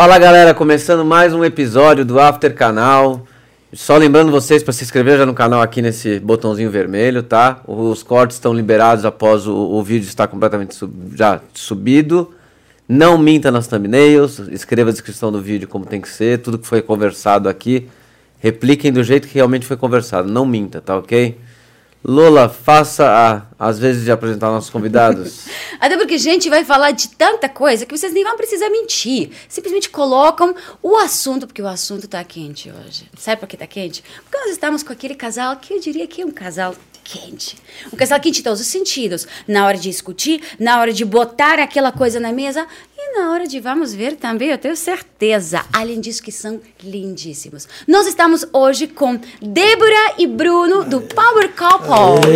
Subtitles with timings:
[0.00, 3.26] Fala galera, começando mais um episódio do After Canal.
[3.70, 7.60] Só lembrando vocês para se inscrever já no canal aqui nesse botãozinho vermelho, tá?
[7.66, 12.32] Os cortes estão liberados após o, o vídeo estar completamente sub, já subido.
[12.88, 16.66] Não minta nas thumbnails, escreva a descrição do vídeo como tem que ser, tudo que
[16.66, 17.86] foi conversado aqui.
[18.38, 21.36] Repliquem do jeito que realmente foi conversado, não minta, tá ok?
[22.02, 23.06] Lola, faça
[23.58, 25.46] a, às vezes de apresentar nossos convidados.
[25.78, 29.30] Até porque a gente vai falar de tanta coisa que vocês nem vão precisar mentir.
[29.48, 33.04] Simplesmente colocam o assunto, porque o assunto tá quente hoje.
[33.18, 34.02] Sabe por que tá quente?
[34.22, 36.74] Porque nós estamos com aquele casal que eu diria que é um casal
[37.04, 37.56] quente.
[37.92, 39.26] Um casal quente em todos os sentidos.
[39.46, 42.66] Na hora de discutir, na hora de botar aquela coisa na mesa
[43.02, 45.62] e na hora de vamos ver também, eu tenho certeza.
[45.72, 47.66] Além disso, que são lindíssimos.
[47.88, 52.28] Nós estamos hoje com Débora e Bruno do Power Couple.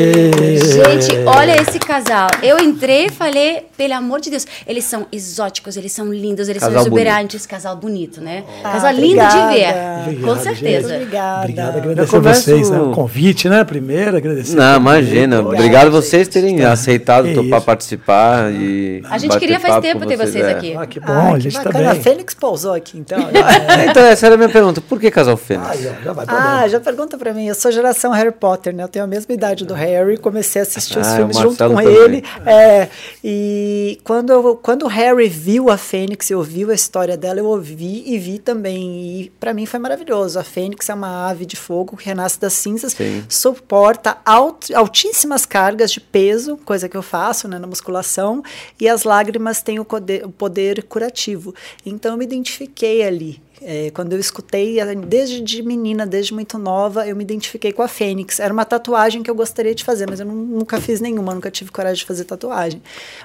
[0.58, 2.28] Gente, olha esse casal.
[2.42, 6.60] Eu entrei e falei, pelo amor de Deus, eles são exóticos, eles são lindos, eles
[6.62, 7.44] Casal são exuberantes.
[7.46, 8.42] Casal bonito, né?
[8.62, 9.52] casal lindo obrigada.
[9.52, 10.00] de ver.
[10.02, 10.88] Obrigado, com certeza.
[10.88, 10.96] gente.
[11.02, 11.41] Obrigada.
[11.42, 12.80] Obrigado, Eu agradecer vocês, né?
[12.80, 13.64] O convite, né?
[13.64, 14.56] Primeiro, agradecer.
[14.56, 15.41] Não, imagina.
[15.41, 16.72] Obrigado, Obrigado vocês terem Tá.
[16.72, 17.67] aceitado topar isso.
[17.67, 20.53] participar e A gente queria faz tempo ter vocês é.
[20.56, 20.77] Aqui.
[20.77, 21.91] Ah, que bom, Ah, a gente tá bacana.
[21.92, 22.00] bem.
[22.00, 23.19] A Fênix pousou aqui, então.
[23.91, 24.80] Então, essa era a minha pergunta.
[24.80, 25.70] Por que casal Fênix?
[25.70, 27.46] Aí, ó, já vai ah, já pergunta pra mim.
[27.46, 28.83] Eu sou geração Harry Potter, né?
[28.84, 30.16] Eu tenho a mesma idade do Harry.
[30.16, 31.86] Comecei a assistir os Ah, filmes o junto com também.
[31.86, 32.24] ele.
[32.46, 32.88] É,
[33.22, 37.46] e quando, eu- quando o Harry viu a Fênix, eu ouvi a história dela, eu
[37.46, 39.20] ouvi e vi também.
[39.22, 40.39] E pra mim foi maravilhoso.
[40.39, 43.24] A Fênix é uma ave de fogo que renasce das cinzas, Sim.
[43.28, 48.42] suporta alt- altíssimas cargas de peso, coisa que eu faço né, na musculação,
[48.80, 51.55] e as lágrimas têm o poder, o poder curativo.
[51.87, 53.41] Então eu me identifiquei ali.
[53.62, 57.88] É, quando eu escutei, desde de menina, desde muito nova, eu me identifiquei com a
[57.88, 58.41] Fênix.
[58.41, 61.50] Era uma tatuagem que eu gostaria de fazer, mas eu nu- nunca fiz nenhuma, nunca
[61.50, 62.83] tive coragem de fazer tatuagem.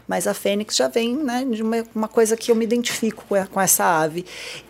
[0.08, 3.36] Mas a Fênix já vem né, de uma, uma coisa que eu me identifico com,
[3.48, 4.24] com essa ave.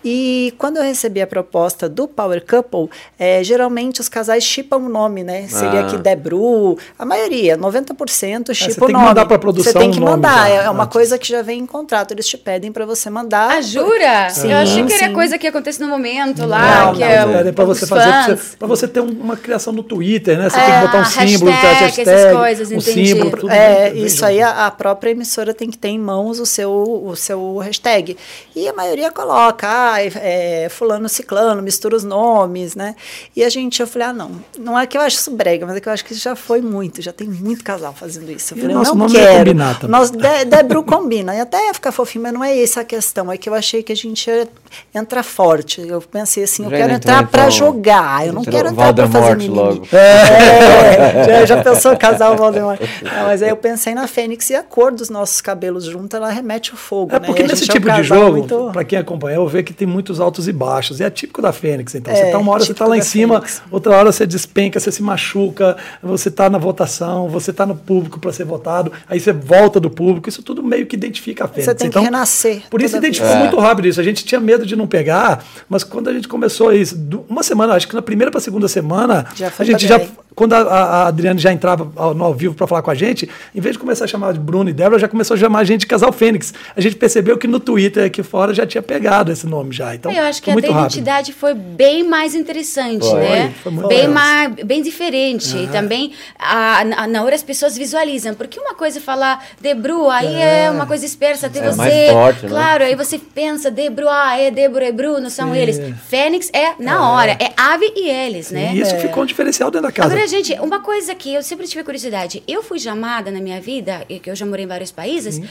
[0.04, 4.90] E quando eu recebi a proposta do Power Couple, eh, geralmente os casais chipam o
[4.90, 5.48] nome, né?
[5.48, 5.86] Seria Ah.
[5.88, 9.06] aqui Debru, a maioria, 90% chipa É, você o tem que nome.
[9.06, 10.94] mandar pra produção Você tem que nome mandar, já, é é uma antes.
[10.94, 12.12] coisa que já vem em contrato.
[12.14, 13.52] Eles te pedem para você mandar.
[13.58, 14.30] Ah, jura?
[14.30, 17.26] Sim, eu achei que era coisa que acontece no momento lá, Não, que não, é
[17.26, 18.58] o- Pedem pra você fazer, pra fãs.
[18.70, 20.50] você, ter um- uma criação no Twitter, né?
[20.50, 23.08] Você É, tem que botar um hashtag, símbolo, essas hashtag, coisas, um entendi.
[23.08, 26.00] símbolo, tudo É, bem, isso bem aí a, a própria emissora tem que ter em
[26.00, 28.18] mãos o seu, o seu hashtag.
[28.56, 32.96] E a maioria coloca, ah, é, fulano ciclano, mistura os nomes, né?
[33.36, 35.76] E a gente, eu falei, ah, não, não é que eu acho isso brega, mas
[35.76, 38.54] é que eu acho que já foi muito, já tem muito casal fazendo isso.
[38.54, 39.38] Eu falei, o nosso não nome quero.
[39.40, 39.92] combinar também.
[40.00, 43.32] Nós, de, Debru combina, e até ia ficar fofinho, mas não é essa a questão,
[43.32, 44.48] é que eu achei que a gente ia
[44.94, 45.80] entrar forte.
[45.88, 49.08] Eu pensei assim, eu Já quero entrar para então, jogar, eu não quero entrar para
[49.08, 49.56] fazer mimimi.
[49.56, 49.88] logo.
[49.94, 52.78] É, já, já pensou casal Voldemort?
[53.02, 56.30] Não, mas aí eu pensei na Fênix e a cor dos nossos cabelos juntos, ela
[56.30, 57.26] remete o fogo, É né?
[57.26, 59.88] porque nesse gente é um tipo de jogo, muito- pra quem acompanhou, vê que tem
[59.88, 61.00] muitos altos e baixos.
[61.00, 61.96] E é típico da Fênix.
[61.96, 63.62] Então, É, você tá uma hora você tá lá em cima, Fênix.
[63.72, 68.20] outra hora você despenca, você se machuca, você tá na votação, você tá no público
[68.20, 70.28] para ser votado, aí você volta do público.
[70.28, 71.64] Isso tudo meio que identifica a Fênix.
[71.66, 74.02] Você tem que então, renascer Por isso identificou muito rápido isso.
[74.02, 75.29] A gente tinha medo de não pegar,
[75.68, 76.98] mas quando a gente começou isso,
[77.30, 80.10] uma semana, acho que na primeira para segunda semana, Já a gente já bem.
[80.36, 82.96] quando a, a, a Adriane já entrava ao- no ao vivo para falar com a
[82.96, 85.60] gente, em vez de começar a chamar de Bruno e Débora, já começou a chamar
[85.60, 86.54] a gente de Casal Fênix.
[86.76, 89.94] A gente percebeu que no Twitter aqui fora já tinha pegado esse nome já.
[89.96, 93.20] Então, eu acho que a da identidade foi bem mais interessante, Foi.
[93.20, 93.54] né?
[93.64, 95.56] Foi muito bem mais, bem diferente.
[95.58, 100.10] E também a, na- na hora as pessoas visualizam, porque uma coisa é falar Debru,
[100.10, 101.78] aí é, uma coisa dispersa até É você.
[101.78, 102.50] mais forte, né?
[102.50, 105.80] claro, aí você pensa Debru, ah, é Débora, é Bruno, são eles.
[106.08, 108.74] Fênix é na hora, é ave e eles, né?
[108.74, 110.14] E isso ficou um diferencial dentro da casa.
[110.14, 112.42] Agora, gente, uma coisa que eu sempre tive curiosidade.
[112.48, 115.42] Eu fui chamada na minha vida, e que eu já morei em vários países,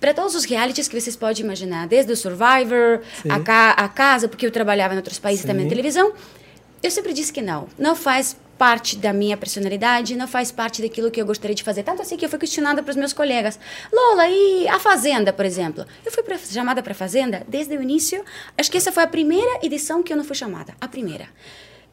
[0.00, 4.28] para todos os realities que vocês podem imaginar, desde o Survivor, a, ca a casa,
[4.28, 6.12] porque eu trabalhava em outros países também na televisão.
[6.82, 7.68] Eu sempre disse que não.
[7.78, 11.82] Não faz parte da minha personalidade, não faz parte daquilo que eu gostaria de fazer.
[11.82, 13.58] Tanto assim que eu fui questionada para os meus colegas.
[13.90, 15.86] Lola, e a Fazenda, por exemplo?
[16.04, 18.22] Eu fui pra, chamada para a Fazenda desde o início.
[18.58, 20.74] Acho que essa foi a primeira edição que eu não fui chamada.
[20.78, 21.26] A primeira.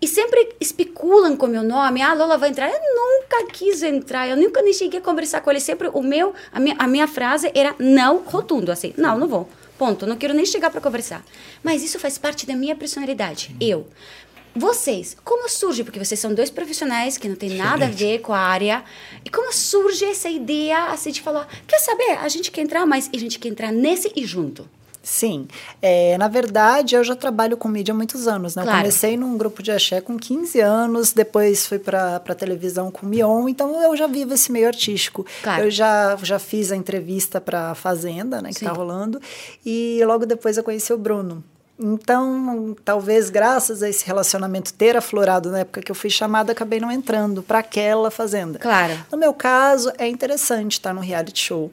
[0.01, 2.01] E sempre especulam com o meu nome.
[2.01, 2.69] Ah, Lola vai entrar.
[2.69, 4.27] Eu nunca quis entrar.
[4.27, 5.61] Eu nunca nem cheguei a conversar com ele.
[5.61, 8.93] Sempre o meu, a minha, a minha frase era não rotundo, assim.
[8.97, 9.47] Não, não vou.
[9.77, 10.05] Ponto.
[10.05, 11.23] Não quero nem chegar para conversar.
[11.63, 13.55] Mas isso faz parte da minha personalidade.
[13.57, 13.87] Eu.
[14.55, 15.83] Vocês, como surge?
[15.83, 18.83] Porque vocês são dois profissionais que não tem nada a ver com a área.
[19.23, 22.17] E como surge essa ideia assim de falar, quer saber?
[22.19, 24.67] A gente quer entrar, mas a gente quer entrar nesse e junto.
[25.03, 25.47] Sim.
[25.81, 28.55] É, na verdade, eu já trabalho com mídia há muitos anos.
[28.55, 28.61] Né?
[28.63, 28.79] Eu Claro.
[28.81, 33.09] comecei num grupo de axé com 15 anos, depois fui para a televisão com o
[33.09, 35.25] Mion, então eu já vivo esse meio artístico.
[35.43, 35.63] Claro.
[35.63, 39.21] Eu já, já fiz a entrevista para a Fazenda, né, que está rolando,
[39.65, 41.41] e logo depois eu conheci o Bruno.
[41.79, 46.79] Então, talvez graças a esse relacionamento ter aflorado na época que eu fui chamada, acabei
[46.79, 48.57] não entrando para aquela fazenda.
[48.57, 48.93] Claro.
[49.11, 51.71] No meu caso, é interessante estar no reality show.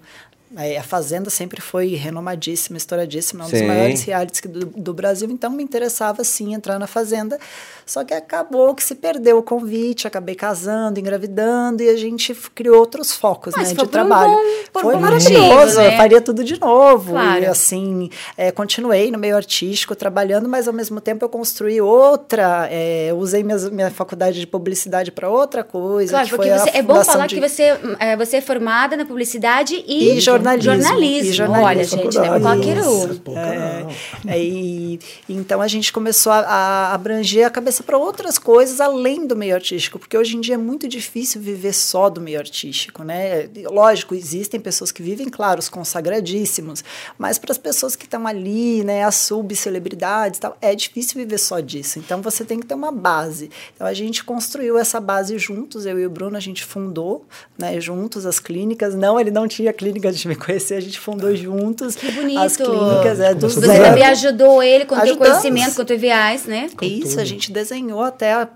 [0.79, 3.67] A Fazenda sempre foi renomadíssima, estouradíssima, um dos Sim.
[3.67, 7.39] maiores realities do, do Brasil, então me interessava sim entrar na Fazenda.
[7.87, 12.79] Só que acabou que se perdeu o convite, acabei casando, engravidando e a gente criou
[12.79, 14.33] outros focos Mas né, foi de por um trabalho.
[14.73, 15.89] bom- foi maravilhoso, né?
[15.89, 17.11] eu faria tudo de novo.
[17.13, 17.43] Claro.
[17.43, 22.69] E assim, é, continuei no meio artístico, trabalhando, mas ao mesmo tempo eu construí outra,
[22.71, 26.11] é, usei minhas, minha faculdade de publicidade para outra coisa.
[26.13, 29.75] Claro, porque você, é bom falar de- que você, é, você é formada na publicidade
[29.87, 30.44] e, E jornalismo.
[30.61, 31.31] Jornalismo.
[31.31, 31.67] E jornalismo.
[31.67, 33.37] Olha, gente, não é qualquer um.
[33.37, 33.87] É,
[34.27, 39.27] é, e, então a gente começou a, a abranger a cabeça para outras coisas além
[39.27, 43.03] do meio artístico, porque hoje em dia é muito difícil viver só do meio artístico,
[43.03, 43.49] né?
[43.71, 46.85] Lógico, existem pessoas que vivem, claro, os consagradíssimos,
[47.19, 51.61] mas para as pessoas que estão ali, né, as subcelebridades, tal, é difícil viver só
[51.61, 51.99] disso.
[51.99, 53.51] Então você tem que ter uma base.
[53.75, 57.25] Então a gente construiu essa base juntos, eu e o Bruno, a gente fundou,
[57.59, 58.95] né, juntos as clínicas.
[58.95, 62.39] Não, ele não tinha clínica de me conhecer, a gente fundou juntos Que bonito.
[62.41, 63.85] as clínicas, é, do Você zero.
[63.85, 66.69] também ajudou ele com o conhecimento, com teu viés, né?
[66.81, 68.49] É Isso, a gente desenhou até a,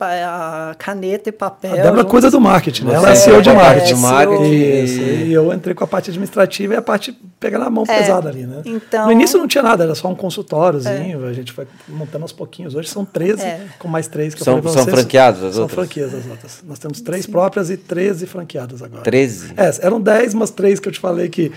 [0.70, 1.72] a caneta e papel.
[1.72, 2.94] A Débora cuida do marketing, né?
[2.94, 3.94] Ela é CEO de é, marketing.
[3.94, 7.58] de marketing Isso, e- e eu entrei com a parte administrativa e a parte pegar
[7.58, 8.62] na mão É, pesada ali, né?
[8.64, 12.32] então- No início não tinha nada, era só um consultóriozinho, a gente foi montando aos
[12.32, 12.74] pouquinhos.
[12.74, 13.60] Hoje são 13, É.
[13.78, 14.94] com mais três que São- eu falei são vocês.
[15.00, 15.78] franqueadas as São outras?
[15.78, 16.62] franquias as outras.
[16.66, 19.02] Nós temos três próprias e 13 franqueadas agora.
[19.02, 19.52] 13?
[19.56, 21.52] É, eram 10, mas três que eu te falei que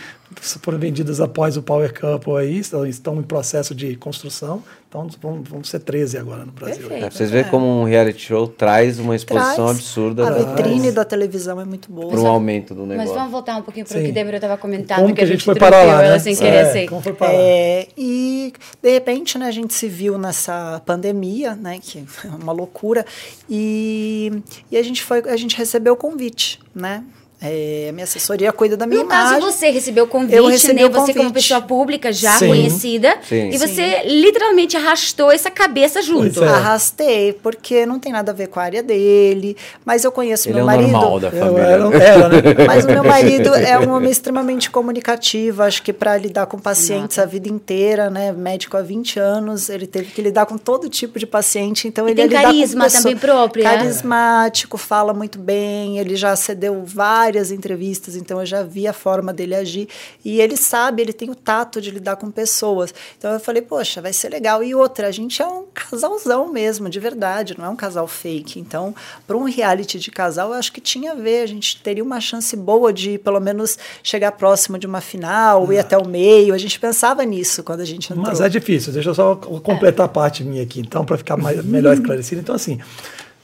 [0.62, 4.64] foram vendidas após o Power Couple aí, estão, estão em processo de construção.
[4.88, 6.80] Então vão, vão ser 13 agora no Brasil.
[6.88, 7.06] Perfeito.
[7.06, 9.78] É, vocês verem como um reality show traz uma exposição Traz.
[9.78, 12.10] absurda A vitrine da televisão é muito boa.
[12.10, 13.14] para um aumento do Mas negócio.
[13.16, 15.54] vamos voltar um pouquinho para o que Débora estava comentando, Como que a gente foi
[15.54, 16.20] interrompeu parar lá, né?
[16.20, 16.88] sem querer, É, sei.
[16.88, 17.34] como foi parar?
[17.34, 22.52] É, e de repente, né, a gente se viu nessa pandemia, né, que é uma
[22.52, 23.06] loucura,
[23.50, 27.04] e, e a gente foi, a gente recebeu o convite, né?
[27.44, 29.52] É, minha assessoria cuida da minha No caso, imagem.
[29.52, 30.86] você recebeu o convite, Eu recebi né?
[30.86, 31.34] o Você como convite.
[31.34, 32.50] pessoa pública já Sim.
[32.50, 33.18] conhecida.
[33.28, 33.50] Sim.
[33.50, 36.44] E você literalmente arrastou essa cabeça junto.
[36.44, 36.48] É.
[36.48, 40.54] Arrastei, porque não tem nada a ver com a área dele, mas eu conheço Ele
[40.54, 40.92] é meu o marido.
[40.92, 41.62] normal da Eu família.
[41.64, 42.42] era, era, né?
[42.68, 47.18] Mas o meu marido é um homem extremamente comunicativo, acho que para lidar com pacientes
[47.18, 48.32] a vida inteira, né?
[48.32, 52.12] Médico há 20 anos, ele teve que lidar com todo tipo de paciente, então E
[52.12, 53.78] ele tem com carisma também próprio, é?
[53.78, 56.84] Carismático, fala muito bem, ele já cedeu
[57.32, 59.88] várias entrevistas, então eu já vi a forma dele agir
[60.24, 62.94] e ele sabe, ele tem o tato de lidar com pessoas.
[63.18, 64.62] Então eu falei, poxa, vai ser legal.
[64.62, 68.60] E outra, a gente é um casalzão mesmo, de verdade, não é um casal fake.
[68.60, 68.94] Então,
[69.26, 72.20] para um reality de casal, eu acho que tinha a ver, a gente teria uma
[72.20, 76.54] chance boa de pelo menos chegar próximo de uma final, ir até o meio.
[76.54, 78.28] A gente pensava nisso quando a gente entrou.
[78.28, 78.92] Mas é difícil.
[78.92, 82.42] Deixa eu só completar a parte minha aqui, então, para ficar mais, melhor esclarecido.
[82.42, 82.78] Então, assim,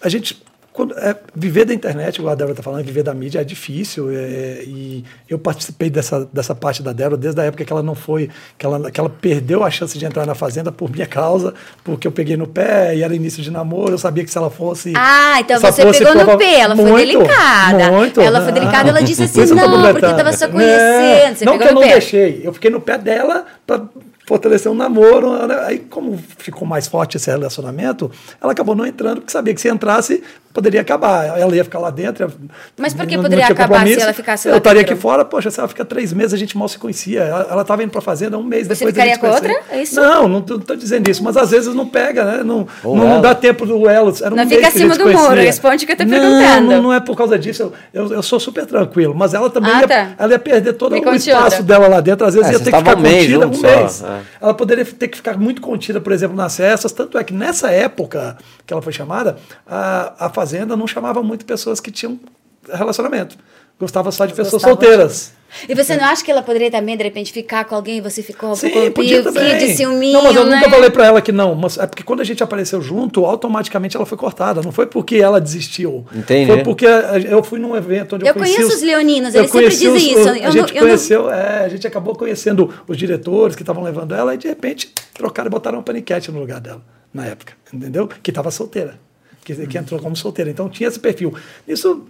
[0.01, 0.45] a gente.
[0.77, 4.11] Quando, é, viver da internet, igual a Débora está falando, viver da mídia é difícil.
[4.11, 7.95] é, e eu participei dessa, dessa parte da Débora desde a época que ela não
[7.95, 8.29] foi,
[8.59, 12.07] que ela, que ela perdeu a chance de entrar na Fazenda por minha causa, porque
[12.07, 13.93] eu peguei no pé e era início de namoro.
[13.93, 14.93] Eu sabia que se ela fosse.
[14.95, 17.91] Ah, então você fosse pegou no prova- pé, ela foi Muito, delicada.
[17.91, 18.59] Muito, ela foi né?
[18.59, 20.15] delicada, ela disse assim, não, porque completando.
[20.17, 21.93] tava só É, conhecendo, você não que eu no não pé.
[21.93, 23.81] deixei, eu fiquei no pé dela para
[24.27, 25.47] fortalecer um namoro.
[25.47, 25.59] né?
[25.65, 29.69] Aí, como ficou mais forte esse relacionamento, ela acabou não entrando, porque sabia que se
[29.69, 30.21] entrasse,
[30.53, 31.39] poderia acabar.
[31.39, 32.31] Ela ia ficar lá dentro.
[32.77, 33.99] Mas por que não- não poderia tinha acabar compromisso.
[33.99, 34.93] se ela ficasse Eu lá estaria dentro?
[34.95, 37.21] aqui fora, poxa, se ela fica três meses, a gente mal se conhecia.
[37.21, 39.59] Ela estava indo para fazenda um mês Você depois da ficaria gente com conhecer.
[39.61, 39.75] outra?
[39.77, 39.95] É isso?
[40.01, 42.43] Não, não estou dizendo isso, mas às vezes não pega, né?
[42.43, 44.13] Não, não, não dá tempo do elo.
[44.19, 45.43] Era um Não mês fica a acima do muro, conhecia.
[45.43, 46.71] responde o que eu tô Não, perguntando.
[46.71, 47.71] Não, não é por causa disso.
[47.93, 50.09] Eu, eu, eu sou super tranquilo, mas ela também Ah, ia, tá.
[50.17, 51.63] ela ia perder todo Me o espaço outra.
[51.63, 52.25] dela lá dentro.
[52.25, 53.91] Às vezes É, ia ter que ficar um mês contida um mês.
[53.91, 54.23] só, é.
[54.41, 56.91] Ela poderia ter que ficar muito contida, por exemplo, nas festas.
[56.91, 61.45] Tanto é que nessa época que ela foi chamada, a, a Fazenda não chamava muito
[61.45, 62.19] pessoas que tinham
[62.71, 63.37] relacionamento.
[63.79, 65.33] Gostava só de pessoas solteiras.
[65.67, 68.21] E você não acha que ela poderia também, de repente, ficar com alguém e você
[68.21, 69.57] ficou Sim, com podia também.
[69.57, 70.57] de ciúminho, não, mas eu né?
[70.57, 71.55] nunca falei pra ela que não.
[71.55, 74.61] Mas é porque quando a gente apareceu junto, automaticamente ela foi cortada.
[74.61, 76.05] Não foi porque ela desistiu.
[76.13, 76.47] Entendi.
[76.51, 79.41] Foi porque a- eu fui num evento onde eu, Eu conheci conheço os leoninos, eu
[79.41, 80.29] eles sempre conheci dizem os- isso.
[80.29, 83.61] A Eu não- gente eu não- conheceu, é, a gente acabou conhecendo os diretores que
[83.63, 86.81] estavam levando ela e de repente trocaram e botaram uma paniquete no lugar dela,
[87.13, 87.53] na época.
[87.73, 88.07] Entendeu?
[88.07, 88.99] Que estava solteira.
[89.47, 90.51] Que, que entrou como solteira.
[90.51, 91.33] Então tinha esse perfil.
[91.65, 92.03] Isso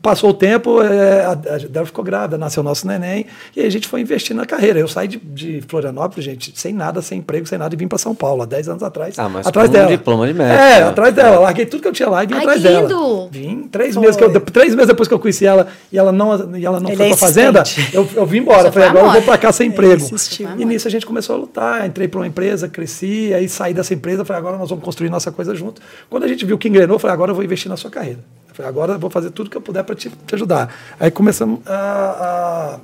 [0.00, 3.66] passou o tempo, é, a, a Débora ficou grávida, nasceu o nosso neném, e aí
[3.66, 4.78] a gente foi investir na carreira.
[4.78, 7.98] Eu saí de, de Florianópolis, gente, sem nada, sem emprego, sem nada, e vim para
[7.98, 9.18] São Paulo há 10 anos atrás.
[9.18, 9.88] Ah, mas atrás com dela.
[9.88, 10.54] um diploma de médico.
[10.54, 10.82] É, né?
[10.84, 11.38] atrás dela.
[11.40, 12.88] Larguei tudo que eu tinha lá e vim Ai, atrás que dela.
[12.88, 13.28] lindo!
[13.30, 14.02] Vim três Foi.
[14.02, 16.78] meses, que eu, três meses depois que eu conheci ela e ela não, e ela
[16.78, 18.70] não Ele foi é pra fazenda, eu, eu vim embora.
[18.70, 19.94] Falei, foi agora eu vou pra cá sem Ele emprego.
[20.02, 20.48] insistiu.
[20.56, 21.86] E nisso a gente começou a lutar.
[21.86, 25.32] Entrei pra uma empresa, cresci, aí saí dessa empresa, falei, agora nós vamos construir nossa
[25.32, 25.82] coisa junto.
[26.08, 28.20] Quando a gente viu que eu falei, agora eu vou investir na sua carreira.
[28.48, 30.74] Eu falei, agora eu vou fazer tudo que eu puder para te, te ajudar.
[31.00, 32.80] Aí começamos a, a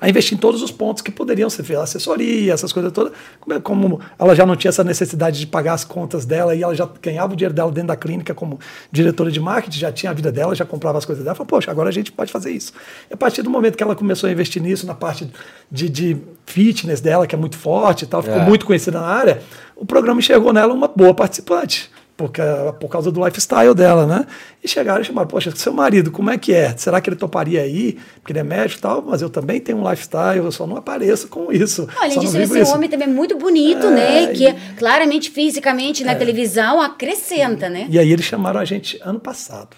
[0.00, 3.12] a investir em todos os pontos que poderiam ser feitos, assessoria, essas coisas todas.
[3.38, 6.74] Como, como ela já não tinha essa necessidade de pagar as contas dela e ela
[6.74, 8.58] já ganhava o dinheiro dela dentro da clínica como
[8.90, 11.70] diretora de marketing, já tinha a vida dela, já comprava as coisas dela, falou, poxa,
[11.70, 12.72] agora a gente pode fazer isso.
[13.08, 15.30] E a partir do momento que ela começou a investir nisso, na parte
[15.70, 16.16] de, de
[16.46, 18.44] fitness dela, que é muito forte e tal, ficou É.
[18.44, 19.40] muito conhecida na área,
[19.76, 21.88] o programa enxergou nela uma boa participante.
[22.22, 22.40] Porque,
[22.78, 24.24] por causa do lifestyle dela, né?
[24.62, 26.72] E chegaram e chamaram, poxa, seu marido, como é que é?
[26.76, 27.98] Será que ele toparia aí?
[28.20, 30.76] Porque ele é médico e tal, mas eu também tenho um lifestyle, eu só não
[30.76, 31.88] apareço com isso.
[31.98, 32.72] Além disso, é um isso.
[32.72, 34.26] homem também muito bonito, É, né?
[34.28, 37.88] Que e- claramente, fisicamente, na televisão, acrescenta, né?
[37.90, 39.76] E aí eles chamaram a gente ano passado.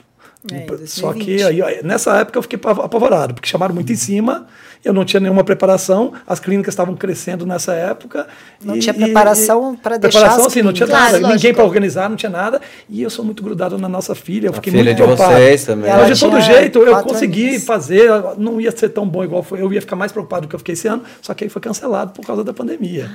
[0.52, 1.24] É, Só 2020.
[1.24, 4.46] que aí, nessa época eu fiquei apavo- apavorado, porque chamaram muito em cima,
[4.84, 8.26] eu não tinha nenhuma preparação, as clínicas estavam crescendo nessa época.
[8.62, 12.16] Não tinha preparação pra deixar Preparação, sim, não tinha nada, Claro, ninguém para organizar, não
[12.16, 12.60] tinha nada.
[12.90, 15.32] E eu sou muito grudado na nossa filha, eu fiquei filha muito de preocupado.
[15.34, 15.90] vocês também.
[15.90, 17.64] Mas de todo jeito, eu consegui aninhos.
[17.64, 20.54] fazer, não ia ser tão bom igual foi, eu ia ficar mais preocupado do que
[20.54, 23.08] eu fiquei esse ano, só que aí foi cancelado por causa da pandemia.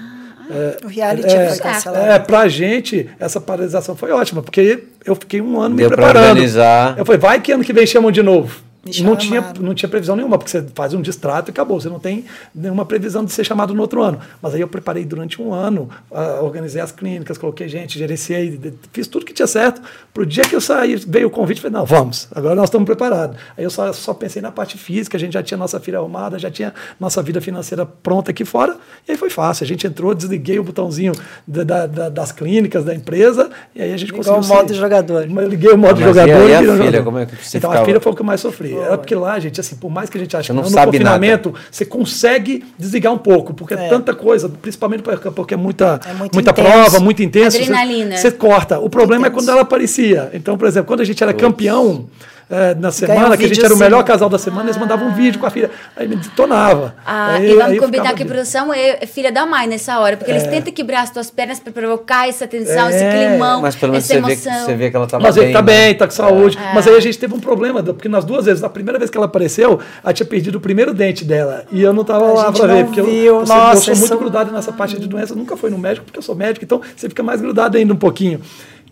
[0.84, 2.06] O reality É, foi cancelado.
[2.06, 6.06] é, pra gente, essa paralisação foi ótima, porque eu fiquei um ano Deu me pra
[6.08, 6.30] preparando.
[6.32, 6.96] organizar.
[6.98, 8.62] Eu falei, vai que ano que vem chamam de novo.
[9.04, 11.80] Não tinha, não tinha previsão nenhuma, porque você faz um distrato e acabou.
[11.82, 12.24] Você não tem
[12.56, 14.20] nenhuma previsão de ser chamado no outro ano.
[14.42, 18.58] Mas aí eu preparei durante um ano, ah, organizei as clínicas, coloquei gente, gerenciei,
[18.94, 19.82] fiz tudo que tinha certo.
[20.14, 23.36] Pro dia que eu saí, veio o convite, falei, não, vamos, agora nós estamos preparados.
[23.58, 26.40] Aí eu só, só pensei na parte física, a gente já tinha nossa filha arrumada,
[26.40, 29.66] já tinha nossa vida financeira pronta aqui fora, e aí foi fácil.
[29.66, 31.12] A gente entrou, desliguei o botãozinho
[31.46, 34.42] da- da- da- das clínicas, da empresa, e aí a gente Ligou conseguiu.
[34.42, 34.78] o modo sair.
[34.80, 35.26] jogador.
[35.50, 37.04] Liguei o modo mas jogador e a- e a filha, jogador.
[37.04, 37.86] como é que você Então a ficava?
[37.86, 38.70] filha foi o que eu mais sofri.
[38.86, 40.70] Era porque lá, gente, assim, por mais que a gente ache Você que não no
[40.70, 43.90] sabe confinamento, você consegue desligar um pouco, porque é, É.
[43.90, 46.68] tanta coisa, principalmente porque é muita, É muito muita intenso.
[46.72, 47.58] prova, muito intenso.
[47.58, 48.18] você- Adrenalina.
[48.18, 48.80] Você, corta.
[48.80, 49.46] O problema é Intenso.
[49.46, 50.30] quando ela aparecia.
[50.34, 52.06] Então, por exemplo, quando a gente era campeão.
[52.50, 55.08] É, na semana, um que a gente era o melhor casal da semana, eles mandavam
[55.10, 55.70] um vídeo com a filha.
[55.96, 56.96] Aí me detonava.
[57.06, 60.32] Ah, aí, e vamos combinar que a produção é filha da mãe nessa hora, porque
[60.32, 63.92] eles tentam quebrar as tuas pernas para provocar essa tensão, esse É, climão, Mas pelo
[63.94, 64.66] menos essa você vê, que, emoção.
[64.66, 65.54] você vê que ela tava Mas bem.
[65.54, 65.66] tá né?
[65.66, 66.58] bem, tá com saúde.
[66.74, 69.18] Mas aí a gente teve um problema, porque nas duas vezes, a primeira vez que
[69.18, 71.66] ela apareceu, ela tinha perdido o primeiro dente dela.
[71.72, 73.14] E eu não tava A lá pra ver, não porque eu, viu.
[73.42, 75.36] eu, sempre- eu Nossa, sou muito isso- grudado nessa parte de doença.
[75.36, 77.98] Nunca fui no médico, porque eu sou médico, então você fica mais grudado ainda um
[77.98, 78.42] pouquinho.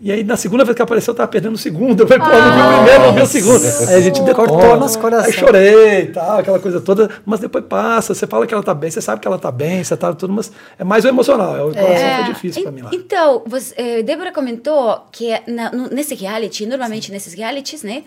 [0.00, 2.04] E aí, na segunda vez que apareceu, eu tava perdendo o segundo.
[2.04, 3.64] Eu falei, pô, não vi o primeiro, não vi o segundo.
[3.88, 4.48] Aí a gente detona.
[4.48, 5.26] Cortou nosso coração.
[5.26, 7.10] Aí chorei e tal, aquela coisa toda.
[7.26, 9.82] Mas depois passa, você fala que ela tá bem, você sabe que ela tá bem,
[9.82, 11.56] você tá tudo, mas é mais o emocional.
[11.56, 12.90] É, o coração É, foi difícil pra mim lá.
[12.92, 18.04] Então, você, eh, Débora comentou que na- no- nesse reality, normalmente nesses realities, né?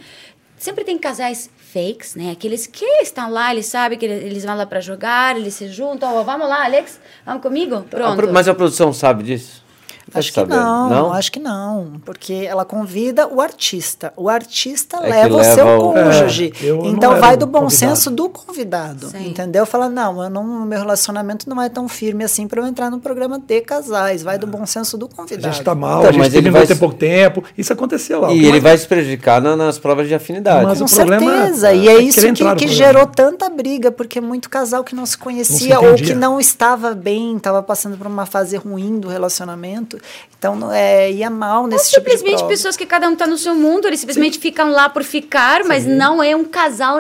[0.58, 2.32] Sempre tem casais fakes, né?
[2.32, 5.68] Aqueles que estão lá, eles sabem que ele- eles vão lá para jogar, eles se
[5.68, 6.16] juntam.
[6.16, 7.76] Ó, vamos lá, Alex, vamos comigo?
[7.76, 8.16] A Pronto.
[8.16, 9.61] pro- Mas a produção sabe disso?
[10.14, 10.60] Acho que sabendo.
[10.60, 14.14] não, acho que não, porque ela convida o artista.
[14.18, 16.54] O artista É que leva o leva seu o- cônjuge.
[16.62, 17.96] É, não então vai do bom convidado.
[17.96, 19.28] senso do convidado, Sim.
[19.30, 19.66] entendeu?
[19.66, 23.00] Fala, não, eu não, meu relacionamento não é tão firme assim para eu entrar no
[23.00, 24.24] programa de casais.
[24.24, 25.54] Vai do bom senso do A convidado.
[25.54, 27.44] gente tá mal, Então, a gente mas ele vai se- pouco tempo.
[27.58, 28.32] Isso aconteceu lá.
[28.32, 30.66] E ele mais- vai se prejudicar na- nas provas de afinidade.
[30.66, 31.74] Mas Com o problema é- certeza.
[31.74, 35.18] e é é isso que, que gerou tanta briga, porque muito casal que não se
[35.18, 36.08] conhecia ou entendia.
[36.08, 39.98] que não estava bem, estava passando por uma fase ruim do relacionamento.
[40.38, 43.38] Então é, ia mal Ou nesse tipo de simplesmente pessoas que cada um está no
[43.38, 47.00] seu mundo, eles simplesmente ficam lá por ficar, mas não é um casal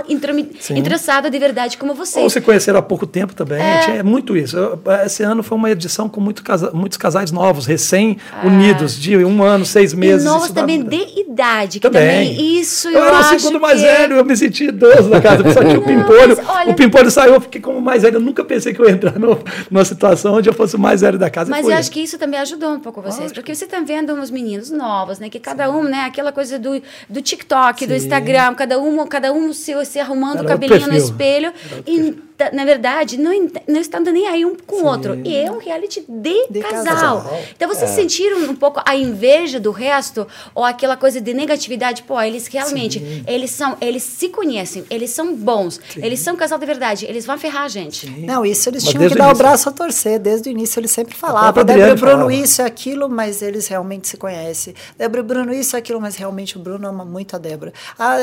[0.59, 0.77] Sim.
[0.77, 2.31] interessado de verdade como Ou vocês.
[2.31, 3.59] se conheceram há pouco tempo também.
[3.59, 3.97] É.
[3.97, 4.55] É, muito isso.
[4.55, 9.43] Eu- Esse ano foi uma edição com muito casa- muitos casais novos, recém-unidos, de um
[9.43, 10.23] ano, seis E meses.
[10.25, 12.35] novos isso dá- também de idade, que Também.
[12.35, 15.09] também, isso eu, Eu era o segundo mais que é- velho, eu me senti idoso
[15.09, 15.51] na casa.
[15.51, 16.37] Só tinha o Pimpolho.
[16.47, 18.17] olha- O Pimpolho saiu, eu fiquei como mais velho.
[18.17, 19.39] Eu nunca pensei que eu ia entrar no-
[19.69, 21.49] numa situação onde eu fosse o mais velho da casa.
[21.49, 24.13] e Mas eu acho que isso também ajudou um pouco vocês, porque você está vendo
[24.13, 25.29] uns meninos novos, né?
[25.29, 26.05] Que cada um, né?
[26.05, 27.97] Aquela coisa do, do TikTok, do Sim.
[27.97, 31.53] Instagram, cada um, cada um se, se arrumando Era o cabelinho no espelho.
[31.85, 33.31] E tá, na verdade, não,
[33.67, 35.19] não estão nem aí um com o outro.
[35.23, 37.21] E é um reality de, De casal.
[37.21, 37.39] casal.
[37.55, 42.03] Então vocês sentiram um pouco a inveja do resto ou aquela coisa de negatividade?
[42.03, 46.65] Pô, eles realmente, eles são, eles se conhecem, eles são bons, eles são casal de
[46.65, 48.09] verdade, eles vão ferrar a gente.
[48.09, 49.43] Não, isso eles Mas tinham que o dar o início.
[49.43, 50.19] braço a torcer.
[50.19, 51.63] Desde o início eles sempre falavam.
[51.63, 52.33] Débora e Bruno falava.
[52.33, 54.73] isso e aquilo, mas eles realmente se conhecem.
[54.97, 57.71] Débora e Bruno isso e aquilo, mas realmente o Bruno ama muito a Débora.
[57.97, 58.17] Ah,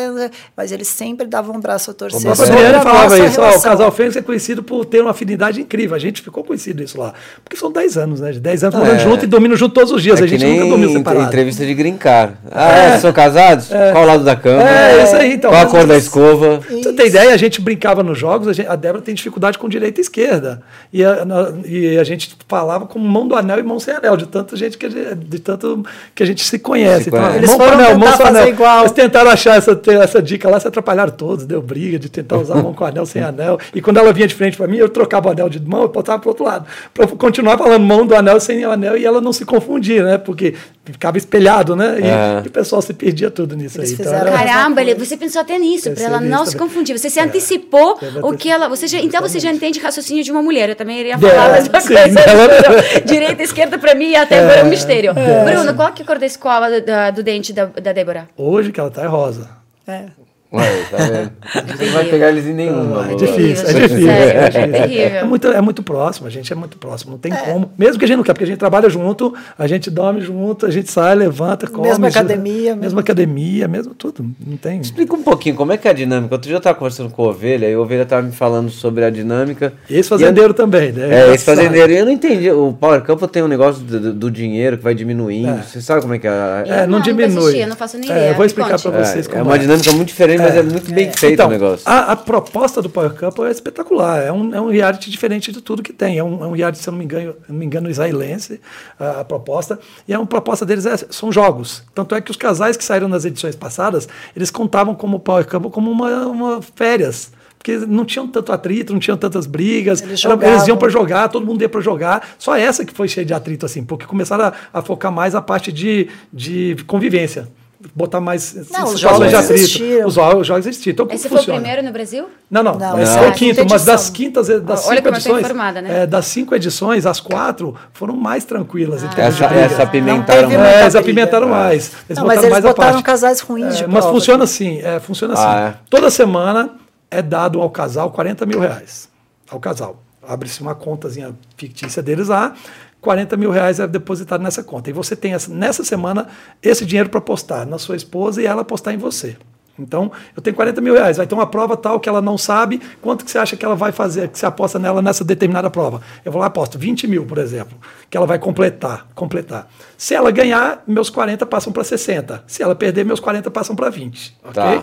[0.56, 2.20] mas eles sempre davam um braço a torcer.
[2.20, 5.00] Como A sobre Adriane a falava isso, ó, o casal Fênix é conhecido por ter
[5.00, 5.94] uma afinidade incrível.
[5.96, 7.12] A gente ficou conhecido isso lá.
[7.44, 8.32] Porque são 10 anos, né?
[8.32, 10.20] De 10 anos morando é- junto e dormindo junto todos os dias.
[10.20, 11.26] É a que gente nem nunca dormiu separado.
[11.26, 12.34] entrevista de grincar.
[12.50, 12.98] Ah, é?
[12.98, 13.68] São casados?
[13.92, 14.62] Qual o lado da cama?
[14.68, 15.50] É, isso aí, então.
[15.50, 16.58] Qual a cor da isso- escova?
[16.58, 17.34] Pra Você tem ideia?
[17.34, 20.60] A gente brincava nos jogos, a, gente- a Débora tem dificuldade com direita e esquerda.
[20.92, 24.16] E a, na- e a gente falava como mão do anel e mão sem anel,
[24.16, 25.84] de tanto, gente que a gente, de tanto
[26.14, 27.04] que a gente se conhece.
[27.04, 27.38] Se Então, conhece.
[27.38, 28.48] Eles mão com foram anel, mão fazer anel.
[28.48, 28.80] igual.
[28.80, 32.54] Eles tentaram achar essa, essa dica lá, se atrapalharam todos, deu briga de tentar usar
[32.56, 33.58] mão com anel sem anel.
[33.74, 35.88] E quando ela vinha de frente para mim, eu trocava o anel de mão e
[35.88, 36.66] botava pro outro lado.
[36.94, 40.18] Para continuar falando mão do anel sem o anel e ela não se confundir, né?
[40.18, 41.98] Porque ficava espelhado, né?
[42.00, 42.42] E, É.
[42.44, 44.06] e o pessoal se perdia tudo nisso Eles aí.
[44.06, 46.66] era- mesma Caramba, ele- você pensou até nisso, para ela não se também.
[46.68, 46.98] confundir.
[46.98, 48.68] Você se antecipou Deve o que ela.
[48.68, 50.68] Você já, então você já entende raciocínio de uma mulher.
[50.70, 52.18] Eu também iria É, falar a mesma sim, coisa.
[52.20, 55.12] ela- Direita e esquerda para mim até agora é um mistério.
[55.14, 58.28] Bruno, qual que é a cor da escova do, da- do dente da, da Débora?
[58.36, 59.48] Hoje que ela tá é rosa.
[59.86, 60.04] É.
[60.50, 61.32] Ué, tá vendo?
[61.86, 63.02] Não vai pegar eles em nenhuma.
[63.04, 63.16] É Lula.
[63.16, 64.10] difícil, é difícil.
[64.10, 64.60] é, difícil.
[64.60, 65.18] é terrível.
[65.18, 67.70] É muito, é muito próximo, a gente é muito próximo, não tem como.
[67.76, 70.64] Mesmo que a gente não quer, porque a gente trabalha junto, a gente dorme junto,
[70.64, 71.88] a gente sai, levanta, come.
[71.88, 74.24] Mesma academia, Mesma mesmo- academia, mesmo tudo.
[74.46, 74.80] Não tem.
[74.80, 76.34] Explica um pouquinho como é que é a dinâmica.
[76.34, 79.04] Outro dia eu estava conversando com o Ovelha e o Ovelha estava me falando sobre
[79.04, 79.74] a dinâmica.
[79.90, 81.28] Esse fazendeiro também, né?
[81.28, 81.92] É, esse fazendeiro.
[81.92, 82.50] E eu não entendi.
[82.50, 85.62] O Power Campo tem um negócio do, do- dinheiro que vai diminuindo.
[85.62, 86.30] Você sabe como é que é?
[86.66, 87.26] É, Não, não diminui.
[87.38, 89.42] assisti, eu não faço nem É, ideia, eu vou explicar para vocês É, como é
[89.42, 91.88] uma dinâmica muito diferente, mas é muito bem feito Então, o negócio.
[91.88, 94.22] A, a proposta do Power Couple é espetacular.
[94.22, 96.18] É um, é um reality diferente de tudo que tem.
[96.18, 98.60] É um, é um reality, se eu não me engano, não me engano israelense,
[98.98, 99.78] a, a proposta.
[100.06, 101.82] E a proposta deles é, são jogos.
[101.94, 105.70] Tanto é que os casais que saíram nas edições passadas, eles contavam como Power Couple
[105.70, 107.32] como uma, uma férias.
[107.58, 110.00] Porque não tinham tanto atrito, não tinham tantas brigas.
[110.00, 110.54] Eles jogavam.
[110.54, 112.26] eles iam para jogar, todo mundo ia para jogar.
[112.38, 115.42] Só essa que foi cheia de atrito, assim, porque começaram a, a focar mais a
[115.42, 117.48] parte de, de convivência.
[117.94, 119.52] Botar mais Não, os jogos de atrito.
[119.54, 120.08] existiram.
[120.08, 120.92] Os, os jogos existiram.
[120.94, 121.60] Então, como Esse foi o funciona?
[121.60, 122.26] primeiro no Brasil?
[122.50, 122.74] Não, não.
[122.76, 123.22] Não, esse não.
[123.22, 124.58] é Ah, o quinto, mas das quintas, das
[124.88, 125.40] Olha cinco como eu tô edições.
[125.44, 126.02] informada, né?
[126.02, 129.02] é, das cinco edições, as quatro foram mais tranquilas.
[129.02, 130.60] de Essa, essa apimentaram mais.
[130.60, 130.98] É, eles briga.
[130.98, 131.92] apimentaram mais.
[132.08, 133.04] Eles Não, mas botaram eles mais a botaram parte.
[133.04, 134.10] casais ruins É, de Mas prova.
[134.12, 135.42] funciona assim, é, funciona assim.
[135.46, 135.78] Ah, é?
[135.88, 136.70] Toda semana
[137.10, 139.08] é dado ao casal 40 mil reais.
[139.48, 140.02] Ao casal.
[140.26, 142.52] Abre-se uma contazinha fictícia deles lá,
[143.00, 144.90] 40 mil reais é depositado nessa conta.
[144.90, 146.26] E você tem essa- nessa semana
[146.62, 149.36] esse dinheiro para apostar na sua esposa e ela apostar em você.
[149.80, 152.80] Então, eu tenho 40 mil reais, vai ter uma prova tal que ela não sabe,
[153.00, 156.00] quanto que você acha que ela vai fazer, que você aposta nela nessa determinada prova?
[156.24, 157.78] Eu vou lá e aposto 20 mil, por exemplo,
[158.10, 159.68] que ela vai completar, completar.
[159.96, 162.42] Se ela ganhar, meus 40 passam para 60.
[162.48, 164.36] Se ela perder, meus 40 passam para 20.
[164.42, 164.52] ok?
[164.52, 164.82] Tá.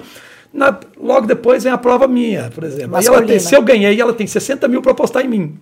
[0.53, 2.95] Na- logo depois vem a prova minha, por exemplo.
[2.95, 3.39] Aí ela tem, Masculina.
[3.41, 5.59] se eu ganhei, ela tem 60 mil para apostar em mim,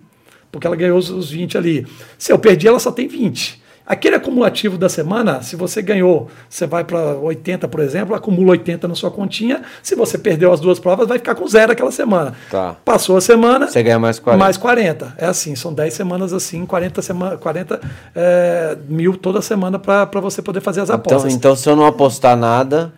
[0.54, 1.86] porque ela ganhou os, os 20 ali.
[2.16, 3.62] Se eu perdi, ela só tem 20.
[3.86, 8.88] Aquele acumulativo da semana, se você ganhou, você vai para 80, por exemplo, acumula 80
[8.88, 9.60] na sua continha.
[9.82, 12.32] Se você perdeu as duas provas, vai ficar com zero aquela semana.
[12.50, 12.76] Tá.
[12.82, 14.42] Passou a semana, Você ganha mais 40.
[14.42, 15.14] mais 40.
[15.18, 17.78] É assim, são 10 semanas assim, 40, semana, 40
[18.14, 21.34] é, mil toda semana para você poder fazer as Então, apostas.
[21.34, 22.90] então, se eu não apostar nada.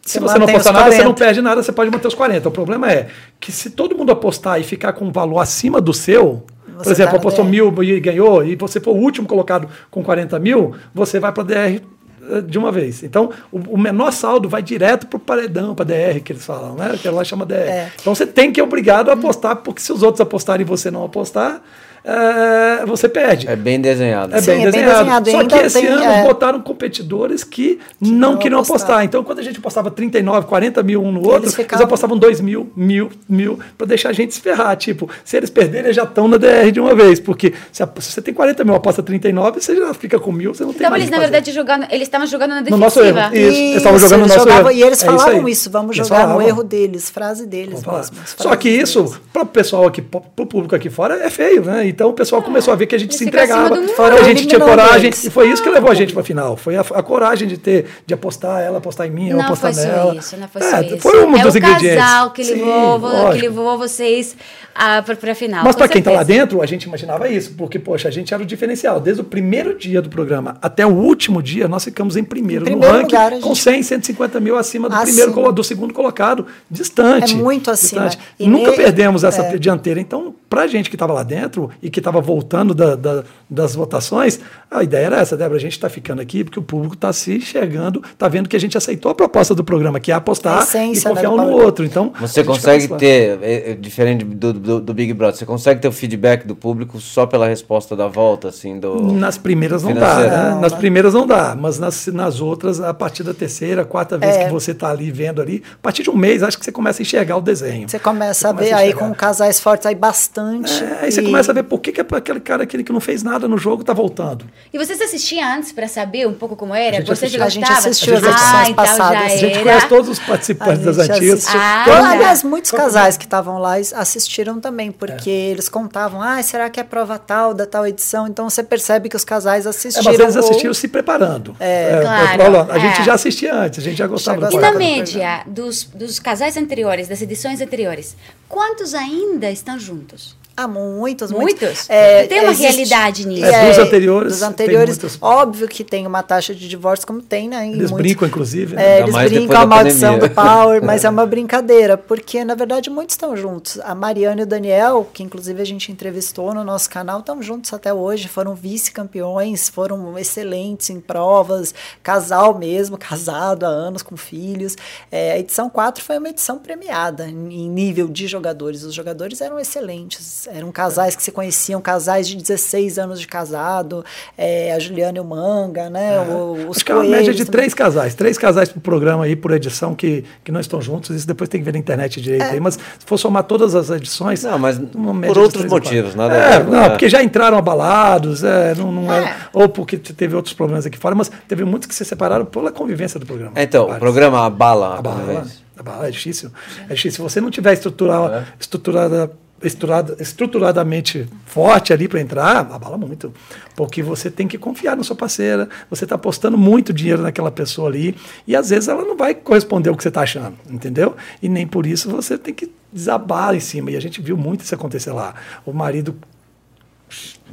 [0.00, 1.24] Se Você você não apostar os nada, você não 40.
[1.26, 2.48] perde nada, você pode manter os 40.
[2.48, 5.92] O problema é que se todo mundo apostar e ficar com um valor acima do
[5.92, 6.42] seu,
[6.82, 7.50] por Você exemplo, tá apostou DR.
[7.50, 11.42] mil e ganhou, e você for o último colocado com 40 mil, você vai para
[11.42, 13.02] DR eh, de uma vez.
[13.02, 16.98] Então, o, menor saldo vai direto para o paredão, para DR, que eles falam, né?
[17.00, 17.54] Que lá chama DR.
[17.54, 17.92] É.
[18.00, 20.90] Então, você tem que ir obrigado a apostar, porque se os outros apostarem e você
[20.90, 21.62] não apostar,
[22.04, 23.48] eh, você perde.
[23.48, 24.34] É bem desenhado.
[24.34, 25.24] É Sim, bem é bem desenhado.
[25.24, 25.28] desenhado.
[25.28, 28.76] E Só que esse tem, ano é, botaram competidores que, não não queriam apostar.
[28.80, 29.04] apostaram.
[29.04, 32.40] Então, quando a gente apostava 39, 40 mil um no outro, eles, ficavam- apostavam 2
[32.40, 34.76] mil, mil, mil, para deixar a gente se ferrar.
[34.76, 37.18] Tipo, se eles perderem, eles já estão na DR de uma vez.
[37.20, 40.54] Porque se, a- se você tem 40 mil, aposta 39, você já fica com mil,
[40.54, 41.32] você não tem Então mais eles, na que fazer.
[41.32, 43.20] verdade, jogando, eles estavam jogando na No nosso defensiva.
[43.20, 43.36] erro.
[43.36, 44.78] Isso, eles estavam jogando no eles nosso jogavam- erro.
[44.78, 45.52] E eles É isso falavam aí.
[45.52, 46.48] isso, vamos Eles jogar no falavam.
[46.48, 48.14] erro deles, frase deles mesmo.
[48.36, 51.86] Só que isso, para o pessoal aqui, para o público aqui fora, é feio, né?
[51.90, 54.60] Então o pessoal começou a ver que a gente se entregava, que a gente tinha
[54.60, 55.24] coragem, eles.
[55.24, 56.56] e foi isso que levou a gente para final.
[56.56, 59.74] Foi a, a coragem de ter, de apostar ela, apostar em mim, eu Não apostar
[59.74, 60.14] foi nela.
[60.16, 60.98] isso, não foi É, isso.
[60.98, 61.98] Foi um é dos o ingredientes.
[62.02, 64.36] casal que Sim, levou, vo- que levou vocês
[64.74, 65.64] ah, para a final.
[65.64, 68.42] Mas para quem tá lá dentro, a gente imaginava isso, porque, poxa, a gente era
[68.42, 69.00] o diferencial.
[69.00, 72.66] Desde o primeiro dia do programa até o último dia, nós ficamos em primeiro, Em
[72.72, 75.26] primeiro no ranking, lugar, a com gente- 100, 150 mil acima do, Acima.
[75.26, 77.34] primeiro, do segundo colocado, distante.
[77.34, 78.06] É muito acima.
[78.06, 78.24] distante.
[78.38, 79.58] Nunca ne- perdemos essa é.
[79.58, 80.00] dianteira.
[80.00, 84.38] Então, pra gente que estava lá dentro e que estava voltando da- da- das votações,
[84.70, 87.36] a ideia era essa, Débora, a gente está ficando aqui porque o público está se
[87.36, 91.00] enxergando, está vendo que a gente aceitou a proposta do programa, que é apostar e
[91.00, 91.84] confiar né, um no outro.
[91.84, 95.88] Então, Você consegue ter, é, é, diferente do, do, do Big Brother, você consegue ter
[95.88, 99.12] o feedback do público só pela resposta da volta, assim, do...
[99.12, 100.50] Nas primeiras não dá, né?
[100.50, 100.78] Não, nas né?
[100.78, 104.44] primeiras não dá, mas nas, nas outras, a partir da terceira, quarta vez É.
[104.46, 107.00] que você está ali vendo ali, a partir de um mês, acho que você começa
[107.00, 107.88] a enxergar o desenho.
[107.88, 110.82] Você começa a ver a aí com casais fortes aí bastante.
[110.82, 113.00] É, aí você e- começa a ver por que, que aquele cara aquele que não
[113.00, 114.44] fez nada no jogo tá voltando.
[114.72, 116.96] E vocês assistiam antes para saber um pouco como era?
[116.96, 117.38] A gente Vocês assistiu.
[117.38, 119.18] já A gente assistiu as ah, edições então passadas.
[119.20, 119.62] já A gente era.
[119.62, 121.46] conhece todos os participantes das antigas.
[121.48, 122.10] Ah, tá.
[122.10, 126.82] aliás, muitos casais que estavam lá assistiram também, porque eles contavam, ah, será que é
[126.82, 128.26] prova tal da tal edição?
[128.26, 130.04] Então você percebe que os casais É, assistiram.
[130.10, 131.54] mas eles ou- assistiram se preparando.
[131.60, 133.04] É, claro, Paulo, a gente é.
[133.04, 137.06] já assistia antes, a gente já gostava E gostava na média dos, dos casais anteriores,
[137.06, 138.16] das edições anteriores,
[138.48, 140.39] quantos ainda estão juntos?
[140.62, 141.88] Ah, muitos, Muitos?
[141.88, 143.44] É, Tem uma existe- realidade nisso.
[143.46, 145.18] É, dos anteriores, Dos anteriores, muitos.
[145.22, 147.64] óbvio que tem uma taxa de divórcio, como tem, né?
[147.64, 148.74] em Eles muitos- brincam, inclusive.
[148.76, 148.98] né?
[148.98, 150.28] É, eles mais brincam a maldição pandemia.
[150.28, 153.78] do Power, mas é uma brincadeira, porque na verdade muitos estão juntos.
[153.84, 157.72] A Mariana e o Daniel, que inclusive a gente entrevistou no nosso canal, estão juntos
[157.72, 164.76] até hoje, foram vice-campeões, foram excelentes em provas, casal mesmo, casado há anos com filhos.
[165.10, 168.82] É, a edição 4 foi uma edição premiada em em nível de jogadores.
[168.84, 174.04] Os jogadores eram excelentes, eram casais que se conheciam, casais de 16 anos de casado,
[174.36, 176.20] é, a Juliana e o Manga, né?
[176.20, 178.14] o- os Acho que é uma média de três casais.
[178.14, 181.14] Três casais por programa aí, por edição, que, que não estão juntos.
[181.14, 182.50] Isso depois tem que ver na internet direito É.
[182.50, 182.60] aí.
[182.60, 184.42] Mas se for somar todas as edições.
[184.44, 186.88] Não, mas uma por outros motivos, nada É, não, né?
[186.90, 189.20] porque já entraram abalados, é, não, não É.
[189.24, 189.36] é.
[189.52, 192.70] ou porque te- teve outros problemas aqui fora, mas teve muitos que se separaram pela
[192.72, 193.52] convivência do programa.
[193.56, 195.58] Então, o programa abala a A bala, convivência.
[195.78, 196.50] a bala é difícil.
[196.88, 197.12] É difícil.
[197.12, 198.44] Se você não tiver estrutural, É.
[198.58, 199.30] estruturada,
[199.62, 203.32] estruturada, estruturadamente forte ali para entrar, abala muito.
[203.76, 207.88] Porque você tem que confiar na sua parceira, você está apostando muito dinheiro naquela pessoa
[207.88, 211.16] ali, e às vezes ela não vai corresponder ao que você está achando, entendeu?
[211.42, 213.90] E nem por isso você tem que desabar em cima.
[213.90, 215.34] E a gente viu muito isso acontecer lá.
[215.64, 216.14] O marido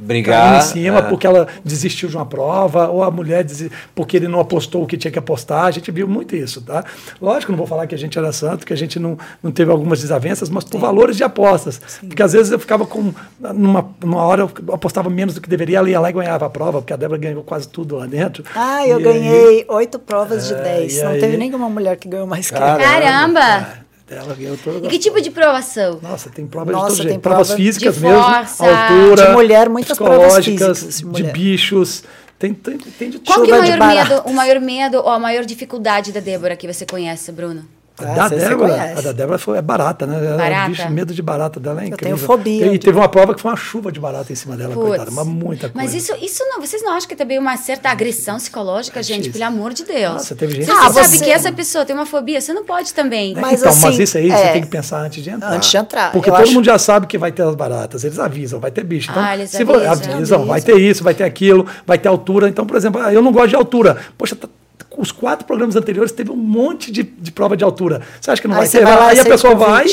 [0.00, 0.58] Brigar.
[0.58, 1.02] em cima é.
[1.02, 4.86] porque ela desistiu de uma prova, ou a mulher desi- porque ele não apostou o
[4.86, 5.64] que tinha que apostar.
[5.64, 6.84] A gente viu muito isso, tá?
[7.20, 9.70] Lógico, não vou falar que a gente era santo, que a gente não, não teve
[9.72, 11.80] algumas desavenças, mas por valores de apostas.
[12.06, 13.12] Porque às vezes eu ficava com.
[13.40, 16.50] Numa, numa hora eu apostava menos do que deveria, ela ia lá e ganhava a
[16.50, 18.44] prova, porque a Débora ganhou quase tudo lá dentro.
[18.54, 21.02] Ah, eu E ganhei oito provas de É, dez.
[21.02, 21.20] Não aí?
[21.20, 22.60] teve nenhuma mulher que ganhou mais que eu.
[22.60, 23.87] Cara, Caramba!
[24.10, 25.98] Ela ganhou todas E que tipo de provação?
[26.02, 27.20] Nossa, tem prova Nossa, de todo tem jeito.
[27.20, 31.30] Provas prova físicas de mesmo, força, altura, de mulher, muitas provas psicológicas, físicas de de,
[31.30, 32.04] bichos.
[32.38, 35.18] Tem, tem, tem de Qual que é o maior medo, o maior medo ou a
[35.18, 37.77] maior dificuldade da Débora que você conhece, Bruno?
[38.00, 40.24] A Ah, da você- você Débora, a da Débora foi, é barata, né?
[40.24, 40.68] Ela, Barata?
[40.68, 42.16] Bicho, medo de barata dela é Eu incrível.
[42.16, 44.72] tenho fobia E teve uma prova que foi uma chuva de barata em cima dela,
[44.74, 44.86] Putz.
[44.88, 45.10] coitada.
[45.10, 45.72] Mas muita coisa.
[45.74, 49.22] Mas isso, isso não, vocês não acham que é também uma certa agressão psicológica, gente?
[49.24, 49.32] difícil.
[49.32, 50.12] Pelo amor de Deus.
[50.14, 52.64] Nossa, teve gente você Ah, sabe você- que essa pessoa tem uma fobia, você não
[52.64, 53.34] pode também.
[53.34, 53.40] Né?
[53.40, 55.50] Mas então, mas assim, isso aí é, você tem que pensar antes de entrar.
[55.52, 58.04] antes de entrar, Porque eu todo acho- mundo já sabe que vai ter as baratas.
[58.04, 59.10] Eles avisam, vai ter bicho.
[59.10, 60.14] Então, Ah, eles se vo- avisam.
[60.14, 62.48] avisam, vai ter isso, vai ter aquilo, vai ter altura.
[62.48, 63.96] Então, por exemplo, eu não gosto de altura.
[64.16, 64.48] Poxa, tá-
[64.98, 68.02] os quatro programas anteriores teve um monte de, de prova de altura.
[68.20, 68.84] Você acha que não Aí vai ter?
[68.84, 69.86] vai lá, aí a pessoa vai,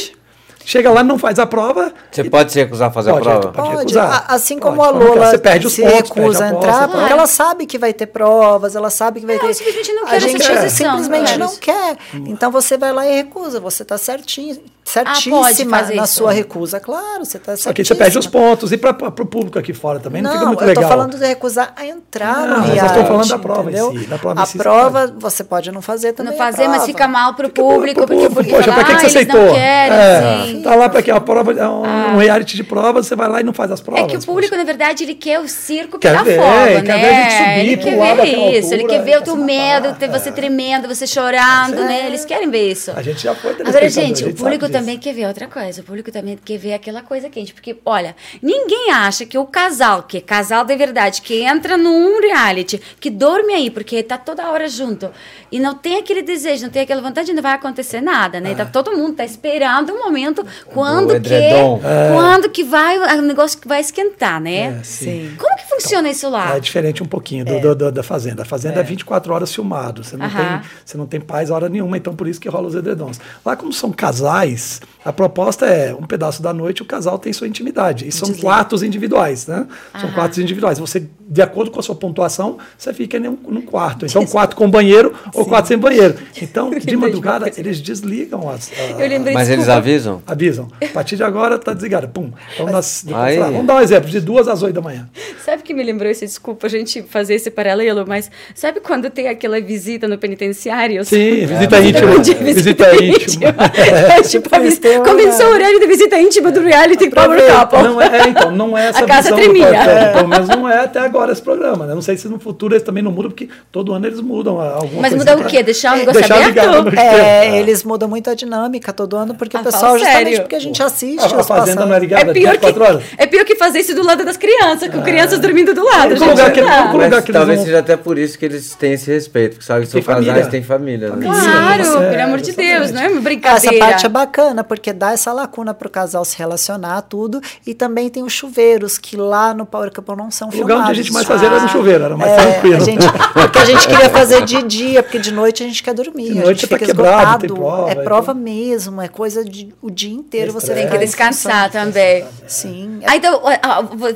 [0.65, 1.93] chega lá, não faz a prova.
[2.11, 3.51] Você e- pode se recusar a fazer Pode, a prova?
[3.53, 3.67] pode.
[3.67, 4.25] Pode, recusar.
[4.29, 5.07] a- assim Pode, como a que é?
[5.09, 7.65] Lola Você perde os se pontos, perde recusa a a aposta, entrar, porque ela sabe
[7.67, 9.45] que vai ter provas, ela sabe que vai Não, ter.
[9.45, 11.97] ela simplesmente não a quer essa gente exposição, simplesmente não não quer.
[12.13, 13.59] Então você vai lá e recusa.
[13.59, 16.13] Você está certinho, pode certíssima fazer na isso.
[16.13, 16.79] sua recusa.
[16.79, 18.71] Claro, você está que aí você perde os pontos.
[18.71, 20.83] E para o público aqui fora também não, Não, fica muito eu legal.
[20.83, 22.85] tô falando de recusar a entrar Não, no reality.
[22.85, 23.91] estamos falando da prova em entendeu?
[23.99, 26.33] si, da prova em a si você prova você pode não fazer também.
[26.37, 28.83] Não a fazer, mas fica mal pro Fica público, pro porque, público, porque poxa, pra
[28.83, 29.45] que, ah, que você aceitou?
[29.45, 30.61] não querem, É, sim.
[30.61, 31.11] tá lá para quê?
[31.11, 31.81] Uma prova, é um,
[32.13, 34.03] um reality de provas, você vai lá e não faz as provas.
[34.03, 36.83] É que o público, na verdade, ele quer o circo Quer pegar ver, fogo, quer
[36.83, 36.97] né?
[36.99, 40.29] ver a gente subir, ele quer ver isso, ele quer ver o teu medo, você
[40.29, 40.31] é.
[40.31, 42.05] tremendo, você chorando, né?
[42.07, 42.91] Eles querem ver isso.
[42.95, 45.81] A gente já foi Agora, gente, a o público também quer ver outra coisa.
[45.81, 47.53] O público também quer ver aquela coisa quente.
[47.53, 52.19] Porque, olha, ninguém acha que o casal, que é casal de verdade, que entra num
[52.21, 55.09] reality, que dorme aí, porque tá toda hora junto,
[55.51, 58.53] e não tem aquele desejo, não tem aquela vontade, não vai acontecer nada, né?
[58.55, 61.79] Tá todo mundo tá esperando um momento quando que, edredom.
[62.13, 64.79] quando que vai, o negócio que vai esquentar, né?
[64.79, 65.05] É, sim.
[65.05, 65.35] Sim.
[65.38, 66.55] Como que funciona isso lá?
[66.55, 68.41] É diferente um pouquinho do, do- do- da Fazenda.
[68.41, 70.03] A Fazenda é, 24 horas filmado.
[70.03, 70.59] Você não, Aham.
[70.61, 73.19] tem, você não tem paz hora nenhuma, então por isso que rola os edredons.
[73.45, 74.61] Lá, como são casais,
[75.04, 78.08] a proposta é um pedaço da noite o casal tem sua intimidade.
[78.08, 79.67] E são quartos individuais, né?
[79.99, 80.80] São quartos individuais.
[80.80, 84.05] Você, de acordo com a sua pontuação, você fica em um, num quarto.
[84.05, 86.15] Então, quarto com banheiro ou quarto sem banheiro.
[86.41, 88.71] Então, de madrugada, eles desligam as.
[88.71, 90.21] a- Eu lembrei Mas eles avisam?
[90.27, 90.67] Avisam.
[90.83, 92.07] A partir de agora tá desligado.
[92.09, 92.31] Pum.
[92.53, 95.09] Então, nas, depois, lá, vamos dar um exemplo, de duas às oito da manhã.
[95.43, 96.25] Sabe que me lembrou esse?
[96.25, 101.03] Desculpa a gente fazer esse paralelo, mas sabe quando tem aquela visita no penitenciário?
[101.03, 102.19] Sim, visita Visita íntima.
[102.19, 103.55] de Visita íntima.
[104.15, 107.83] É tipo a vis- Tem uma- convenção horária de visita íntima do reality Power Couple.
[107.83, 110.11] Não é, é, então, não é essa A casa visão do tremia.
[110.13, 111.86] Pelo menos não é até agora esse programa.
[111.86, 111.93] Né?
[111.95, 114.75] Não sei se no futuro eles também não mudam, porque todo ano eles mudam a-
[114.75, 115.63] alguma Mas mudar o pra- quê?
[115.63, 116.95] Deixar o negócio Deixar ligado aberto?
[116.95, 117.01] tempo.
[117.01, 120.41] É, eles mudam muito a dinâmica todo ano, porque Ah, o pessoal, justamente sério.
[120.41, 121.86] porque a gente assiste A, a os Fazenda passados.
[121.89, 123.04] não é ligada É pior, 24 que, horas?
[123.17, 126.15] é pior que fazer isso do lado das crianças, com crianças dormindo do lado.
[126.15, 128.93] gente, lugar que- único lugar que talvez vão- seja até por isso que eles têm
[128.93, 130.34] esse respeito, porque sabe que são Tem família.
[130.34, 131.10] casais têm família.
[131.10, 131.25] Né?
[131.25, 132.51] Claro, Sim, pelo amor de.
[132.56, 133.80] Deus, não é uma Essa brincadeira.
[133.86, 137.41] parte é bacana, porque dá essa lacuna para o casal se relacionar, tudo.
[137.67, 140.75] E também tem os chuveiros, que lá no Power Couple não são filmados.
[141.05, 142.75] Gente mais fazia era no chuveiro, era mais É, tranquilo.
[142.77, 145.93] a gente, porque a gente queria fazer de dia, porque de noite a gente quer
[145.93, 146.31] dormir.
[146.33, 147.55] De a noite gente tá fica quebrado, tem esgotado.
[147.75, 151.69] prova, é então- prova mesmo, é coisa de o dia inteiro você Tem que descansar
[151.71, 152.25] também.
[152.47, 152.99] Sim.
[153.05, 153.41] Ah, então,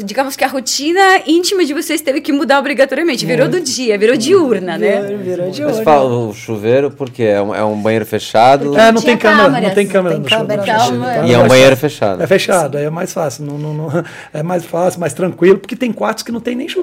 [0.03, 3.25] digamos que a rotina íntima de vocês teve que mudar obrigatoriamente.
[3.25, 5.01] Virou do dia, virou diurna, né?
[5.01, 8.91] Virou, virou de Mas fala o chuveiro porque é um, é um banheiro fechado É,
[8.91, 9.67] não tem câmera, câmeras.
[9.67, 10.95] não tem câmera Tem no câmera show.
[10.95, 11.89] Então e é um banheiro fácil.
[11.89, 12.23] fechado.
[12.23, 13.45] É fechado, aí é mais fácil.
[13.45, 16.67] Não, não, não- é mais fácil, mais tranquilo, porque tem quartos que não tem nem
[16.67, 16.78] chuveiro.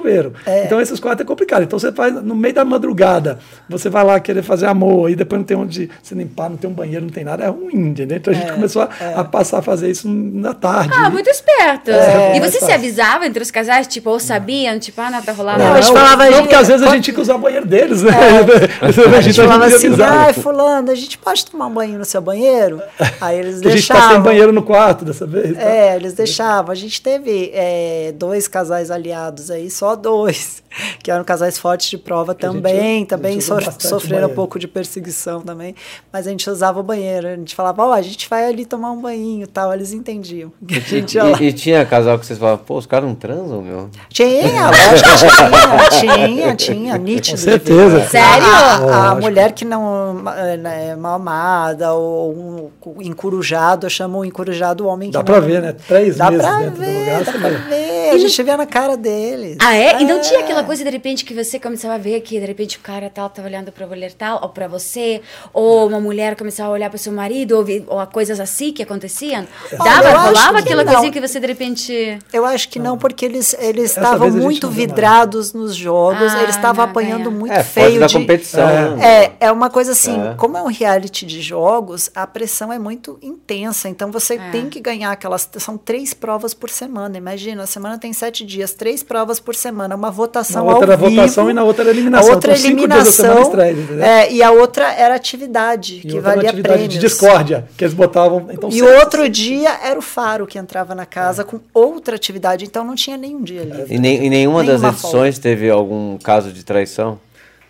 [0.65, 1.63] Então esses quartos é complicado.
[1.63, 5.39] Então você faz no meio da madrugada, você vai lá querer fazer amor, e depois
[5.39, 8.17] não tem onde se limpar, não tem um banheiro, não tem nada, é ruim, entendeu?
[8.17, 10.91] Então a gente começou a, a passar a fazer isso na tarde.
[10.93, 11.91] Ah, muito esperto.
[11.91, 15.31] É, e você é se avisava entre os casais, tipo, ou sabiam, tipo, ah, nada
[15.31, 15.59] rolava.
[15.59, 17.35] Não, a gente não, falava, não, gente, porque às vezes a gente tinha que usar
[17.35, 18.11] o banheiro deles, né?
[19.17, 22.81] A gente falava assim, ai, fulano, a gente pode tomar um banho no seu banheiro?
[23.19, 24.15] Aí eles Que a gente tá deixavam.
[24.15, 25.55] sem banheiro no quarto dessa vez.
[25.55, 25.61] tá?
[25.61, 26.71] É, eles deixavam.
[26.71, 30.61] A gente teve é, dois casais aliados aí, só dois,
[31.03, 34.67] que eram casais fortes de prova também, a gente também so- sofreram um pouco de
[34.67, 35.73] perseguição também,
[36.11, 38.91] mas a gente usava o banheiro, a gente falava, ó, a gente vai ali tomar
[38.91, 40.51] um banho e tal, eles entendiam.
[40.67, 41.41] que a gente ia lá.
[41.41, 43.89] E, e tinha casal que vocês falavam, pô, os caras não transam, meu?
[44.09, 47.37] Tinha, lógico que tinha, tinha, tinha, nítido.
[47.37, 48.07] Com certeza.
[48.07, 48.45] Sério?
[48.47, 48.77] A, a
[49.09, 49.21] Lógico.
[49.21, 54.87] mulher que não é né, mal amada ou um encurujado, eu chamo o encurujado o
[54.87, 55.73] homem que Dá não- pra ver, né?
[55.87, 58.09] Três Dá meses pra dentro ver, do lugar, dá pra ver.
[58.11, 59.57] A gente vê na cara deles.
[59.61, 60.01] Ah, é?
[60.01, 62.77] E não tinha aquela coisa, de repente, que você começava a ver que, de repente,
[62.77, 65.21] o cara tal tava olhando pra mulher tal, ou pra você,
[65.53, 67.65] ou uma mulher começava a olhar pro seu marido, ou,
[67.99, 69.47] ou coisas assim que aconteciam?
[69.71, 70.91] Dava, acho rolava que aquela não.
[70.93, 72.19] coisinha que você, de repente...
[72.33, 77.25] Eu acho que não, porque eles estavam muito vidrados nos jogos, Ah, eles estavam apanhando
[77.25, 77.37] ganha.
[77.37, 78.67] muito É, feio da de competição.
[78.67, 78.89] É.
[78.95, 79.05] né?
[79.39, 80.33] É, é uma coisa assim, É.
[80.35, 83.89] como é um reality de jogos, a pressão é muito intensa.
[83.89, 84.49] Então você É.
[84.51, 85.49] tem que ganhar aquelas.
[85.57, 87.17] São três provas por semana.
[87.17, 90.91] Imagina, a semana tem sete dias, três provas por semana, uma votação Na outra ao
[90.93, 91.09] era vivo.
[91.21, 92.29] votação e na outra era eliminação.
[92.31, 93.51] A outra Então, cinco dias da semana eliminação.
[93.51, 94.03] estreia, entendeu?
[94.05, 96.93] é, e a outra era atividade, E que valia atividade prêmios.
[96.93, 98.47] de discórdia, que eles botavam.
[98.51, 102.15] Então, E o sempre- outro dia era o Faro que entrava na casa com outra
[102.15, 103.85] atividade, então não tinha nenhum dia livre.
[103.93, 107.19] E nem, em nenhuma das Nenhuma edições teve algum caso de traição?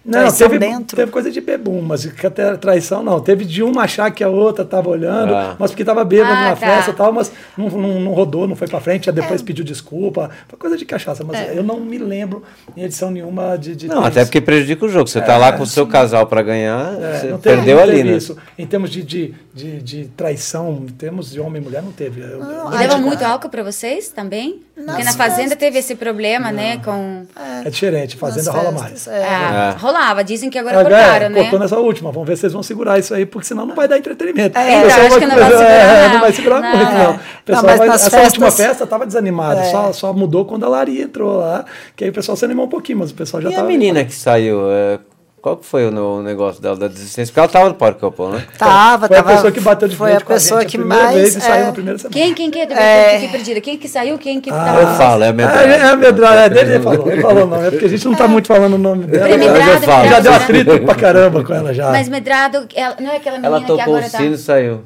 [0.07, 0.95] Não, Traição teve, dentro.
[0.95, 3.19] teve coisa de bebum, mas que até traição não.
[3.19, 5.57] Teve de uma achar que a outra estava olhando, Ah.
[5.59, 6.55] mas porque estava bêbado Ah, na tá.
[6.55, 9.21] festa e tal, mas não, não, não rodou, não foi pra frente, aí É.
[9.21, 10.29] depois pediu desculpa.
[10.47, 12.41] Foi coisa de cachaça, mas eu não me lembro
[12.77, 13.75] em edição nenhuma de.
[13.75, 14.29] de Não, até isso.
[14.29, 15.09] porque prejudica o jogo.
[15.09, 17.83] Você tá lá com o seu casal pra ganhar, É, você não teve, perdeu não
[17.83, 18.15] ali, né?
[18.15, 18.37] isso.
[18.57, 22.21] Em termos de, de, de, de traição, em termos de homem e mulher, não teve.
[22.21, 24.61] Eu- eu- E dava muito álcool pra vocês também?
[24.75, 27.25] Porque na Fazenda teve esse problema, né, com...
[27.65, 29.07] é diferente, fazenda rola festas, mais.
[29.07, 29.25] é.
[29.27, 29.81] Ah, É.
[29.81, 31.41] Rolava, dizem que agora É, cortaram, é, né?
[31.41, 32.11] cortou nessa última.
[32.11, 34.57] Vamos ver se vocês vão segurar isso aí, porque senão não vai dar entretenimento.
[34.57, 36.19] É, O então, pessoal acho que não vai segurar, é, não.
[36.19, 36.69] vai segurar Não.
[36.77, 37.15] muito, não.
[37.15, 39.63] O pessoal mas vai- nas essa última festas- festa estava desanimado, É.
[39.71, 41.65] só, só mudou quando a Lari entrou lá,
[41.95, 43.67] que aí o pessoal se animou um pouquinho, mas o pessoal já E a estava.
[43.67, 44.99] menina que saiu, é,
[45.41, 47.31] qual que foi o negócio dela, da desistência?
[47.31, 48.45] Porque ela tava no Power Couple, né?
[48.57, 49.35] Tava, Foi a tava.
[49.35, 51.15] pessoa que bateu de Foi frente a com a pessoa gente que a primeira mais.
[51.15, 52.13] vez e saiu é, na primeira semana.
[52.13, 52.67] Quem, quem que é?
[52.73, 53.07] É.
[53.07, 53.61] Eu fiquei perdida.
[53.61, 54.81] Quem que saiu, quem que Ah, tava...
[54.81, 55.73] Eu falo, é a É, medalha.
[55.73, 58.15] é a medrada, é dele ele falou, ele falou não, é porque a gente não
[58.15, 59.27] tá muito falando o nome dela.
[59.29, 60.09] É eu falo.
[60.09, 61.91] Já deu atrito pra caramba com ela já.
[61.91, 64.17] Mas Medrado, ela, não é aquela menina Ela que tocou agora o tá...
[64.17, 64.81] sino e saiu.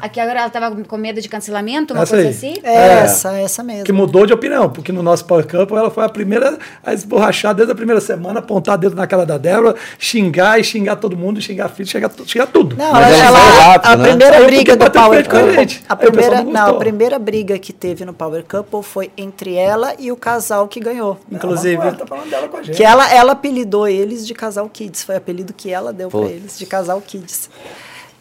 [0.00, 2.34] Aqui agora ela tava com medo de cancelamento, uma Essa coisa aí.
[2.34, 2.54] assim?
[2.62, 2.92] É, É.
[3.04, 3.84] essa, essa mesmo.
[3.84, 7.54] Que mudou de opinião, porque no nosso Power Couple ela foi a primeira a esborrachar
[7.54, 11.40] desde a primeira semana, apontar dedo na cara da Débora, xingar e xingar todo mundo,
[11.40, 12.74] xingar filho, xingar, xingar tudo.
[12.76, 13.38] Não, Mas ela, ela
[13.72, 14.08] rápido, a né?
[14.08, 15.84] primeira briga do Power frente com a Couple, gente.
[15.88, 19.94] a primeira, não não, a primeira briga que teve no Power Couple foi entre ela
[19.98, 21.74] e o casal que ganhou, inclusive.
[21.82, 22.76] Ela tá falando dela com a gente.
[22.76, 26.20] Que ela, ela apelidou eles de casal Kids, foi o apelido que ela deu pra
[26.20, 26.32] Putz.
[26.32, 27.50] eles, de casal Kids.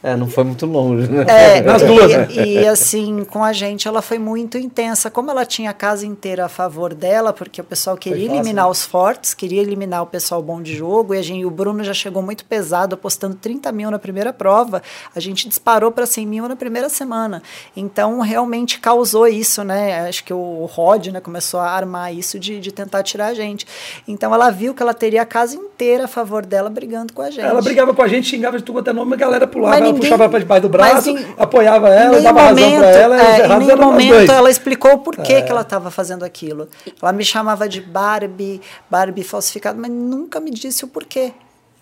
[0.06, 1.26] É, não foi muito longe, né?
[1.28, 2.28] É, Nas e, duas, né?
[2.30, 5.10] e assim, com a gente ela foi muito intensa.
[5.10, 8.65] Como ela tinha a casa inteira a favor dela, porque o pessoal queria fácil, eliminar
[8.65, 8.72] né?
[8.72, 11.94] os fortes, queria eliminar o pessoal bom de jogo, e a gente, o Bruno já
[11.94, 14.84] chegou muito pesado, apostando 30 mil na primeira prova.
[15.15, 17.41] A gente disparou para 100 mil na primeira semana.
[17.76, 20.08] Então, realmente causou isso, né?
[20.08, 23.65] Acho que o Rod né, começou a armar isso de, de tentar tirar a gente.
[24.08, 27.32] Então, ela viu que ela teria a casa inteira a favor dela brigando com a
[27.32, 27.44] gente.
[27.44, 29.95] Ela brigava com a gente, xingava de tudo quanto é nome, a galera pulava, Mas
[29.96, 33.20] ninguém- puxava pra debaixo do braço, em- apoiava ela, dava razão momento, pra ela, e
[33.20, 35.42] os é, em nenhum momento ela explicou o porquê É.
[35.42, 36.68] que ela estava fazendo aquilo.
[37.02, 41.34] Ela me chamava de Barbie, Barbie falsificada, mas nunca me disse o porquê.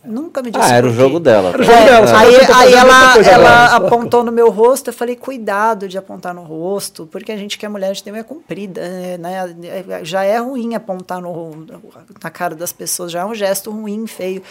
[0.05, 1.49] Nunca me disse Ah, era o jogo dela.
[1.49, 5.15] Era o jogo É, dela, aí aí ela, ela apontou no meu rosto, eu falei,
[5.15, 8.23] cuidado de apontar no rosto, porque a gente que é mulher, a gente tem unha
[8.23, 8.81] comprida,
[9.17, 9.55] né?
[10.03, 11.65] Já é ruim apontar no,
[12.21, 14.41] na cara das pessoas, já é um gesto ruim, feio.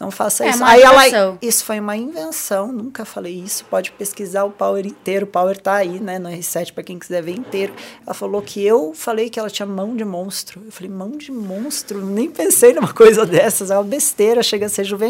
[0.00, 0.64] Não faça É, isso.
[0.64, 5.28] Aí ela, isso foi uma invenção, nunca falei isso, pode pesquisar o Power inteiro, o
[5.28, 7.74] Power tá aí, né, no R7 para quem quiser ver inteiro.
[8.06, 10.62] Ela falou que eu falei que ela tinha mão de monstro.
[10.64, 12.02] Eu falei, mão de monstro?
[12.04, 15.01] Nem pensei numa coisa dessas, é uma besteira, chega a ser juvenil.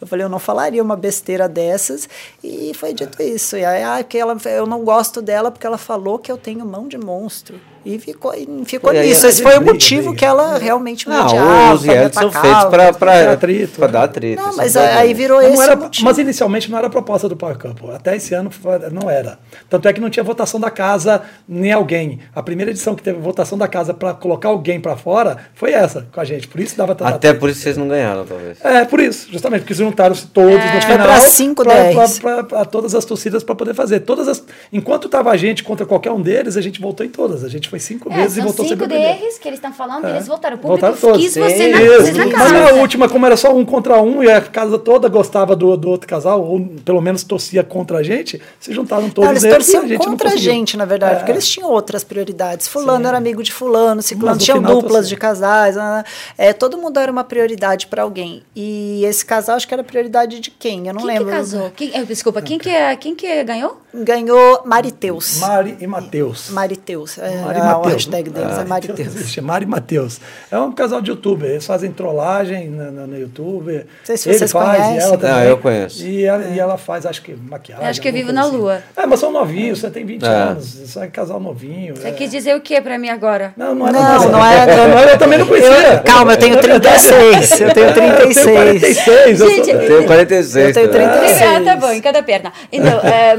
[0.00, 2.08] Eu falei, eu não falaria uma besteira dessas,
[2.42, 3.56] e foi dito isso.
[3.56, 6.64] E aí, ah, que ela, eu não gosto dela porque ela falou que eu tenho
[6.64, 7.60] mão de monstro.
[7.88, 8.32] E ficou,
[8.64, 9.26] ficou aí, nisso.
[9.28, 10.16] Esse foi o motivo briga.
[10.16, 12.88] que ela realmente me Não, odiava, os me realities são feitos Pra
[13.32, 13.88] atrito, né?
[13.88, 14.42] dar atrito.
[14.42, 16.04] Não, isso mas é aí virou Não esse era, motivo.
[16.04, 17.92] mas inicialmente não era a proposta do Power Couple.
[17.94, 19.38] Até esse ano foi- não era.
[19.70, 22.18] Tanto é que não tinha votação da casa nem alguém.
[22.34, 26.08] A primeira edição que teve votação da casa para colocar alguém para fora foi essa
[26.12, 26.48] com a gente.
[26.48, 28.58] Por isso dava Até por isso vocês não ganharam, talvez.
[28.64, 31.06] É, por isso, justamente, porque juntaram-se todos no Foi final.
[31.06, 32.18] pra cinco pra- dez.
[32.18, 34.00] pra- pra- pra todas as torcidas para poder fazer.
[34.00, 37.44] Todas as, enquanto tava a gente contra qualquer um deles, a gente voltou em todas.
[37.44, 39.18] A gente foi cinco É, vezes e são voltou cinco sempre primeiro.
[39.20, 40.10] deles que eles estão falando, É.
[40.10, 40.56] eles votaram.
[40.56, 41.18] O público Voltaram todos.
[41.22, 42.02] quis você Sim, na, Isso.
[42.02, 42.52] vocês na Mas casa.
[42.52, 45.88] na última, como era só um contra um e a casa toda gostava do, do
[45.90, 49.54] outro casal, ou pelo menos torcia contra a gente, se juntaram todos Não, eles eles
[49.56, 51.18] torciam a gente contra a gente, na verdade, É.
[51.18, 52.68] porque eles tinham outras prioridades.
[52.68, 53.08] Fulano Sim.
[53.08, 55.76] era amigo de fulano, ciclano, Mas no tinham final duplas de casais.
[55.76, 56.04] né?
[56.38, 58.42] É, todo mundo era uma prioridade para alguém.
[58.54, 60.86] E esse casal, acho que era prioridade de quem?
[60.88, 61.26] Eu não Quem lembro.
[61.26, 61.70] que casou?
[61.74, 63.80] Quem, eh, desculpa, quem que, é- quem que ganhou?
[63.94, 65.38] Ganhou Mariteus.
[65.40, 66.50] Mari e Matheus.
[66.50, 67.18] Mariteus.
[67.18, 67.92] É, Mari a Mateus.
[67.94, 68.98] hashtag deles é Mariteus.
[69.00, 70.20] Existe, Mari e Matheus.
[70.50, 71.50] É um casal de youtuber.
[71.50, 73.84] Eles fazem trollagem no, no, no YouTube.
[74.04, 74.96] sei se Ele vocês faz, conhecem.
[74.96, 75.36] E ela também.
[75.36, 76.06] Ah, eu conheço.
[76.06, 77.86] E ela, e ela faz, acho que maquiagem.
[77.86, 78.82] Acho que é Vivo na Lua.
[78.96, 79.80] É, mas são novinhos.
[79.80, 80.28] Você tem 20 É.
[80.28, 80.66] anos.
[80.74, 81.96] Você é casal novinho.
[81.96, 82.12] Você é.
[82.12, 83.52] quis dizer o que pra mim agora?
[83.56, 84.28] Não, não era Não, nada.
[84.28, 85.70] não era- Não, eu também não conhecia.
[85.94, 88.56] Eu- calma, eu tenho Na verdade, 36, eu tenho Eu tenho 36.
[88.56, 89.40] 46.
[89.40, 90.66] eu Gente, sou- Eu tenho 46.
[90.68, 91.08] Eu tenho também.
[91.08, 91.42] 36.
[91.42, 92.52] Ah, tá bom, em cada perna.
[92.72, 93.36] Então, é,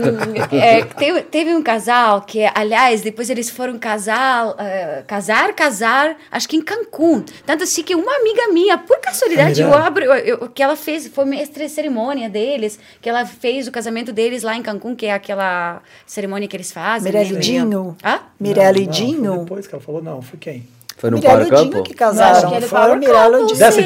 [0.79, 4.16] é, teve, teve um casal que, aliás, depois eles foram casar,
[4.59, 7.23] é, casar, casar, acho que em Cancún.
[7.45, 11.07] Tanto assim que uma amiga minha, por casualidade, eu abro, eu- eu- que ela fez,
[11.07, 15.05] foi mestre de cerimônia deles, que ela fez o casamento deles lá em Cancún, que
[15.05, 17.11] é aquela cerimônia que eles fazem.
[17.11, 17.41] Né?
[17.41, 17.97] Dinho?
[18.03, 18.19] Hã?
[18.39, 19.39] Mirelle Não, não, foi Dinho?
[19.39, 20.67] Depois que ela falou, não, foi quem?
[20.97, 21.83] Foi no Power Couple?
[21.83, 22.49] que casaram.
[22.51, 23.59] Não, Foi o Mirelle Couple, Dinho.
[23.59, 23.81] Dessa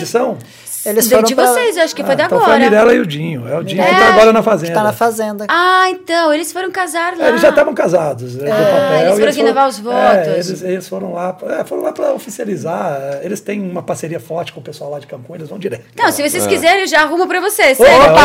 [0.65, 0.70] Sim.
[0.85, 2.69] Eles foram de pra- vocês, eu acho que foi Ah, da então foi a agora.
[2.69, 3.47] Mirella e o Dinho.
[3.47, 3.87] É o Dinho É.
[3.89, 4.73] que trabalha na fazenda.
[4.73, 5.45] Tá na fazenda.
[5.49, 7.25] Ah, então, eles foram casar lá.
[7.25, 8.35] É, eles já estavam casados.
[8.35, 10.27] né, do papel, eles e foram renovar os É, votos.
[10.49, 12.97] eles, eles foram lá, é, foram lá para oficializar.
[13.01, 15.83] é, Eles têm uma parceria forte com o pessoal lá de Cancún, eles vão direto.
[15.95, 17.79] Não, se vocês quiserem, eu já arrumo pra vocês.
[17.79, 17.89] Opa!
[17.89, 18.11] sério.
[18.11, 18.21] Opa!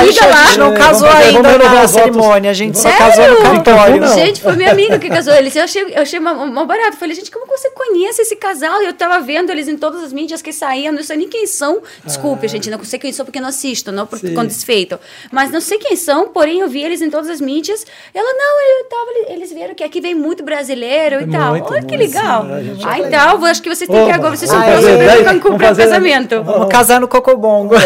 [0.00, 0.44] Amiga a lá.
[0.46, 4.00] gente não É, casou ainda na cerimônia, a gente só casou no cartório.
[4.00, 4.14] não.
[4.14, 5.54] Gente, foi minha amiga que casou eles.
[5.56, 6.96] Eu achei, eu achei mó mó barato.
[6.96, 8.80] Falei, gente, como você conhece esse casal?
[8.82, 11.79] Eu tava vendo eles em todas as mídias que saíam, não sei nem quem são.
[12.04, 14.34] Desculpe, gente, não sei quem são porque não assisto, não Sim.
[14.34, 14.98] com desfeito.
[15.30, 17.84] Mas não sei quem são, porém eu vi eles em todas as mídias.
[18.14, 21.50] Ela, não, eu tava, eles viram que aqui vem muito brasileiro e É tal.
[21.52, 22.42] muito, Olha que legal.
[22.44, 22.50] sim,
[22.84, 25.72] Ah, já então, acho que vocês têm que agora, vocês são próximos daí, Cancún para
[25.72, 26.42] o casamento.
[26.42, 27.74] Vamos casar no Cocobongo.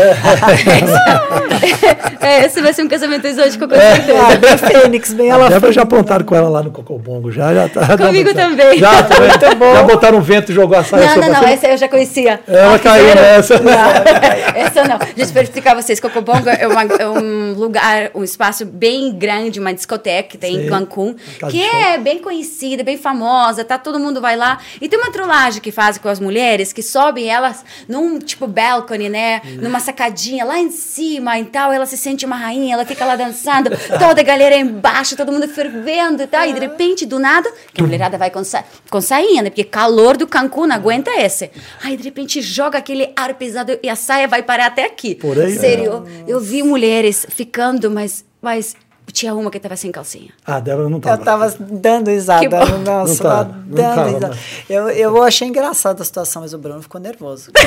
[2.20, 3.96] É, esse vai ser um casamento exótico com É.
[3.96, 4.18] certeza.
[4.18, 7.52] Ah, bem Fênix, bem A ela Débora já apontaram com ela lá no Cocobongo, já,
[7.54, 7.96] já tá.
[7.98, 8.78] Comigo já, também.
[8.78, 9.72] Já, também.
[9.74, 12.40] Já botaram um vento e jogou a saia Não, não, não, essa eu já conhecia.
[12.48, 13.54] Ela Ah, caiu nessa.
[14.54, 14.98] essa não.
[15.14, 16.00] Deixa eu explicar vocês.
[16.00, 20.66] Cocobongo é, uma, é, um lugar, um espaço bem grande, uma discoteca que tem Sim.
[20.66, 21.14] em Cancún,
[21.50, 23.78] que é bem conhecida, bem famosa, tá?
[23.78, 24.58] Todo mundo vai lá.
[24.80, 29.08] E tem uma trollagem que fazem com as mulheres, que sobem elas num, tipo, balcony,
[29.08, 29.40] né?
[29.44, 29.58] Hum.
[29.62, 31.72] Numa sacadinha lá em cima e tal.
[31.72, 35.48] Ela se sente uma rainha, ela fica lá dançando, toda a galera embaixo, todo mundo
[35.48, 36.44] fervendo e tal.
[36.44, 39.50] E de repente, do nada, que a mulherada vai com, sa com sainha, né?
[39.50, 41.50] Porque calor do Cancún não aguenta esse.
[41.82, 45.14] Aí, de repente, joga aquele ar pesado e a saia vai parar até aqui.
[45.14, 45.56] Por aí?
[45.56, 48.76] Sério, eu vi mulheres ficando, mas, mas
[49.12, 50.30] tinha uma que estava sem calcinha.
[50.44, 51.16] Ah, Débora não estava.
[51.16, 52.48] Eu estava dando risada.
[52.84, 54.38] Nossa, não tava, dando tava, risada.
[54.68, 57.50] Eu, eu achei engraçada a situação, mas o Bruno ficou nervoso.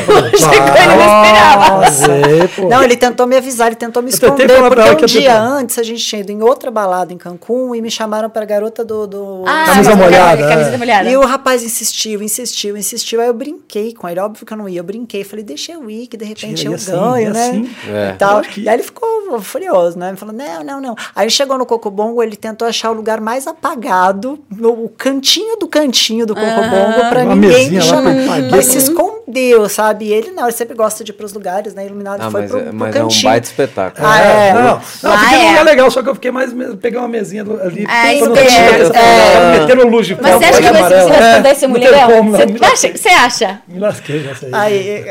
[2.52, 5.84] Chegou, não, ele tentou me avisar, ele tentou me esconder, porque um dia antes a
[5.84, 9.06] gente tinha ido em outra balada em Cancún e me chamaram para a garota do...
[9.08, 9.44] do...
[9.46, 10.48] Ah, camisa molhada.
[10.48, 10.78] Camisa é.
[10.78, 11.10] molhada.
[11.10, 13.22] E o rapaz insistiu, insistiu, insistiu.
[13.22, 14.80] Aí eu brinquei com ele, óbvio que eu não ia.
[14.80, 17.50] Eu brinquei, falei, deixa eu ir, que de repente eu assim, ganho, né?
[17.50, 17.70] Assim.
[17.88, 18.10] É.
[18.10, 18.42] E, tal.
[18.58, 20.10] e aí ele ficou furioso, né?
[20.10, 20.96] Ele falou, não, não, não.
[21.16, 25.68] Aí Aí chegou no Cocobongo, ele tentou achar o lugar mais apagado, no cantinho do
[25.68, 28.14] cantinho do Cocobongo, ah, para ninguém chamar.
[28.50, 30.10] Mas se escondeu, sabe?
[30.10, 31.86] ele não, ele sempre gosta de ir para os lugares, né?
[31.86, 33.20] Iluminado ah, foi mas, pro, é, pro mas cantinho.
[33.20, 34.08] é um baita espetáculo.
[34.08, 34.54] Ah, é?
[34.54, 36.54] Não, não, não fiquei num lugar legal, só que eu fiquei mais.
[36.82, 37.86] Peguei uma mesinha ali.
[37.86, 42.32] É, não é, metendo luz de Mas você acha que você respondesse mulherão?
[42.32, 43.62] Você acha?
[43.68, 45.04] Me lasquei nessa aí.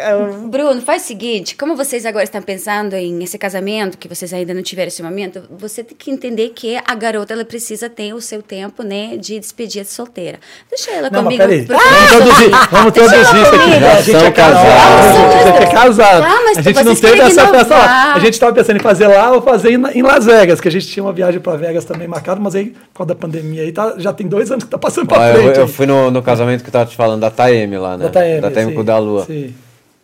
[0.49, 4.55] Bruno, faz o seguinte: como vocês agora estão pensando em esse casamento, que vocês ainda
[4.55, 8.13] não tiveram esse momento, você tem que entender entender que a garota ela precisa ter
[8.13, 10.39] o seu tempo, né, de despedida de solteira.
[10.69, 11.43] Deixa ela não, comigo.
[11.43, 11.67] Mas peraí.
[11.67, 12.51] Vamos traduzir.
[12.71, 13.85] Vamos traduzir.
[13.85, 14.67] A gente é casado.
[14.67, 16.25] A gente é casado.
[16.25, 18.15] Ah, mas a gente não teve essa festa lá.
[18.15, 20.87] A gente estava pensando em fazer lá ou fazer em Las Vegas, que a gente
[20.87, 23.95] tinha uma viagem para Vegas também marcada, mas aí, por causa da pandemia aí, tá,
[23.99, 25.57] já tem dois anos que tá passando para frente.
[25.57, 28.05] Eu, eu fui no, no casamento que eu tava te falando, da Taeme lá, né?
[28.05, 29.25] Da Taeme, da Taeme com o da Lua.
[29.25, 29.55] Sim.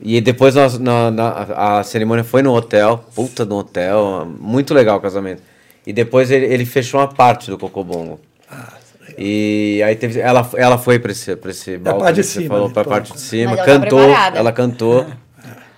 [0.04, 1.30] E depois nós, na, na,
[1.78, 5.51] a cerimônia foi no hotel, puta no hotel, muito legal o casamento.
[5.86, 8.20] E depois ele, ele fechou uma parte do Cocobongo.
[8.50, 8.74] Ah,
[9.18, 12.70] e aí teve, ela, ela foi para esse, pra esse balcão, parte de cima, falou,
[12.70, 15.06] para a parte de cima, ela cantou, tá ela cantou.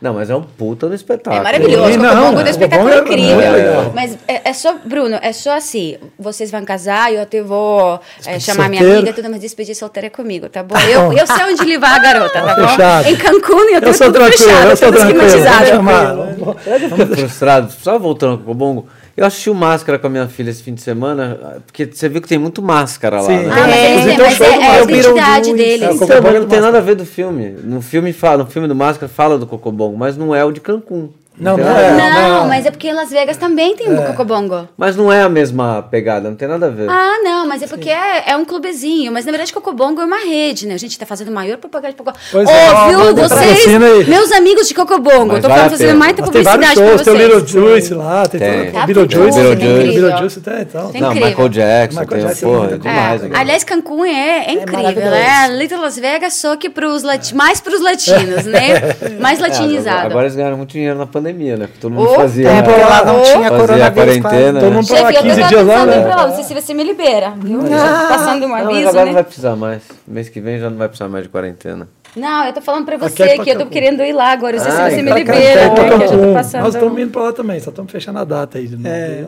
[0.01, 1.41] Não, mas é um puta do espetáculo.
[1.41, 3.41] É maravilhoso, o Cocobongo é um espetáculo é incrível.
[3.41, 7.99] É mas é, é, só, Bruno, é só assim, vocês vão casar, eu até vou
[8.27, 10.79] é, chamar minha amiga, tudo, mas despedir solteira é comigo, tá bom?
[10.79, 12.69] Eu, eu sei onde levar a garota, tá bom?
[12.69, 13.09] Fechado.
[13.09, 15.67] Em Cancún eu tô eu sou tudo fechado, eu sou tudo esquematizado.
[16.67, 18.87] Eu fico frustrado, só voltando ao Cocobongo,
[19.17, 22.21] eu assisti o Máscara com a minha filha esse fim de semana, porque você viu
[22.21, 23.47] que tem muito máscara lá, Sim.
[23.47, 23.53] né?
[23.53, 25.83] Ah, mas eles têm, mas é, é a identidade deles.
[25.83, 27.51] É, então, mas não tem nada a ver do filme.
[27.63, 30.61] No filme fala, no filme do Máscara fala do Cocobongo, mas não é o de
[30.61, 31.11] Cancún.
[31.37, 34.07] Não, não, é, não, não, mas é porque Las Vegas também tem um é.
[34.07, 34.69] Cocobongo.
[34.77, 36.89] Mas não é a mesma pegada, não tem nada a ver.
[36.89, 39.11] Ah, não, mas é porque é, é, um clubezinho.
[39.13, 40.75] Mas na verdade, Cocobongo é uma rede, né?
[40.75, 42.23] A gente tá fazendo maior propaganda de Cocobongo.
[42.31, 45.41] Pois Óbvio, é, vocês, meus amigos de Cocobongo.
[45.41, 47.05] Tô falando, fazendo mais publicidade shows, pra vocês.
[47.05, 48.73] Tem o Little Juice lá, tem, tem.
[48.73, 49.41] Tá Little Juice.
[49.41, 50.93] Little Juice tem, então.
[50.95, 53.23] Não, Michael Jackson, Michael tem, Jackson, porra, é demais.
[53.35, 55.49] Aliás, Cancún é, incrível, né?
[55.49, 58.95] Little Las Vegas, só que pros mais pros latinos, né?
[59.21, 60.07] Mais latinizado.
[60.07, 61.69] Agora eles ganharam muito dinheiro na pandemia, né?
[61.81, 62.49] Todo mundo mundo fazia.
[62.49, 64.61] É, porque lá não tinha fazia quarentena.
[64.61, 66.03] Todo mundo Chefe, 15 dias lá, né?
[66.03, 67.61] Pra lá, não sei se você me libera, viu?
[67.73, 69.07] Ah, Passando um aviso, não, agora né?
[69.07, 69.83] não vai precisar mais.
[70.07, 71.89] Mês que vem já não vai precisar mais de quarentena.
[72.17, 74.57] Não, eu tô falando pra você é que eu tô querendo ir lá agora.
[74.57, 75.75] Não sei ah, se você me libera, né?
[75.75, 76.63] Que eu já tô passando.
[76.63, 78.71] Nós estamos indo pra lá também, só estamos fechando a data aí.
[78.85, 79.25] É.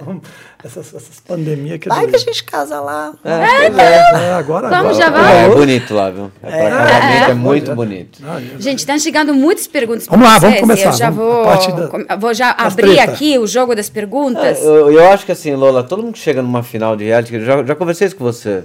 [0.66, 3.14] Essas, essas pandemias que Vai que a gente casa lá.
[3.24, 4.24] É, é, é.
[4.24, 5.04] é agora, Vamos, agora.
[5.04, 5.44] já vai.
[5.44, 6.32] É bonito lá, viu?
[6.42, 8.18] É, é, é muito bonito.
[8.58, 10.88] Gente, estão chegando muitas perguntas Vamos lá, vamos começar.
[10.88, 13.12] Eu já vou, da, vou já abrir treta.
[13.12, 14.60] aqui o jogo das perguntas.
[14.60, 17.62] Eu, eu, acho que assim, Lola, todo mundo que chega numa final de reality, já,
[17.62, 18.64] já conversei isso com você,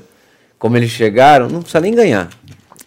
[0.57, 2.29] como eles chegaram, não precisa nem ganhar.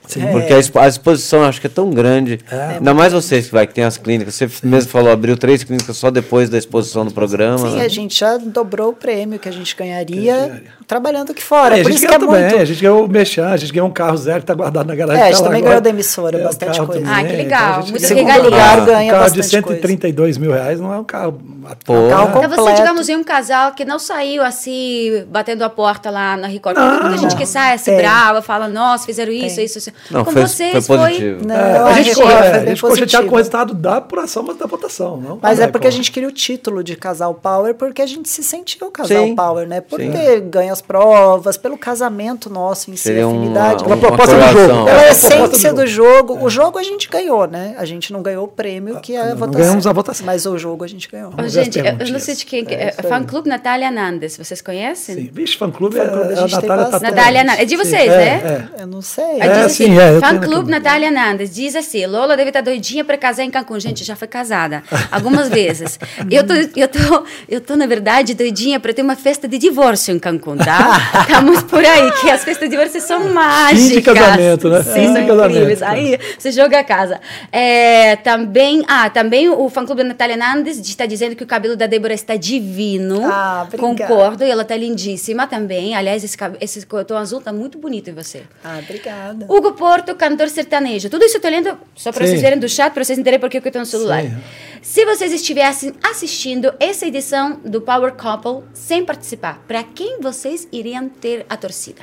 [0.06, 0.32] Sim, é.
[0.32, 2.38] Porque a, a, exposição acho que é tão grande.
[2.50, 2.76] É.
[2.76, 4.34] Ainda mais vocês que vai que tem as clínicas.
[4.34, 7.58] Você mesmo falou, abriu três clínicas só depois da exposição do programa.
[7.58, 7.84] Sim, né?
[7.84, 11.78] a gente já dobrou o prêmio que a gente ganharia trabalhando aqui fora.
[11.78, 12.56] É, Por isso que é também, muito...
[12.56, 14.94] A gente ganhou o Mechan, a gente ganhou um carro zero que está guardado na
[14.94, 15.22] garagem.
[15.22, 17.04] É, a gente tá também ganhou da emissora, é, bastante coisa.
[17.06, 17.80] Ah, que legal.
[17.80, 18.82] Então, Muito regalia.
[18.82, 20.40] Um ganha um carro de 132 coisa.
[20.40, 21.40] mil reais não é um carro...
[21.84, 21.94] Pô.
[21.94, 22.52] Um carro completo.
[22.52, 26.46] Então você, digamos, em um casal que não saiu assim, batendo a porta lá na
[26.46, 26.76] Record.
[26.76, 29.93] Muita gente que sai assim, brava, fala, nossa, fizeram isso, isso, isso.
[30.10, 30.98] Não, Com foi, vocês foi...
[30.98, 31.46] Positivo.
[31.46, 34.42] Não, é, a, gente, ficou, é, a gente ficou chateado com o resultado da apuração,
[34.42, 35.16] mas da votação.
[35.16, 38.28] Não mas é porque a gente queria o título de casal power, porque a gente
[38.28, 39.80] se sentiu casal power, né?
[39.80, 43.84] Porque ganha as provas, pelo casamento nosso em si, Seria afinidade.
[43.84, 44.84] Uma, uma proposta do jogo.
[44.84, 46.44] Pela essência do jogo.
[46.44, 47.74] O jogo a gente ganhou, né?
[47.78, 49.60] A gente não ganhou o prêmio, que é a votação.
[49.60, 50.26] Ganhamos a votação.
[50.26, 51.32] Mas o jogo a gente ganhou.
[51.46, 52.64] Gente, eu não sei de quem.
[52.68, 55.16] É, é fã clube Natália Nandes, vocês conhecem?
[55.16, 57.60] Sim, vixe, fã clube é, a, a Natália tá Natália Nandes.
[57.60, 58.68] É de vocês, né?
[58.78, 58.82] É.
[58.82, 59.40] Eu não sei.
[59.40, 60.70] É, de vocês, Sim, é, Fã Clube.
[60.70, 63.78] Natália Nandes diz assim: Lola deve estar doidinha para casar em Cancún.
[63.80, 65.98] Gente, já foi casada algumas vezes.
[66.30, 70.14] Eu tô, eu tô, eu tô na verdade, doidinha para ter uma festa de divórcio
[70.14, 71.00] em Cancún, tá?
[71.28, 74.14] Estamos por aí, que as festas de divórcio são mágicas.
[74.14, 74.82] casamento, né?
[74.82, 75.82] Sim, Fim de são incríveis.
[75.82, 77.20] Aí você joga a casa.
[77.52, 81.76] É, também, ah, também o fã clube da Natália Nandes está dizendo que o cabelo
[81.76, 83.20] da Débora está divino.
[83.24, 84.06] Ah, obrigada.
[84.08, 85.94] Concordo, e ela está lindíssima também.
[85.94, 88.42] Aliás, esse, cab- esse tom azul está muito bonito em você.
[88.64, 89.46] Ah, obrigada.
[89.48, 91.08] Hugo Porto, cantor sertanejo.
[91.10, 93.50] Tudo isso eu tô lendo só para vocês verem do chat, para vocês entenderem por
[93.50, 94.22] que eu tô no celular.
[94.22, 94.36] Sim.
[94.80, 101.08] Se vocês estivessem assistindo essa edição do Power Couple sem participar, para quem vocês iriam
[101.08, 102.02] ter a torcida?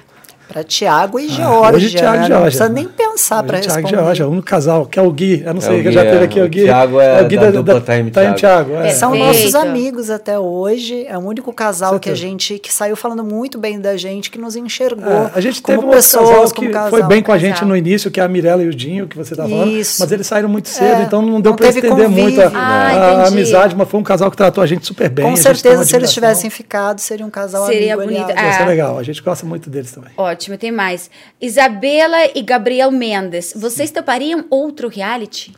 [0.51, 1.71] Para Tiago e Ah, Georgia.
[1.77, 2.21] hoje Thiago e né?
[2.23, 2.41] Não Georgia.
[2.43, 4.03] precisa nem pensar para Thiago e responder.
[4.03, 5.43] Georgia, o único casal, que é o Gui.
[5.45, 6.23] Eu não sei, o que Gui, já teve é.
[6.23, 6.63] aqui o O Gui.
[6.63, 8.35] Thiago é o Gui da dupla Time Time Thiago.
[8.35, 8.75] Thiago.
[8.75, 8.89] é.
[8.89, 11.05] São nossos amigos até hoje.
[11.07, 14.37] É o único casal que a gente que saiu falando muito bem da gente, que
[14.37, 16.89] nos enxergou É, a gente como teve um outro pessoas, que casal.
[16.89, 19.15] foi bem com a gente no início, que é a Mirella e o Dinho, que
[19.15, 19.71] você estava falando.
[19.71, 19.97] Isso.
[20.01, 22.51] Mas eles saíram muito cedo, É, então não deu não para estender muito a.
[22.53, 25.23] Ah, a- amizade, mas foi um casal que tratou a gente super bem.
[25.23, 28.09] Com certeza, se eles tivessem ficado, seria um casal Seria amigo.
[28.11, 28.33] bonito.
[28.35, 28.49] Ah.
[28.49, 30.11] Isso é legal, a gente gosta muito deles também.
[30.17, 31.09] Ótimo, tem mais.
[31.39, 35.53] Isabela e Gabriel Mendes, vocês topariam outro reality?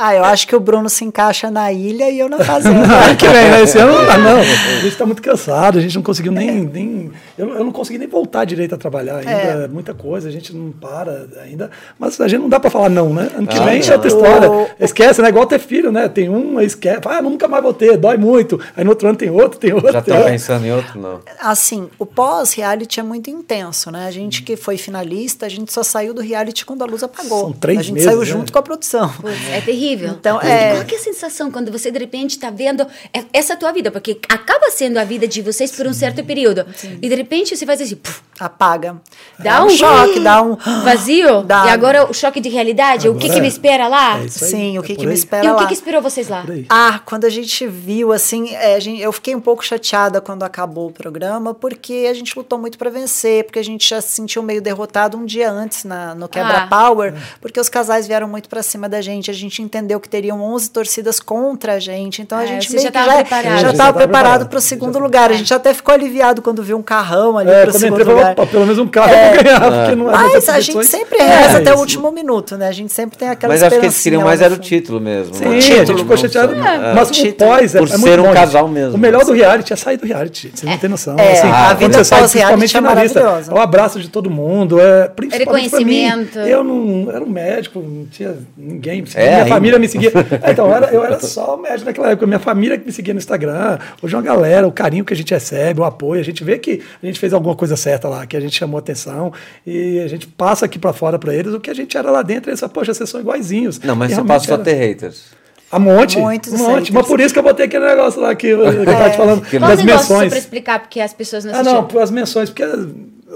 [0.00, 2.78] Ah, eu acho que o Bruno se encaixa na ilha e eu na fazenda.
[2.86, 3.62] Ano que vem, né?
[3.62, 4.38] Esse ano não dá, não.
[4.38, 6.64] A gente está muito cansado, a gente não conseguiu nem.
[6.66, 9.30] nem eu, eu não consegui nem voltar direito a trabalhar ainda.
[9.30, 9.66] É.
[9.68, 11.68] Muita coisa, a gente não para ainda.
[11.98, 13.28] Mas a gente não dá para falar não, né?
[13.34, 13.88] Ano que Ah, vem não.
[13.88, 14.50] é outra história.
[14.50, 15.30] O- Esquece, né?
[15.30, 16.08] Igual ter filho, né?
[16.08, 17.00] Tem um, aí esquece.
[17.04, 18.60] Ah, nunca mais vou ter, dói muito.
[18.76, 19.90] Aí no outro ano tem outro, tem outro.
[19.92, 20.32] Já tem tá outro.
[20.32, 21.20] pensando em outro, não.
[21.40, 24.06] Assim, o pós-reality é muito intenso, né?
[24.06, 27.40] A gente que foi finalista, a gente só saiu do reality quando a luz apagou.
[27.40, 28.24] São três A gente meses, saiu né?
[28.26, 29.12] junto com a produção.
[29.52, 29.87] É terrível.
[29.94, 33.24] Então, E é- Qual que é a sensação quando você, de repente, está vendo é-
[33.32, 33.90] essa tua vida?
[33.90, 36.66] Porque acaba sendo a vida de vocês por um certo período.
[37.02, 37.96] E, de repente, você faz assim...
[37.96, 38.96] puf, Apaga.
[39.38, 41.42] Dá É um, choque, dá um vazio.
[41.48, 41.66] Dá.
[41.66, 43.08] E agora o choque de realidade.
[43.08, 43.48] o que, Agora que me é.
[43.50, 44.20] espera lá?
[44.22, 45.58] É Sim, é o que, por que me espera E o lá.
[45.62, 46.44] que, que esperou vocês lá?
[46.48, 46.64] Aí.
[46.68, 50.44] Ah, quando a gente viu, assim, é, a gente- eu fiquei um pouco chateada quando
[50.44, 54.08] acabou o programa, porque a gente lutou muito para vencer, porque a gente já se
[54.12, 56.66] sentiu meio derrotado um dia antes na, no Quebra Ah.
[56.68, 59.30] Power, porque os casais vieram muito para cima da gente.
[59.30, 62.76] A gente entendeu que teriam 11 torcidas contra a gente, então a É, gente você
[62.76, 63.44] meio já que tava já preparado.
[63.44, 64.48] já estava tava preparado preparado.
[64.48, 65.30] para o segundo Já- lugar.
[65.30, 68.14] A gente até ficou aliviado quando viu um carrão ali É, para o segundo entrei,
[68.14, 68.34] lugar.
[68.34, 71.58] pelo menos um carro eu vou ganhar, porque não é Mas a gente sempre reza
[71.58, 72.68] É, até o último minuto, né?
[72.68, 75.34] A gente sempre tem aquela Mas acho que eles queriam mais era o título mesmo.
[75.34, 75.56] Sim, né?
[75.56, 76.54] a título, gente ficou chateado.
[76.54, 76.94] É.
[76.94, 78.94] Mas o pós é, Por é muito ser um bom, casal mesmo.
[78.96, 80.50] O melhor do reality é sair do reality.
[80.54, 81.16] Vocês não têm noção.
[81.18, 83.52] É, assim, a vida você pós-reality principalmente é maravilhosa.
[83.52, 85.68] é o abraço de todo mundo, é principalmente.
[85.70, 86.38] Reconhecimento.
[86.40, 89.04] Eu não era um médico, não tinha ninguém.
[89.14, 89.60] É, minha ainda.
[89.70, 90.12] Família me seguia.
[90.42, 92.26] É, então, eu era, eu era só o médico naquela época.
[92.26, 93.78] Minha família que me seguia no Instagram.
[94.02, 96.20] Hoje é uma galera, o carinho que a gente recebe, o apoio.
[96.20, 98.78] A gente vê que a gente fez alguma coisa certa lá, que a gente chamou
[98.78, 99.32] atenção
[99.66, 102.22] e a gente passa aqui pra fora pra eles o que a gente era lá
[102.22, 102.50] dentro.
[102.50, 103.78] Eles falam, poxa, vocês são iguaizinhos.
[103.80, 104.62] Não, mas E você passa só era.
[104.64, 105.24] ter haters.
[105.70, 106.90] A monte, Muitos um monte.
[106.92, 109.16] Mas por isso que eu botei aquele negócio lá que, eu- que eu tava te
[109.18, 110.28] falando, Que das negócio só menções.
[110.30, 111.88] para explicar, porque as pessoas não Ah, assistiram?
[111.92, 112.64] não, as menções, porque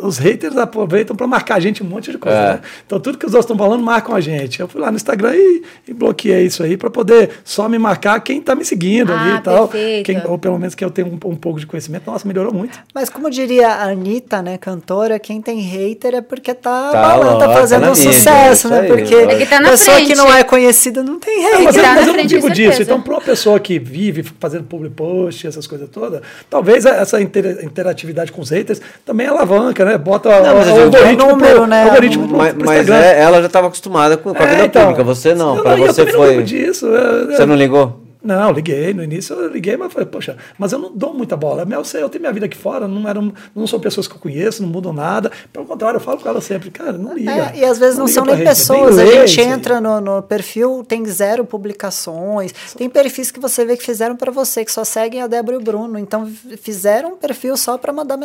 [0.00, 2.36] os haters aproveitam para marcar a gente um monte de coisa.
[2.38, 2.52] É.
[2.54, 2.60] Né?
[2.86, 4.60] Então, tudo que os outros estão falando, marcam a gente.
[4.60, 8.18] Eu fui lá no Instagram e, e bloqueei isso aí para poder só me marcar
[8.20, 9.68] quem está me seguindo ali Ah, e tal.
[9.68, 12.04] Quem, ou pelo menos que eu tenho um, um pouco de conhecimento.
[12.10, 12.78] Nossa, melhorou muito.
[12.94, 17.38] Mas como diria a Anitta, né, cantora, quem tem hater é porque tá, Tá balando,
[17.38, 18.80] tá fazendo tá um mídia, sucesso, né?
[18.80, 20.10] aí, Porque é tá pessoa frente.
[20.10, 21.62] que não é conhecida não tem hater.
[21.64, 22.82] mas eu, tá mas eu não frente, digo disso.
[22.82, 27.62] Então, para uma pessoa que vive fazendo public post, essas coisas todas, talvez essa inter-
[27.64, 29.98] interatividade com os haters também alavanca, né?
[29.98, 31.84] Bota Não, mas o, digo- algoritmo, número, pro, né?
[31.84, 33.04] algoritmo pro, Mas, pro mas Instagram.
[33.06, 34.82] é, ela já estava acostumada com, com a É, vida então.
[34.82, 35.04] pública.
[35.04, 35.56] Você não.
[35.56, 36.42] Eu Para eu você foi.
[36.42, 36.86] disso.
[36.86, 38.01] eu- Você eu- não ligou?
[38.22, 38.94] Não, liguei.
[38.94, 41.66] No início eu liguei, mas falei, poxa, mas eu não dou muita bola.
[41.68, 44.18] Eu, sei, eu tenho minha vida aqui fora, não, eram, não são pessoas que eu
[44.18, 45.30] conheço, não mudam nada.
[45.52, 47.30] Pelo contrário, eu falo com ela sempre, cara, não liga.
[47.30, 50.22] É, e às vezes não, liga são nem hater, pessoas, a gente entra no, no
[50.22, 54.84] perfil, tem zero publicações, tem perfis que você vê que fizeram para você, que só
[54.84, 58.16] seguem a Débora e o Bruno, então fizeram um perfil só para mandar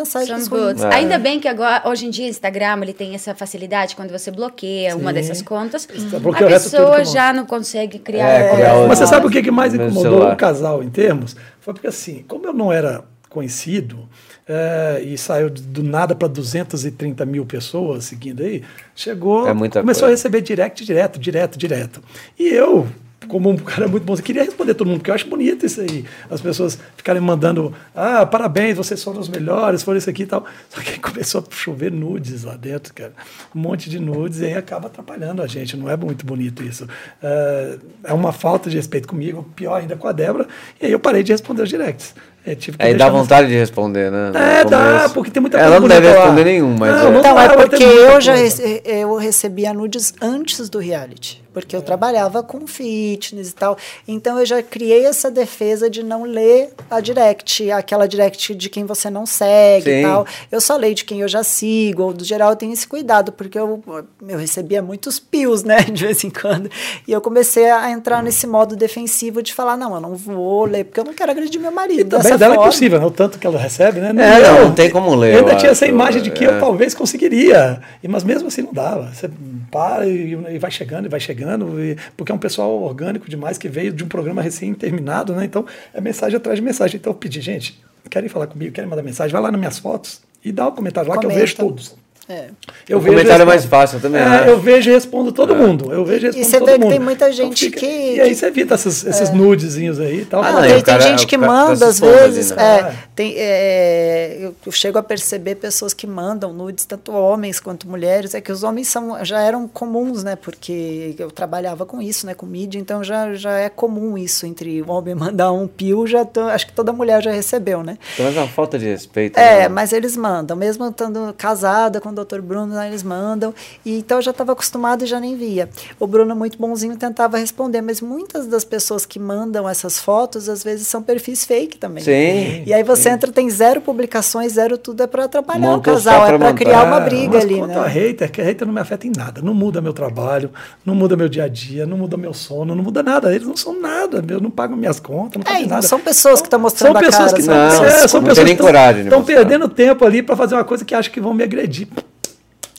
[0.47, 0.83] bots.
[0.83, 0.95] É.
[0.95, 4.31] Ainda bem que agora, hoje em dia, o Instagram ele tem essa facilidade quando você
[4.31, 5.15] bloqueia uma Sim.
[5.15, 8.27] dessas contas, Você a pessoa é já não consegue criar.
[8.27, 10.33] É, criar Mas você Não, sabe o que, que mais celular.
[10.33, 11.35] o casal em termos?
[11.59, 14.07] Foi porque assim, como eu não era conhecido
[14.47, 18.63] é, e saiu do nada para 230 mil pessoas seguindo aí,
[18.95, 20.05] chegou, É começou coisa.
[20.05, 22.01] a receber direct, direto, direto, direto.
[22.39, 22.88] E eu,
[23.28, 25.82] como um cara muito bom, eu queria responder todo mundo, porque eu acho bonito isso
[25.82, 26.05] aí.
[26.30, 30.45] As pessoas ficarem mandando, ah, parabéns, vocês foram os melhores, foram isso aqui e tal.
[30.69, 33.13] Só que aí começou a chover nudes lá dentro, cara.
[33.55, 35.75] Um monte de nudes, e aí acaba atrapalhando a gente.
[35.78, 36.88] Não é muito bonito isso.
[37.21, 40.47] É, é uma falta de respeito comigo, pior ainda com a Débora.
[40.82, 42.13] E aí eu parei de responder os directs.
[42.45, 44.32] É, que Aí dá vontade de responder, né?
[44.34, 46.91] É, dá, porque tem muita Ela coisa não deve responder nenhum, mas.
[46.95, 47.11] Não, é.
[47.11, 51.43] não Então, dá, é ela porque eu já rece- eu recebia nudes antes do reality,
[51.62, 53.76] porque eu trabalhava com fitness e tal.
[54.08, 58.86] Então eu já criei essa defesa de não ler a direct, aquela direct de quem
[58.86, 59.99] você não segue Sim.
[59.99, 60.26] e tal.
[60.51, 63.32] Eu só leio de quem eu já sigo, ou do geral eu tenho esse cuidado,
[63.32, 63.84] porque eu,
[64.28, 66.70] eu recebia muitos pios, né, de vez em quando.
[67.08, 70.84] E eu comecei a entrar nesse modo defensivo de falar, não, eu não vou ler,
[70.86, 72.01] porque eu não quero agredir meu marido.
[72.01, 72.70] E também dessa dela é forma.
[72.70, 73.05] impossível, né?
[73.05, 74.10] O tanto que ela recebe, né?
[74.24, 76.30] É, eu- não, não tem como ler, Eu ainda eu tinha essa acho, imagem de
[76.30, 76.49] que é.
[76.49, 77.82] eu talvez conseguiria.
[78.08, 79.12] Mas mesmo assim não dava.
[79.14, 79.30] Você
[79.72, 81.46] para e, e vai chegando, e vai chegando,
[81.79, 85.45] e- porque é um pessoal orgânico demais que veio de um programa recém-terminado, né?
[85.45, 86.97] Então é mensagem atrás de mensagem.
[86.97, 87.79] Então eu pedi, gente,
[88.09, 91.09] querem falar comigo, querem mandar mensagem, vai lá nas minhas fotos e dá um comentário
[91.09, 91.39] lá que eu Comenta.
[91.45, 91.95] vejo todos.
[92.30, 92.47] É.
[92.89, 93.45] Eu O comentário é respondo.
[93.47, 94.49] mais fácil também, É, né?
[94.49, 95.93] eu vejo e respondo todo mundo.
[95.93, 96.89] Eu vejo e respondo você todo vê que mundo.
[96.91, 100.43] tem muita Então gente que- E aí você evita esses, esses nudezinhos aí e tal.
[100.43, 102.51] Ah, Não, tem, e tem cara- gente que tá manda, se às expondo ali, vezes.
[102.51, 102.57] né?
[102.63, 102.93] é, É.
[103.15, 108.34] tem, é, eu, eu chego a perceber pessoas que mandam nudes, tanto homens quanto mulheres.
[108.36, 110.36] É que os homens são, já eram comuns, né?
[110.36, 112.34] Porque eu trabalhava com isso, né?
[112.34, 116.25] Com mídia, então já, já é comum isso entre o homem mandar um pio, já
[116.25, 117.97] tô- acho que toda mulher já recebeu, né?
[118.13, 119.38] Então, é uma falta de respeito.
[119.39, 119.67] É, né?
[119.69, 122.41] mas eles mandam, mesmo estando casada com Dr.
[122.41, 123.53] Bruno, lá eles mandam.
[123.86, 125.70] E então eu já estava acostumado e já nem via.
[125.99, 130.63] O Bruno, muito bonzinho, tentava responder, mas muitas das pessoas que mandam essas fotos, às
[130.63, 132.03] vezes são perfis fake também.
[132.03, 132.63] Sim.
[132.65, 136.26] E aí você entra, tem zero publicações, zero tudo, é para atrapalhar Montou o casal,
[136.28, 137.80] é para criar uma briga mas ali, quanto né?
[137.80, 139.41] a hater, que a hater não me afeta em nada.
[139.41, 140.49] Não muda meu trabalho,
[140.86, 143.34] não muda meu dia a dia, não muda meu sono, não muda nada.
[143.34, 145.88] Eles não são nada, meu, não pagam minhas contas, não É, fazem não nada.
[145.88, 148.07] são pessoas que estão mostrando são a pessoas cara, que são Não, pessoas é, que-
[148.07, 151.11] são não tem pessoas que estão perdendo tempo ali para fazer uma coisa que acham
[151.11, 151.88] que vão me agredir.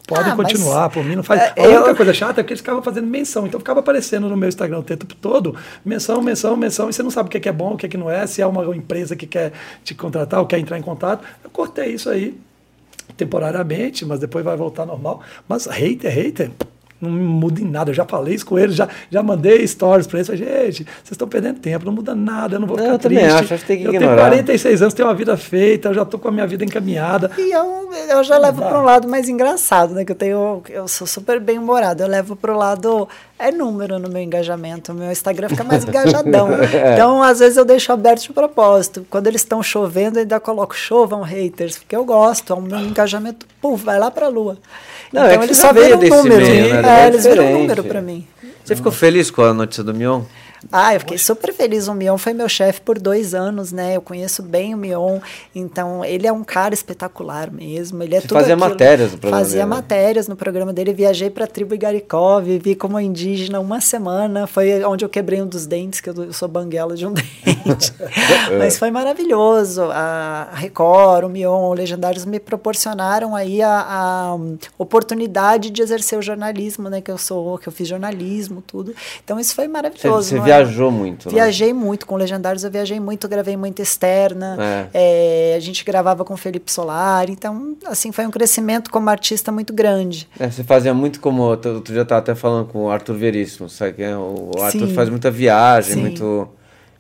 [0.08, 1.52] Podem Ah, mas- continuar, por mim não faz.
[1.54, 3.46] É, a única eu- coisa chata é que eles ficavam fazendo menção.
[3.46, 5.54] Então ficava aparecendo no meu Instagram o tempo todo,
[5.84, 7.84] menção, menção, menção, e você não sabe o que é, que é bom, o que
[7.84, 9.52] é que não é, se é uma empresa que quer
[9.84, 11.22] te contratar ou quer entrar em contato.
[11.44, 12.34] Eu cortei isso aí
[13.18, 15.20] temporariamente, mas depois vai voltar normal.
[15.46, 16.50] Mas hater, hater.
[17.00, 20.18] Não muda em nada, eu já falei isso com eles, já, já mandei stories para
[20.18, 20.26] eles.
[20.26, 22.98] Falei, gente, vocês estão perdendo tempo, não muda nada, eu não vou Não, ficar eu
[22.98, 23.34] também triste.
[23.44, 24.16] acho, acho que tem que eu ignorar.
[24.16, 27.30] tenho 46 anos, tenho uma vida feita, eu já estou com a minha vida encaminhada.
[27.38, 30.04] E eu, eu já levo para um lado mais engraçado, né?
[30.04, 32.02] Que eu tenho, eu sou super bem humorada.
[32.04, 33.08] Eu levo para o lado
[33.38, 34.92] é número no meu engajamento.
[34.92, 36.48] O meu Instagram fica mais engajadão.
[36.72, 36.94] É.
[36.94, 39.06] Então, às vezes eu deixo aberto de propósito.
[39.08, 42.52] Quando eles estão chovendo, eu ainda coloco chovam haters, porque eu gosto.
[42.52, 44.56] É o meu engajamento, puf, vai lá para a lua.
[45.12, 46.36] Não, é então que eles só viram número.
[46.36, 47.00] meio, né?
[47.00, 48.26] É, É eles viram número para mim.
[48.64, 50.22] Você ficou feliz com a notícia do Mion?
[50.72, 51.88] Ah, eu fiquei super feliz.
[51.88, 53.96] O Mion foi meu chefe por dois anos, né?
[53.96, 55.20] Eu conheço bem o Mion,
[55.54, 58.02] então ele é um cara espetacular mesmo.
[58.02, 58.68] Ele é Você tudo fazia aquilo.
[58.70, 59.76] matérias no programa Fazia dele, né?
[59.76, 60.92] matérias no programa dele.
[60.92, 64.46] Viajei para a tribo Igarikov, vi como indígena uma semana.
[64.46, 67.92] Foi onde eu quebrei um dos dentes, que eu sou banguela de um dente.
[68.58, 69.82] Mas foi maravilhoso.
[69.92, 74.36] A Record, o Mion, o Legendários me proporcionaram aí a, a
[74.78, 77.00] oportunidade de exercer o jornalismo, né?
[77.00, 78.94] Que eu sou, que eu fiz jornalismo, tudo.
[79.24, 80.30] Então isso foi maravilhoso.
[80.30, 80.40] você é?
[80.48, 81.34] Viajou muito, né?
[81.34, 84.56] Viajei muito com Legendários, eu viajei muito, gravei muito externa.
[84.58, 84.86] É.
[84.94, 89.72] É, a gente gravava com Felipe Solar, então, assim, foi um crescimento como artista muito
[89.72, 90.28] grande.
[90.38, 91.42] É, você fazia muito como.
[91.42, 93.94] Outro dia estava até falando com o Arthur Veríssimo, sabe?
[93.94, 94.16] que é?
[94.16, 94.94] O Arthur Sim.
[94.94, 96.00] faz muita viagem, Sim.
[96.00, 96.48] muito.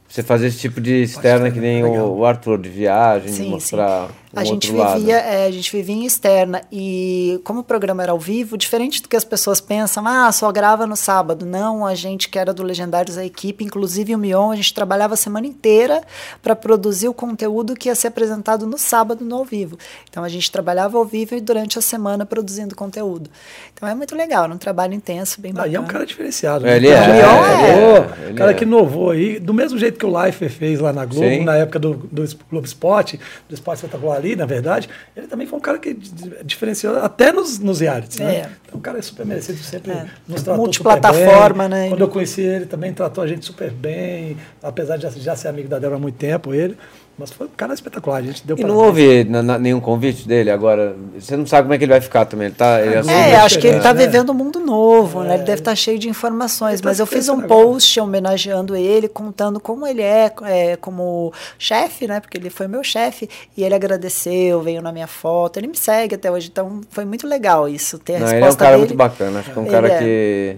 [0.08, 3.50] Você fazia esse tipo de externa que nem o, o Arthur, de viagem, de Sim,
[3.50, 4.14] mostrar sim.
[4.34, 8.12] Um A gente, vivia, é, a gente vivia em externa e como o programa era
[8.12, 11.46] ao vivo, diferente do que as pessoas pensam, ah, só grava no sábado.
[11.46, 15.14] Não, a gente que era do Legendários, a equipe, inclusive o Mion, a gente trabalhava
[15.14, 16.02] a semana inteira
[16.42, 19.78] para produzir o conteúdo que ia ser apresentado no sábado no ao vivo.
[20.10, 23.30] Então a gente trabalhava ao vivo e durante a semana produzindo conteúdo.
[23.72, 25.72] Então é muito legal, era um trabalho intenso, bem Ah, bacana.
[25.72, 26.66] e é um cara diferenciado.
[26.66, 26.94] Ele né?
[26.94, 28.54] é, O Mion ele é, ele cara é.
[28.54, 31.44] que inovou aí, do mesmo jeito que o Life fez lá na Globo, Sim.
[31.44, 33.18] na época do, do Globo Esporte,
[33.48, 37.32] do Esporte Espetacular ali, na verdade, ele também foi um cara que di- diferenciou até
[37.32, 38.34] nos, nos realities, né?
[38.36, 38.48] É.
[38.66, 40.06] Então, o cara é super merecido, sempre É.
[40.26, 41.68] nos tratou Multiplataforma, super bem.
[41.68, 41.88] né?
[41.88, 45.48] Quando eu conheci ele, também tratou a gente super bem, apesar de já, já ser
[45.48, 46.76] amigo da Débora há muito tempo, ele.
[47.18, 49.24] Mas foi um cara espetacular, a gente deu E não houve
[49.60, 50.94] nenhum convite dele agora?
[51.18, 52.46] Você não sabe como é que ele vai ficar também.
[52.46, 54.06] Ele tá, ele assume- É, acho que ele está né?
[54.06, 55.32] vivendo um mundo novo, né?
[55.32, 55.34] É.
[55.34, 56.80] Ele deve estar cheio de informações.
[56.80, 62.06] Tá Mas eu fiz um post homenageando ele, contando como ele é, é, como chefe,
[62.06, 62.20] né?
[62.20, 63.28] Porque ele foi meu chefe.
[63.56, 65.56] E ele agradeceu, veio na minha foto.
[65.58, 67.98] Ele me segue até hoje, então foi muito legal isso.
[67.98, 68.86] Ter a Não, ele é um resposta cara dele.
[68.86, 69.40] muito bacana.
[69.40, 69.98] Acho que é um Ele cara é.
[69.98, 70.56] que.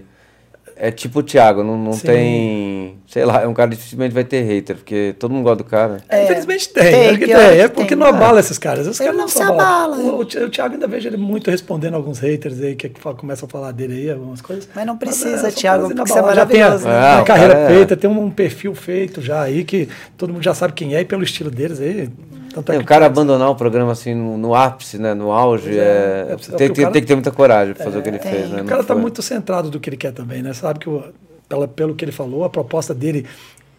[0.83, 2.07] É tipo o Thiago, não, não Sim.
[2.07, 2.95] tem.
[3.05, 5.63] Sei lá, é um cara que dificilmente vai ter hater, porque todo mundo gosta do
[5.63, 5.97] cara.
[6.09, 7.59] É, Infelizmente tem, tem, pior tem.
[7.59, 7.97] É porque tem.
[7.97, 8.87] não abala esses caras.
[8.87, 9.95] Os caras não se abala.
[9.97, 13.13] O, o Thi- o Thiago ainda vejo ele muito respondendo alguns haters aí que fa-
[13.13, 14.67] começam a falar dele aí, algumas coisas.
[14.73, 16.35] Mas não é, precisa, são Thiago, caras porque você é inabalados.
[16.35, 17.21] Já tem a, maravilhoso, né?
[17.21, 20.73] o carreira é- feita, tem um perfil feito já aí que todo mundo já sabe
[20.73, 22.09] quem é e pelo estilo deles aí.
[22.53, 25.13] Tanto é É, o cara abandonar o programa assim no, no ápice, né?
[25.13, 27.83] No auge, Pois é, é, é, tem, tem- cara- tem que ter muita coragem pra
[27.85, 28.31] fazer o que ele tem.
[28.31, 28.61] fez, né?
[28.61, 29.01] O cara tá foi.
[29.01, 30.53] muito centrado do que ele quer também, né?
[30.53, 31.03] Sabe que o-
[31.47, 33.25] pela, pelo que ele falou, a proposta dele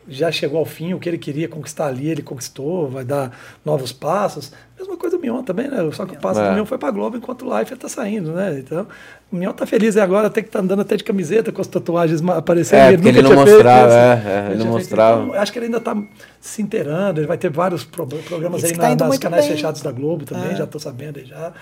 [0.08, 3.30] já chegou ao fim, o que ele queria conquistar ali, ele conquistou, vai dar
[3.64, 4.52] novos passos.
[4.78, 5.78] Mesma coisa do Mion também, né?
[5.92, 6.48] Só que o passo É.
[6.48, 8.58] do Mion foi pra Globo enquanto o Life tá saindo, né?
[8.58, 8.84] Então,
[9.30, 11.68] o Mion tá feliz e agora tem que estar andando até de camiseta com as
[11.68, 12.78] tatuagens aparecendo.
[12.80, 13.96] É, porque ele nunca não tinha feito mostrava, isso.
[13.96, 14.72] é, é, ele tinha não feito.
[14.72, 15.22] mostrava.
[15.22, 15.96] Então, acho que ele ainda tá
[16.40, 19.54] se inteirando, ele vai ter vários pro- programas Diz aí tá na, muito canais bem.
[19.54, 20.56] fechados da Globo também, É.
[20.56, 21.52] já tô sabendo aí já.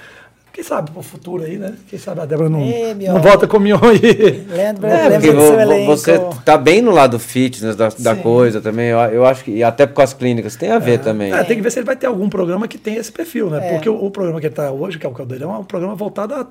[0.53, 1.74] Quem sabe pro futuro aí, né?
[1.88, 4.44] Quem sabe a Débora não, não volta com o Mion aí.
[4.48, 5.86] Lembra, É, lembra porque do seu elenco.
[5.96, 8.88] você tá bem no lado fitness da, da coisa também.
[8.88, 11.32] Eu, eu acho que, e até com as clínicas, tem a ver também.
[11.32, 13.68] É, tem que ver se ele vai ter algum programa que tenha esse perfil, né?
[13.68, 13.72] É.
[13.74, 15.94] Porque o, o programa que ele está hoje, que é o Caldeirão, é um programa
[15.94, 16.46] voltado a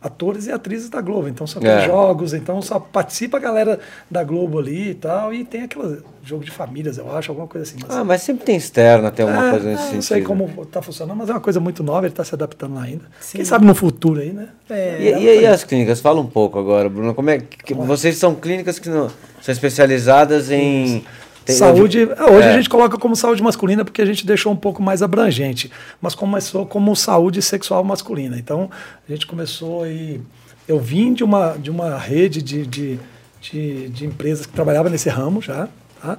[0.00, 1.28] atores e atrizes da Globo.
[1.28, 1.86] Então só tem É.
[1.86, 3.80] jogos, então só participa a galera
[4.10, 5.34] da Globo ali e tal.
[5.34, 7.78] E tem aquele jogo de famílias, eu acho, alguma coisa assim.
[7.86, 9.94] Mas, Ah, mas sempre tem externa, tem alguma É, coisa nesse é, sentido.
[9.96, 12.74] Não sei como está funcionando, mas é uma coisa muito nova, ele está se adaptando
[12.74, 13.04] lá ainda.
[13.32, 14.48] Quem sabe no futuro aí, né?
[14.70, 14.98] É.
[15.00, 16.00] E, e aí as clínicas?
[16.00, 17.14] Fala um pouco agora, Bruno.
[17.14, 21.04] Como é que vocês são clínicas que não, são especializadas em
[21.48, 22.50] tem- saúde, onde- ah, hoje é.
[22.52, 25.70] a gente coloca como saúde masculina porque a gente deixou um pouco mais abrangente,
[26.00, 28.38] mas começou como saúde sexual masculina.
[28.38, 28.70] Então
[29.08, 30.20] a gente começou aí.
[30.66, 32.98] Eu vim de uma, de uma rede de, de,
[33.40, 35.68] de, de empresas que trabalhava nesse ramo já.
[36.00, 36.16] Tá?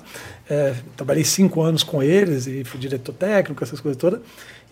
[0.49, 4.19] É, trabalhei cinco anos com eles e fui diretor técnico, essas coisas todas.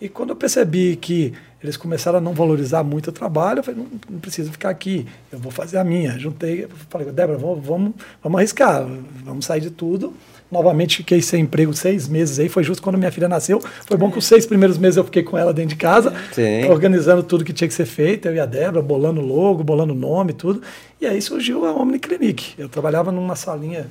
[0.00, 1.32] E quando eu percebi que
[1.62, 5.06] eles começaram a não valorizar muito o trabalho, eu falei, não, não preciso ficar aqui,
[5.32, 6.18] eu vou fazer a minha.
[6.18, 7.92] Juntei, falei, Débora, vamos, vamos,
[8.22, 8.86] vamos arriscar,
[9.24, 10.12] vamos sair de tudo.
[10.50, 13.60] Novamente fiquei sem emprego seis meses aí, foi justo quando minha filha nasceu.
[13.86, 16.64] Foi bom que os seis primeiros meses eu fiquei com ela dentro de casa, Sim.
[16.70, 20.32] organizando tudo que tinha que ser feito, eu e a Débora, bolando logo, bolando nome,
[20.32, 20.62] tudo.
[21.00, 22.54] E aí surgiu a Omniclinic.
[22.56, 23.86] Eu trabalhava numa salinha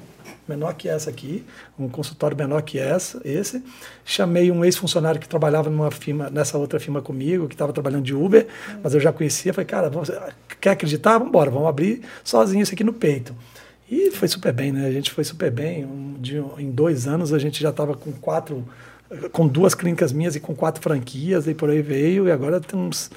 [0.47, 1.43] menor que essa aqui,
[1.77, 3.61] um consultório menor que essa, esse.
[4.05, 8.15] Chamei um ex-funcionário que trabalhava numa firma, nessa outra firma comigo, que estava trabalhando de
[8.15, 8.47] Uber,
[8.81, 9.53] mas eu já conhecia.
[9.53, 10.09] Falei, cara, vamos,
[10.59, 11.13] quer acreditar?
[11.13, 13.35] Vamos embora, vamos abrir sozinho isso aqui no peito.
[13.89, 14.85] E foi super bem, né?
[14.85, 15.85] A gente foi super bem.
[15.85, 18.67] Um, de, em dois anos a gente já estava com quatro,
[19.31, 22.27] com duas clínicas minhas e com quatro franquias, e por aí veio.
[22.27, 23.09] E agora temos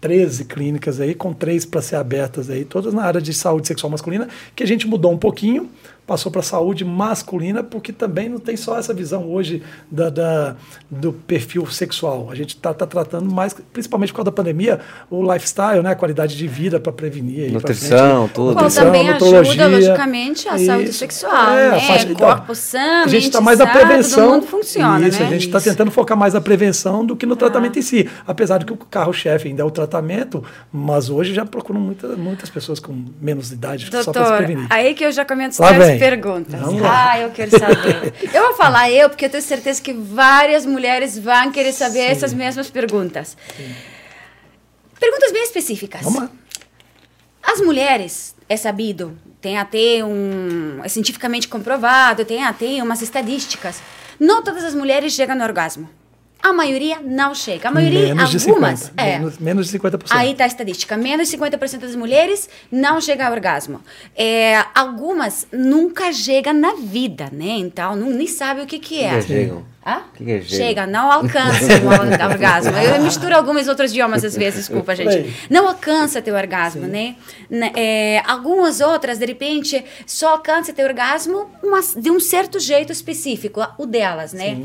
[0.00, 3.90] 13 clínicas aí, com três para ser abertas aí, todas na área de saúde sexual
[3.90, 5.70] masculina, que a gente mudou um pouquinho,
[6.10, 10.56] passou para saúde masculina, porque também não tem só essa visão hoje da, da-
[10.90, 12.28] do perfil sexual.
[12.32, 16.36] A gente está tratando mais, principalmente por causa da pandemia, o lifestyle, né, a qualidade
[16.36, 17.52] de vida para prevenir.
[17.52, 18.54] Nutrição, tudo.
[18.56, 21.80] Nutrição, também ajuda, logicamente, a saúde sexual, É, a né?
[21.80, 24.24] faixa- então, Corpo sã, a gente está mais na prevenção.
[24.24, 25.26] todo mundo funciona, Isso, né?
[25.28, 28.10] a gente está tentando focar mais na prevenção do que no tratamento em si.
[28.26, 30.42] Apesar de que o carro-chefe ainda é o tratamento,
[30.72, 34.66] mas hoje já procuram muita, muitas pessoas com menos idade só para se prevenir.
[34.70, 35.99] aí que eu já começo Lá vem.
[36.00, 36.60] Perguntas.
[36.60, 37.10] Vamos lá.
[37.12, 38.14] Ah, eu quero saber.
[38.34, 42.32] eu vou falar eu, porque eu tenho certeza que várias mulheres vão querer saber essas
[42.32, 43.36] mesmas perguntas.
[44.98, 46.02] Perguntas bem específicas.
[46.02, 46.30] Vamos lá.
[47.42, 50.80] As mulheres, é sabido, tem até um.
[50.84, 53.80] é cientificamente comprovado, tem até umas estatísticas.
[54.18, 55.88] Não todas as mulheres chegam no orgasmo.
[56.42, 57.68] A maioria não chega.
[57.68, 58.88] A maioria, menos de algumas.
[58.88, 58.92] 50%.
[58.96, 59.18] é.
[59.18, 60.06] Menos, menos de 50%.
[60.10, 60.96] Aí está a estatística.
[60.96, 63.80] Menos de 50% das mulheres não chegam ao orgasmo.
[64.16, 67.50] É, algumas nunca chegam na vida, né?
[67.58, 69.08] Então, não, nem sabe o que, que é.
[69.20, 69.64] Que que é chegam?
[69.86, 70.02] Hã?
[70.14, 70.42] Que que é?
[70.42, 72.76] Chega, não alcança o or- orgasmo.
[72.76, 75.34] Eu misturo alguns outros idiomas às vezes, desculpa, gente.
[75.48, 77.16] Não alcança teu orgasmo, né?
[77.48, 82.92] Né, é, algumas outras, de repente, só alcança teu orgasmo mas de um certo jeito
[82.92, 84.60] específico, o delas, né?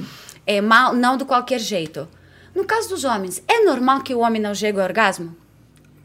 [0.45, 2.07] É, mal, não de qualquer jeito.
[2.53, 5.35] No caso dos homens, é normal que o homem não chegue ao orgasmo?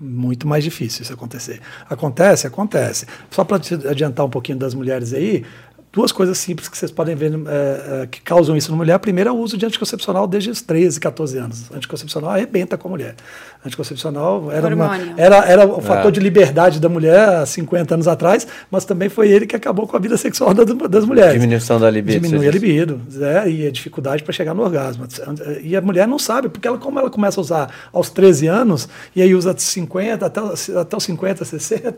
[0.01, 1.61] Muito mais difícil isso acontecer.
[1.88, 2.47] Acontece?
[2.47, 3.07] Acontece.
[3.30, 5.45] Só para te adiantar um pouquinho das mulheres aí,
[5.93, 8.93] duas coisas simples que vocês podem ver é, é, que causam isso na mulher.
[8.95, 11.64] A primeira é o uso de anticoncepcional desde os 13, 14 anos.
[11.72, 13.14] Anticoncepcional arrebenta com a mulher.
[13.66, 16.11] Anticoncepcional era, uma, era, era o fator É.
[16.12, 19.97] de liberdade da mulher há 50 anos atrás, mas também foi ele que acabou com
[19.97, 21.34] a vida sexual das, das mulheres.
[21.34, 22.20] Diminuição da libido.
[22.20, 25.07] Diminui a libido, é, e a dificuldade para chegar no orgasmo.
[25.62, 28.88] E a mulher não sabe, porque ela, como ela começa a usar aos 13 anos,
[29.14, 31.97] e aí usa de 50 até, os- até os 50, 60,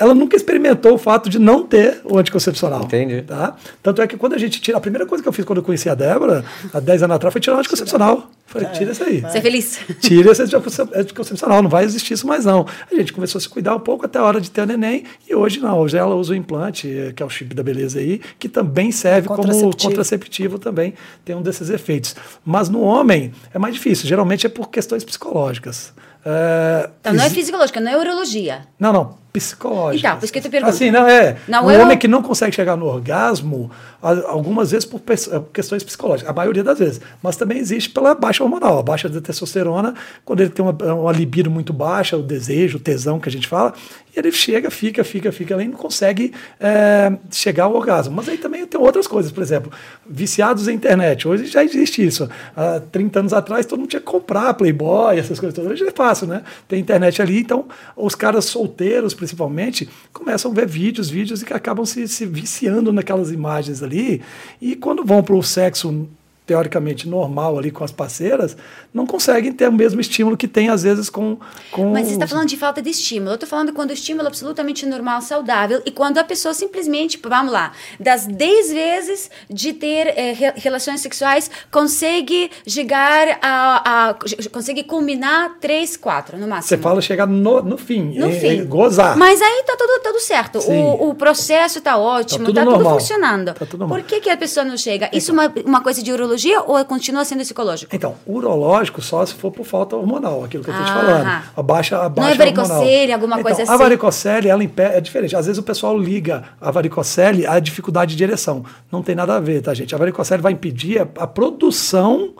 [0.00, 2.84] ela nunca experimentou o fato de não ter o anticoncepcional.
[2.84, 3.20] Entendi.
[3.22, 3.54] Tá?
[3.82, 4.78] Tanto é que quando a gente tira.
[4.78, 6.42] A primeira coisa que eu fiz quando eu conheci a Débora,
[6.72, 8.30] há 10 anos atrás, foi tirar o anticoncepcional.
[8.46, 9.20] Falei, tira isso aí.
[9.20, 9.78] Você é feliz?
[10.00, 12.66] Tira esse anticoncepcional, não vai existir isso mais não.
[12.90, 15.04] A gente começou a se cuidar um pouco até a hora de ter o neném
[15.28, 18.20] e hoje não, hoje ela usa o implante, que é o chip da beleza aí,
[18.40, 19.88] que também serve como Contraceptivo.
[19.90, 20.94] contraceptivo também,
[21.24, 22.16] tem um desses efeitos.
[22.44, 25.92] Mas no homem é mais difícil, geralmente é por questões psicológicas.
[26.24, 28.62] É, Então, não é fisiológica, não é urologia.
[28.80, 30.06] Não, não, psicológica.
[30.08, 30.70] Então, por isso que eu te pergunto.
[30.74, 31.36] Assim, não é.
[31.48, 33.70] Não, um eu- homem que não consegue chegar no orgasmo,
[34.02, 37.00] algumas vezes por eh, questões psicológicas, a maioria das vezes.
[37.22, 41.12] Mas também existe pela baixa hormonal, a baixa da testosterona, quando ele tem uma, uma
[41.12, 43.72] libido muito baixa, o desejo, o tesão que a gente fala,
[44.14, 48.14] e ele chega, fica, fica, fica, ele não consegue eh, chegar ao orgasmo.
[48.16, 49.70] Mas aí também tem outras coisas, por exemplo,
[50.08, 51.28] viciados em internet.
[51.28, 52.28] Hoje já existe isso.
[52.56, 55.70] Há 30 anos atrás, todo mundo tinha que comprar Playboy, essas coisas todas.
[55.70, 56.42] Hoje é fácil, né?
[56.66, 57.66] Tem internet ali, então
[57.96, 62.90] os caras solteiros, principalmente, começam a ver vídeos, vídeos e que acabam se, se viciando
[62.90, 64.22] naquelas imagens ali.
[64.60, 66.08] E quando vão para o sexo
[66.54, 68.56] teoricamente normal ali com as parceiras,
[68.92, 71.38] não conseguem ter o mesmo estímulo que tem às vezes com,
[71.70, 73.30] com Mas você está falando de falta de estímulo.
[73.30, 77.20] Eu estou falando quando o estímulo é absolutamente normal, saudável, e quando a pessoa simplesmente,
[77.22, 77.70] vamos lá,
[78.00, 84.14] das 10 vezes de ter re- relações sexuais, consegue chegar a, a-
[84.52, 86.68] consegue culminar 3, 4 no máximo.
[86.68, 88.64] Você fala chegar no, no fim, No é- é fim.
[88.66, 89.16] gozar.
[89.16, 90.58] Mas aí tá tudo, tudo certo.
[90.58, 93.54] O, o processo tá ótimo, tudo tá tudo, funcionando.
[93.54, 93.86] Tá tudo.
[93.86, 95.08] Por que, que a pessoa não chega?
[95.12, 97.94] Isso é uma, uma coisa de urologia ou continua sendo psicológico?
[97.94, 101.26] Então, urológico só se for por falta hormonal, aquilo que eu estou te Ah, falando.
[101.26, 101.42] aham.
[101.56, 103.82] A baixa, a baixa varicocele, alguma então, coisa A assim?
[103.82, 105.36] varicocele, ela impede, é diferente.
[105.36, 108.64] Às vezes o pessoal liga a varicocele à dificuldade de ereção.
[108.90, 109.94] Não tem nada a ver, tá, gente?
[109.94, 112.30] A varicocele vai impedir a, a produção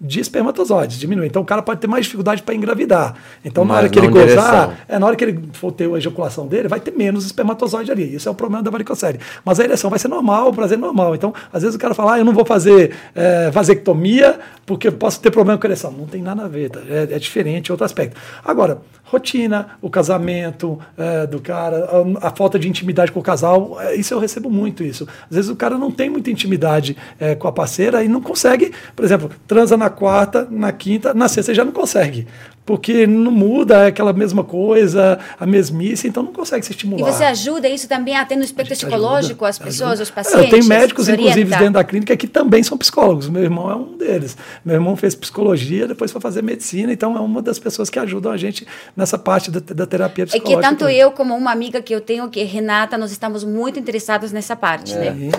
[0.00, 1.26] de espermatozoides, diminui.
[1.26, 3.14] Então o cara pode ter mais dificuldade para engravidar.
[3.44, 5.98] Então na Mas hora que ele gozar, é, na hora que ele for ter a
[5.98, 8.14] ejaculação dele, vai ter menos espermatozoide ali.
[8.14, 9.20] Isso é o problema da varicocele.
[9.44, 11.14] Mas a ereção vai ser normal, o prazer é normal.
[11.14, 14.92] Então, às vezes o cara fala, ah, eu não vou fazer é, vasectomia porque eu
[14.92, 15.92] posso ter problema com a ereção.
[15.92, 16.80] Não tem nada a ver, tá?
[16.88, 18.18] é, é diferente, é outro aspecto.
[18.42, 21.90] Agora, rotina, o casamento é, do cara,
[22.22, 25.06] a, a falta de intimidade com o casal, é, isso eu recebo muito isso.
[25.28, 26.96] Às vezes o cara não tem muita intimidade
[27.38, 31.52] com a parceira e não consegue, por exemplo, transa na quarta, na quinta, na sexta
[31.54, 32.26] já não consegue.
[32.64, 37.10] Porque não muda, é aquela mesma coisa, a mesmice, então não consegue se E estimular.
[37.10, 40.02] você ajuda isso também a ter no aspecto psicológico ajuda, as pessoas, ajuda.
[40.04, 40.46] os pacientes?
[40.46, 41.58] É, tem médicos, se inclusive, orienta?
[41.58, 43.28] dentro da clínica que também são psicólogos.
[43.28, 44.36] Meu irmão é um deles.
[44.64, 48.30] Meu irmão fez psicologia, depois foi fazer medicina, então é uma das pessoas que ajudam
[48.30, 48.64] a gente
[48.96, 50.60] nessa parte da, da terapia É psicológica.
[50.62, 53.80] que tanto eu como uma amiga que eu tenho, que é Renata, nós estamos muito
[53.80, 55.30] interessados nessa parte, né?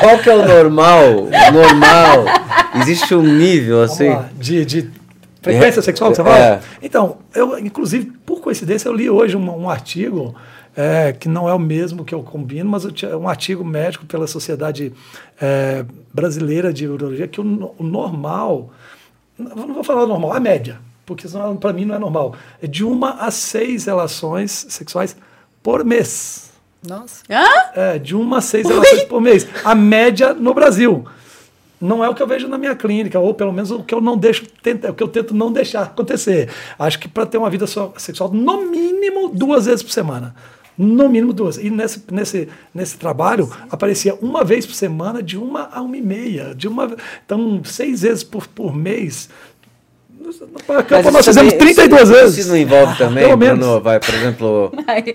[0.00, 1.02] Qual que é o normal?
[1.24, 2.24] O normal.
[2.76, 4.10] Existe um nível assim.
[4.38, 4.90] de, de
[5.42, 6.24] frequência É, sexual que você é.
[6.24, 6.60] fala?
[6.82, 10.34] Então, eu, inclusive, por coincidência, eu li hoje um, um artigo
[10.76, 14.92] é, que não é o mesmo que eu combino, mas um artigo médico pela Sociedade
[15.40, 18.70] é, Brasileira de Urologia, que o, o normal,
[19.38, 21.26] não vou falar normal, a média, porque
[21.60, 25.16] para mim não é normal, é de uma a seis relações sexuais
[25.62, 26.49] por mês.
[26.86, 27.22] Nossa.
[27.30, 27.44] Hã?
[27.74, 29.46] É, de uma a seis relações por mês.
[29.64, 31.04] A média no Brasil.
[31.80, 34.02] Não é o que eu vejo na minha clínica, ou pelo menos o que eu
[34.02, 36.50] não deixo, tenta- o que eu tento não deixar acontecer.
[36.78, 37.66] Acho que para ter uma vida
[37.96, 40.34] sexual, no mínimo duas vezes por semana.
[40.76, 41.56] No mínimo duas.
[41.58, 46.00] E nesse, nesse, nesse trabalho aparecia uma vez por semana, de uma a uma e
[46.02, 46.54] meia.
[46.54, 49.28] De uma, então, seis vezes por, por mês.
[50.66, 52.38] Para campo nós fizemos também- 32 isso- vezes.
[52.38, 53.58] Isso não envolve também, Pelo menos.
[53.66, 54.72] Bruno, vai, por exemplo,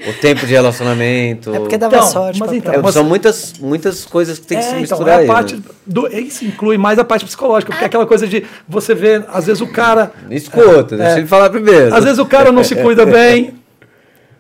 [0.10, 1.54] o tempo de relacionamento.
[1.56, 2.40] É porque dava Então, sorte.
[2.40, 2.92] mas então, É, prova.
[2.92, 5.56] são muitas, muitas coisas que tem que se É, então, misturar é aí, a parte
[5.56, 5.62] né?
[5.86, 9.46] do, isso inclui mais a parte psicológica, porque é aquela coisa de você ver, às
[9.46, 10.12] vezes o cara.
[10.30, 11.18] Escuta, deixa É.
[11.20, 11.94] ele falar primeiro.
[11.96, 13.54] Às vezes o cara não se cuida bem.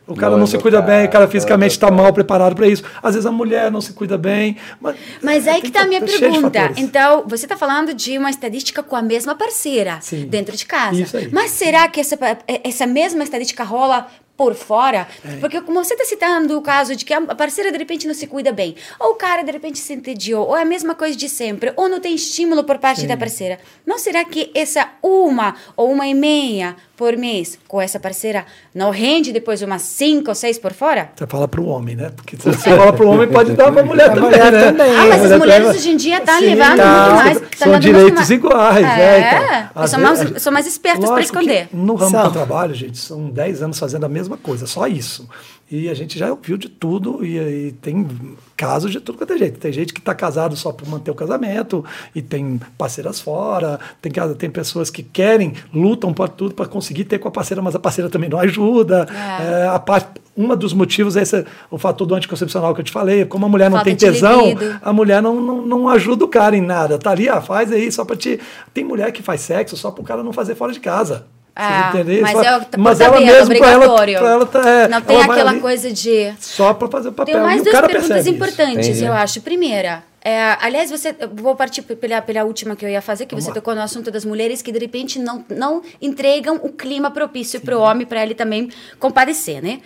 [0.07, 2.55] O cara não, Não, se não, cuida cara, bem, o cara fisicamente está mal preparado
[2.55, 2.83] para isso.
[3.01, 4.55] Às vezes a mulher não se cuida bem.
[4.79, 6.71] Mas, Mas aí que está a minha tá pergunta.
[6.77, 10.27] Então, você está falando de uma estadística com a mesma parceira Sim.
[10.27, 11.01] dentro de casa.
[11.01, 11.29] Isso aí.
[11.31, 15.07] Mas será que essa, pa- essa mesma estadística rola por fora?
[15.27, 15.37] É.
[15.37, 18.27] Porque como você está citando o caso de que a parceira de repente não se
[18.27, 21.27] cuida bem, ou o cara de repente se entediou, ou é a mesma coisa de
[21.29, 23.57] sempre, ou não tem estímulo por parte da parceira.
[23.85, 28.89] Não será que essa uma ou uma e meia por mês com essa parceira não
[28.89, 31.09] rende depois umas cinco ou seis por fora?
[31.15, 32.11] Você fala para o homem, né?
[32.15, 34.23] Porque se você fala para o homem, pode dar para a mulher também.
[34.23, 34.63] mulher né?
[34.71, 34.91] também.
[34.95, 37.03] Ah, mas as mulher mulheres também- hoje em dia estão Sim, levando tá.
[37.03, 37.41] muito mais.
[37.57, 38.85] São dando direitos iguais.
[38.85, 39.29] É, É,
[39.69, 41.67] então, às são, vezes- mais, são mais espertas para esconder.
[41.73, 42.25] No ramo São.
[42.25, 45.27] eu trabalho, gente, são 10 anos fazendo a mesma coisa, só isso.
[45.69, 48.07] E a gente já ouviu de tudo e, e tem
[48.55, 49.59] casos de tudo quanto é jeito.
[49.59, 54.11] Tem gente que está casado só por manter o casamento e tem parceiras fora, tem,
[54.37, 57.79] tem pessoas que querem, lutam por tudo para conseguir ter com a parceira, mas a
[57.79, 59.07] parceira também não ajuda.
[59.09, 59.63] É.
[59.63, 62.91] É, a parte uma dos motivos é esse, o fator do anticoncepcional que eu te
[62.91, 63.25] falei.
[63.25, 64.79] Como a mulher não Falta tem tesão, libido.
[64.81, 66.99] a mulher não, não, não ajuda o cara em nada.
[66.99, 68.39] Tá ali, ah, faz aí só pra te.
[68.73, 71.25] Tem mulher que faz sexo só pro cara não fazer fora de casa.
[71.55, 74.19] Ah, mas é, por mas ela tabela, mesmo, pra ela, obrigatório.
[74.19, 76.33] pra ela tá, é, não tem ela aquela coisa de.
[76.37, 77.33] Só pra fazer o papel.
[77.33, 79.05] Tenho mais duas perguntas importantes, Entendi.
[79.05, 79.39] eu acho.
[79.39, 83.35] Primeira, é, aliás, você eu vou partir pela, pela última que eu ia fazer, que
[83.35, 83.55] Vamos você lá.
[83.55, 87.77] tocou no assunto das mulheres que de repente não, não entregam o clima propício para
[87.77, 89.79] o homem, para ele também compadecer, né?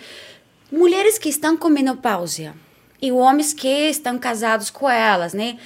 [0.72, 2.52] Mulheres que estão com menopausia
[3.02, 5.56] e homens que estão casados com elas, né?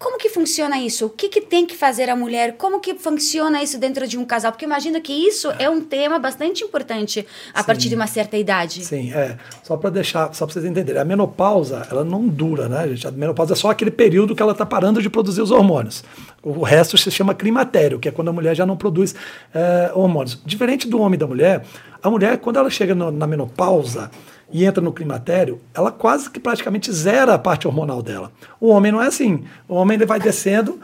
[0.00, 1.04] Como que funciona isso?
[1.04, 2.56] O que, que tem que fazer a mulher?
[2.56, 4.50] Como que funciona isso dentro de um casal?
[4.50, 8.82] Porque imagina que isso é um tema bastante importante a partir de uma certa idade.
[8.82, 9.36] Sim, é.
[9.62, 13.06] Só para deixar, só para vocês entenderem, a menopausa, ela não dura, né, gente?
[13.06, 16.02] A menopausa é só aquele período que ela está parando de produzir os hormônios.
[16.42, 19.14] O resto se chama climatério, que é quando a mulher já não produz
[19.54, 20.40] eh, hormônios.
[20.46, 21.62] Diferente do homem e da mulher,
[22.02, 24.10] a mulher, quando ela chega no- na menopausa
[24.52, 28.32] e entra no climatério, ela quase que praticamente zera a parte hormonal dela.
[28.60, 29.44] O homem não é assim.
[29.68, 30.80] O homem ele vai descendo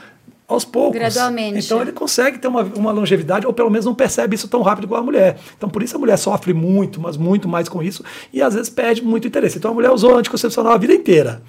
[0.49, 0.99] aos poucos.
[0.99, 1.59] Gradualmente.
[1.59, 4.85] Então ele consegue ter uma, uma longevidade, ou pelo menos não percebe isso tão rápido
[4.85, 5.37] igual a mulher.
[5.57, 8.71] Então por isso a mulher sofre muito, mas muito mais com isso, e às vezes
[8.71, 9.59] perde muito interesse.
[9.59, 11.43] Então a mulher usou anticoncepcional a vida inteira.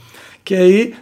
[0.48, 0.94] Que aí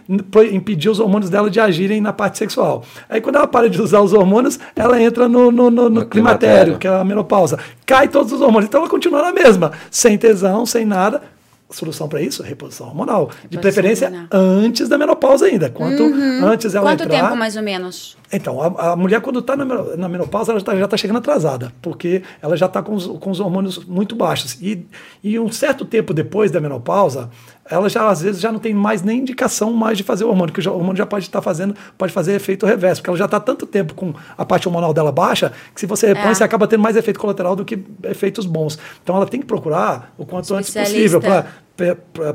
[0.52, 2.82] impediu os hormônios dela de agirem na parte sexual.
[3.08, 6.08] Aí quando ela para de usar os hormônios, ela entra no, no, no- no climatério,
[6.08, 6.78] climatério.
[6.78, 7.56] que é a menopausa.
[7.86, 8.66] Cai todos os hormônios.
[8.68, 11.22] Então ela continua na mesma, sem tesão, sem nada.
[11.70, 12.42] A solução para isso?
[12.44, 13.26] Reposição hormonal.
[13.26, 14.28] de Reposição preferência hormonal.
[14.32, 15.68] antes da menopausa ainda.
[15.70, 16.02] Quanto
[16.44, 17.22] antes ela Quanto entrar...
[17.24, 18.16] tempo, mais ou menos?
[18.32, 21.72] Então, a, a mulher, quando está na, meno- na menopausa, ela já está chegando atrasada,
[21.82, 24.58] porque ela já está com, os- com os hormônios muito baixos.
[24.60, 24.84] E,
[25.22, 27.30] e um certo tempo depois da menopausa,
[27.70, 30.52] ela já, às vezes, já não tem mais nem indicação mais de fazer o hormônio,
[30.52, 33.40] que o hormônio já pode estar fazendo, pode fazer efeito reverso, porque ela já está
[33.40, 36.34] tanto tempo com a parte hormonal dela baixa, que se você repõe, É.
[36.34, 38.78] você acaba tendo mais efeito colateral do que efeitos bons.
[39.02, 41.46] Então, ela tem que procurar o quanto antes possível para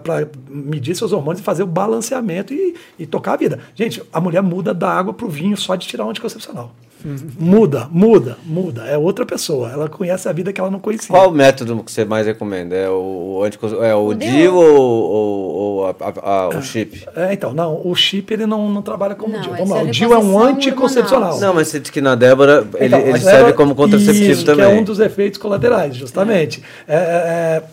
[0.03, 3.57] para medir seus hormônios e fazer o balanceamento e, e tocar a vida.
[3.73, 6.75] Gente, a mulher muda da água para o vinho só de tirar o anticoncepcional.
[7.39, 8.83] Muda, muda, muda.
[8.85, 9.69] É outra pessoa.
[9.71, 11.07] Ela conhece a vida que ela não conhecia.
[11.09, 12.75] Qual o método que você mais recomenda?
[12.75, 17.03] É o, antico- é o O DIU ou, ou, ou a- a- a- o chip?
[17.15, 19.83] É, então, não, o chip ele não, não trabalha como Não, essa Vamos lá, é
[19.83, 21.39] o DIU é um anticoncepcional.
[21.39, 24.65] Não, mas você disse que na Débora ele, Então, ele serve como contraceptivo isso, também.
[24.65, 26.61] que é um dos efeitos colaterais, justamente.
[26.87, 27.63] É, é, é,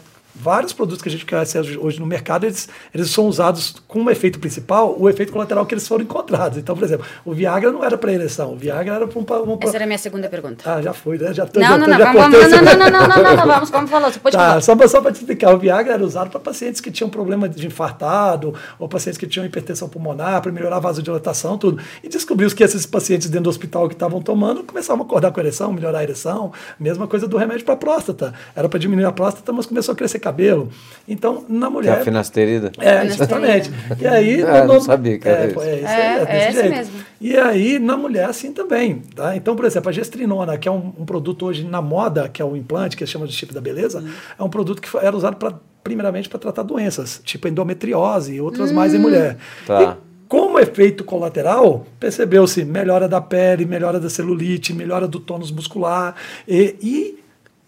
[0.40, 4.38] vários produtos que a gente conhece hoje, no mercado, eles, eles são usados como efeito
[4.38, 6.58] principal, o efeito colateral que eles foram encontrados.
[6.58, 9.52] Então, por exemplo, o Viagra não era para ereção, o Viagra era para um...
[9.52, 10.70] um Essa era a minha segunda pergunta.
[10.70, 11.32] Ah, já foi, né?
[11.34, 13.22] Já tô, Não, já não, tô, não, já vamos, cortei não, não, não, não, não,
[13.22, 14.60] não, não, vamos, como falou, você pode Tá, falar.
[14.60, 17.48] só para só pra te explicar, o Viagra era usado para pacientes que tinham problema
[17.48, 21.82] de infartado, ou pacientes que tinham hipertensão pulmonar, para melhorar a vasodilatação, tudo.
[22.02, 25.40] E descobriu que esses pacientes dentro do hospital que estavam tomando começavam a acordar com
[25.40, 26.52] ereção, melhorar a ereção.
[26.78, 28.32] Mesma coisa do remédio para próstata.
[28.54, 30.68] Era para diminuir a próstata, mas começou a crescer cabelo.
[31.06, 31.98] Então, na Que é mulher.
[32.00, 32.70] a finasterida.
[32.78, 33.70] É, exatamente.
[34.00, 34.42] E aí.
[34.42, 35.60] Ah, não sabia que era é, isso.
[35.62, 36.76] é, É, é, é desse esse jeito.
[36.76, 36.92] mesmo.
[37.20, 39.02] E aí, na mulher, assim também.
[39.16, 39.34] Tá?
[39.34, 42.44] Então, por exemplo, a gestrinona, que é um, um produto hoje na moda, que é
[42.44, 44.04] o implante, que se chama de chip da beleza,
[44.38, 48.40] é um produto que foi- era usado pra, primeiramente para tratar doenças, tipo endometriose e
[48.40, 49.38] outras mais em mulher.
[49.66, 49.82] Tá.
[50.04, 56.14] E como efeito colateral, percebeu-se melhora da pele, melhora da celulite, melhora do tônus muscular
[56.46, 57.18] e, e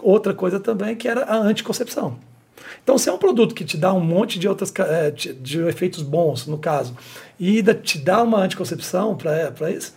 [0.03, 2.19] outra coisa também que era a anticoncepção.
[2.83, 6.03] Então, se é um produto que te dá um monte de outras eh, de, efeitos
[6.03, 6.97] bons, no caso,
[7.39, 9.95] e ainda te dá uma anticoncepção para isso,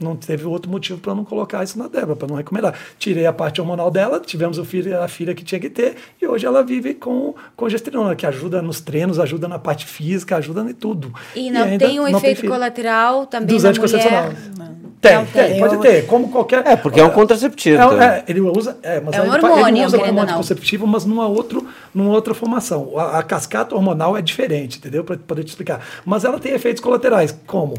[0.00, 2.74] não teve outro motivo para não colocar isso na Débora, para não recomendar.
[2.98, 6.26] Tirei a parte hormonal dela, tivemos o filho, a filha que tinha que ter, e
[6.26, 7.34] hoje ela vive com,
[7.68, 11.14] gestrinona, que ajuda nos treinos, ajuda na parte física, ajuda em tudo.
[11.34, 12.52] E não ainda tem um não efeito filho.
[12.52, 14.48] colateral também dos na anticoncepcionais.
[14.56, 14.74] mulher?
[15.08, 15.60] Tem, Não tem, tem.
[15.60, 16.66] pode ter, como qualquer.
[16.66, 18.08] É, porque é um contraceptivo É, também.
[18.08, 21.66] é, ele usa, é, mas É um hormônio, ele usa como anticonceptivo, mas numa, outro,
[21.94, 22.98] numa outra formação.
[22.98, 25.04] A, a cascata hormonal é diferente, entendeu?
[25.04, 25.80] Para poder te explicar.
[26.04, 27.74] Mas ela tem efeitos colaterais, como?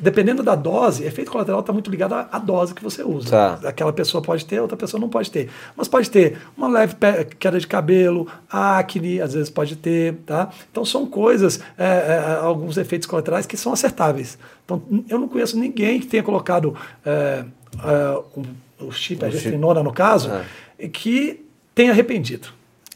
[0.00, 3.30] Dependendo da dose, efeito colateral está muito ligado à, à dose que você usa.
[3.30, 3.68] Tá.
[3.68, 5.48] Aquela pessoa pode ter, outra pessoa não pode ter.
[5.76, 6.96] Mas pode ter uma leve
[7.38, 10.48] queda de cabelo, acne, às vezes pode ter, tá?
[10.70, 14.38] Então são coisas, é, é, alguns efeitos colaterais que são acertáveis.
[14.64, 16.74] Então eu não conheço ninguém que tenha colocado
[17.04, 17.44] é,
[17.84, 19.42] é, o, o chip, a O chip.
[19.42, 20.30] gestrinona no caso,
[20.78, 20.88] É.
[20.88, 21.44] que
[21.74, 22.48] tenha arrependido.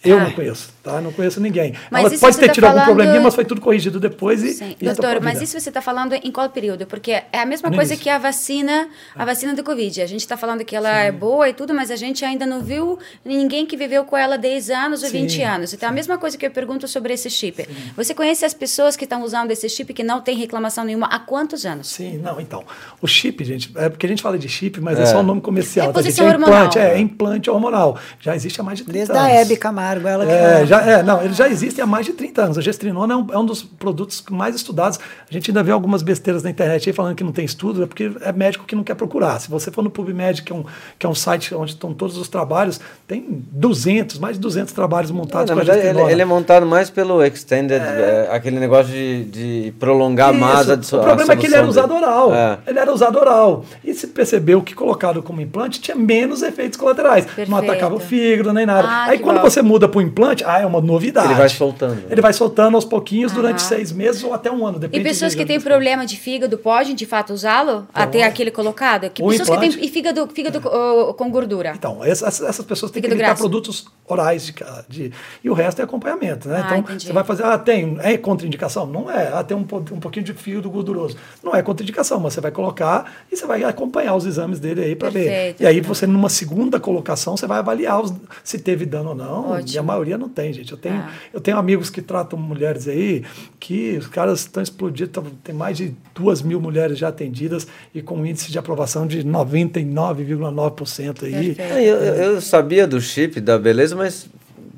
[0.04, 0.24] Eu Ah.
[0.24, 1.00] não conheço, tá?
[1.00, 1.74] Não conheço ninguém.
[1.90, 4.52] Mas Ela pode ter tá tido algum falando- probleminha, mas foi tudo corrigido depois e.
[4.52, 4.76] Sim.
[4.80, 6.86] e a Doutor, mas isso você está falando em qual período?
[6.86, 8.04] Porque é a mesma No coisa início.
[8.04, 10.02] que a vacina, a vacina do Covid.
[10.02, 12.60] A gente está falando que ela é boa e tudo, mas a gente ainda não
[12.62, 15.72] viu ninguém que viveu com ela 10 anos ou Sim, 20 anos.
[15.72, 17.66] Então, a mesma coisa que eu pergunto sobre esse chip.
[17.96, 21.18] Você conhece as pessoas que estão usando esse chip que não tem reclamação nenhuma há
[21.18, 21.88] quantos anos?
[21.88, 22.62] Sim, não, então.
[23.00, 25.06] O chip, gente, é porque a gente fala de chip, mas é, É.
[25.06, 25.92] só o nome comercial.
[25.92, 26.12] tá, gente?
[26.12, 26.54] Reposição É hormonal.
[26.66, 27.98] implante, é, é implante hormonal.
[28.20, 29.36] Já existe há mais de 30 Desde a anos.
[29.38, 32.12] Hebe Camargo, ela que É, é, já é, não, eles já existem há mais de
[32.12, 32.58] 30 anos.
[32.58, 34.98] A gestrinona é um, é um dos produtos mais estudados.
[35.28, 37.86] A gente ainda vê algumas besteiras na internet aí falando que não tem estudo, é
[37.86, 39.40] porque é médico que não quer procurar.
[39.40, 40.64] Se você for no PubMed, que é um,
[40.98, 45.10] que é um site onde estão todos os trabalhos, tem 200, mais de 200 trabalhos
[45.10, 46.12] montados É, na com a verdade, ele, gestrinona.
[46.12, 50.72] ele é montado mais pelo extended, é, aquele negócio de, de prolongar mais Isso.
[50.72, 52.04] a disso- O a problema é que ele era usado dele.
[52.04, 52.34] oral.
[52.34, 52.58] É.
[52.66, 53.64] Ele era usado oral.
[53.84, 57.26] E se percebeu que colocado como implante tinha menos efeitos colaterais.
[57.26, 57.70] Não Perfeito.
[57.70, 58.86] atacava o fígado nem nada.
[58.88, 59.42] Ah, Aí quando bom.
[59.42, 61.28] você muda para o implante, ah, é uma novidade.
[61.28, 62.02] Ele vai soltando.
[62.10, 63.68] Ele vai soltando aos pouquinhos durante Aham.
[63.68, 64.78] seis meses ou até um ano.
[64.78, 67.86] E Depende pessoas de- que têm problema de fígado podem, de fato, usá-lo?
[67.94, 69.08] Até aquele colocado?
[69.10, 69.76] Que O pessoas que implante.
[69.78, 71.72] têm e fígado, fígado oh, com gordura?
[71.76, 73.42] Então, essas, essas pessoas têm que Fígado evitar grasso.
[73.42, 74.54] produtos orais de,
[74.88, 75.12] de-
[75.42, 76.56] e o resto é acompanhamento, né?
[76.62, 77.06] Ah, então, entendi.
[77.06, 78.86] você vai fazer, ah, tem, é contraindicação?
[78.86, 79.30] Não é.
[79.32, 81.16] Ah, tem um, um pouquinho de fígado gorduroso.
[81.42, 84.96] Não é contraindicação, mas você vai colocar e você vai acompanhar os exames dele aí
[84.96, 85.56] para ver.
[85.58, 88.12] E aí você, numa segunda colocação, você vai avaliar os-
[88.42, 89.50] se teve dano ou não.
[89.50, 89.84] E a Ótimo.
[89.84, 90.72] maioria não tem, gente.
[90.72, 91.10] Eu tenho, Ah.
[91.32, 93.22] eu tenho amigos que tratam mulheres aí
[93.60, 98.00] que os caras estão explodindo, tão- tem mais de duas mil mulheres já atendidas e
[98.00, 101.54] com um índice de aprovação de 99,9% aí.
[101.58, 104.26] É, Eu, eu- eu sabia do chip, da beleza, mas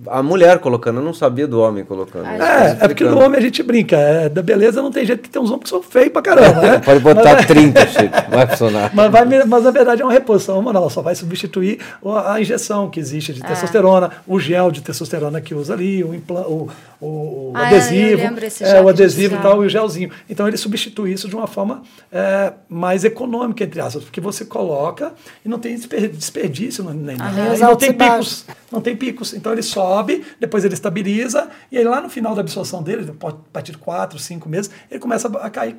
[0.09, 2.27] a mulher colocando, eu não sabia do homem colocando.
[2.27, 3.97] Ah, É, é porque do homem a gente brinca.
[3.97, 6.61] É, da beleza não tem jeito que tem uns homens que são feios pra caramba,
[6.61, 6.79] né?
[6.85, 8.91] Pode botar 30 chip, vai funcionar.
[8.95, 11.79] Mas, vai, mas na verdade é uma reposição hormonal, só vai substituir
[12.27, 13.35] a injeção que existe Ah.
[13.35, 16.69] de testosterona, o gel de testosterona que usa ali, o, impla- o,
[17.01, 20.11] o- o Ah, adesivo, é, gel o adesivo e tal, e o gelzinho.
[20.29, 21.83] Então ele substitui isso de uma forma
[22.13, 25.13] é, mais econômica, entre aspas, porque você coloca
[25.45, 27.41] e não tem desper- desperdício nem nada.
[27.51, 28.45] E Os não tem picos.
[28.71, 29.35] Não tem picos.
[29.35, 29.63] Então ele
[29.97, 33.79] sobe, depois ele estabiliza, e aí lá no final da absorção dele, a partir de
[33.79, 35.77] 4, 5 meses, ele começa a cair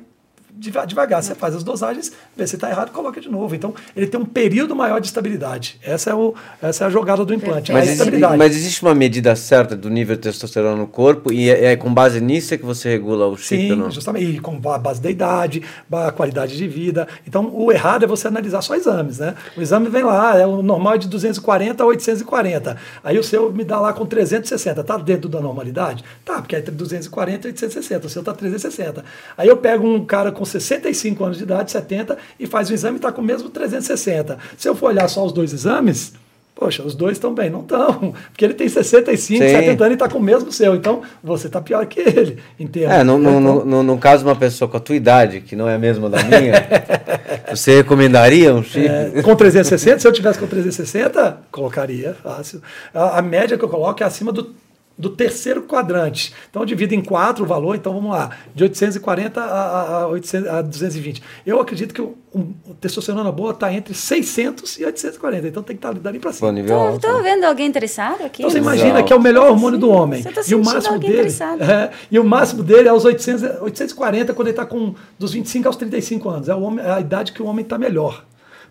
[0.58, 1.22] devagar.
[1.22, 3.54] Você faz as dosagens, vê se está errado, coloca de novo.
[3.54, 5.78] Então ele tem um período maior de estabilidade.
[5.82, 9.34] Essa é, o, essa é a jogada do implante, Mas, existe, mas existe uma medida
[9.36, 12.64] certa do nível de testosterona no corpo e é, é com base nisso é que
[12.64, 13.90] você regula o chip ou Sim, não?
[13.90, 14.24] justamente.
[14.24, 17.06] E com a base da idade, a qualidade de vida.
[17.26, 19.34] Então, o errado é você analisar só exames, né?
[19.56, 22.76] O exame vem lá, é o normal é de 240 a 840.
[23.02, 24.82] Aí o seu me dá lá com 360.
[24.84, 26.04] Tá dentro da normalidade?
[26.24, 28.06] Tá, porque é entre 240 e 860.
[28.06, 29.04] O seu tá 360.
[29.36, 32.96] Aí eu pego um cara com 65 anos de idade, 70, e faz o exame
[32.98, 34.38] e tá com o mesmo 360.
[34.56, 36.12] Se eu for olhar só os dois exames,
[36.60, 37.48] Poxa, os dois estão bem.
[37.48, 38.12] Não estão.
[38.34, 39.48] Porque ele tem 65, Sim.
[39.48, 40.74] 70 anos e está com o mesmo seu.
[40.74, 42.38] Então, você está pior que ele.
[42.58, 42.96] Em termos.
[42.96, 45.40] É, no, no, Então, no, no- no caso de uma pessoa com a tua idade,
[45.40, 46.54] que não é a mesma da minha,
[47.54, 48.88] você recomendaria um chip?
[48.88, 52.60] É, com 360, se eu tivesse com 360, colocaria fácil.
[52.92, 54.52] A, a média que eu coloco é acima do,
[54.98, 56.34] do terceiro quadrante.
[56.50, 60.08] Então eu divido em quatro o valor, então vamos lá, de 840 a, a, a
[60.08, 61.22] 800 a 220.
[61.46, 65.76] Eu acredito que o, um, o testosterona boa está entre 600 e 840, então tem
[65.76, 66.48] que estar dali para cima.
[66.88, 67.06] alto.
[67.06, 68.42] tô vendo alguém interessado aqui?
[68.42, 68.76] Então você Exato.
[68.76, 70.20] imagina que é o melhor hormônio do homem.
[70.20, 71.22] Você tá e o sentindo máximo alguém dele.
[71.22, 71.62] interessado.
[71.62, 75.68] é, e o máximo dele é os 800, 840 quando ele está com dos 25
[75.68, 76.48] aos 35 anos.
[76.48, 78.24] É, o homem, é a idade que o homem está melhor.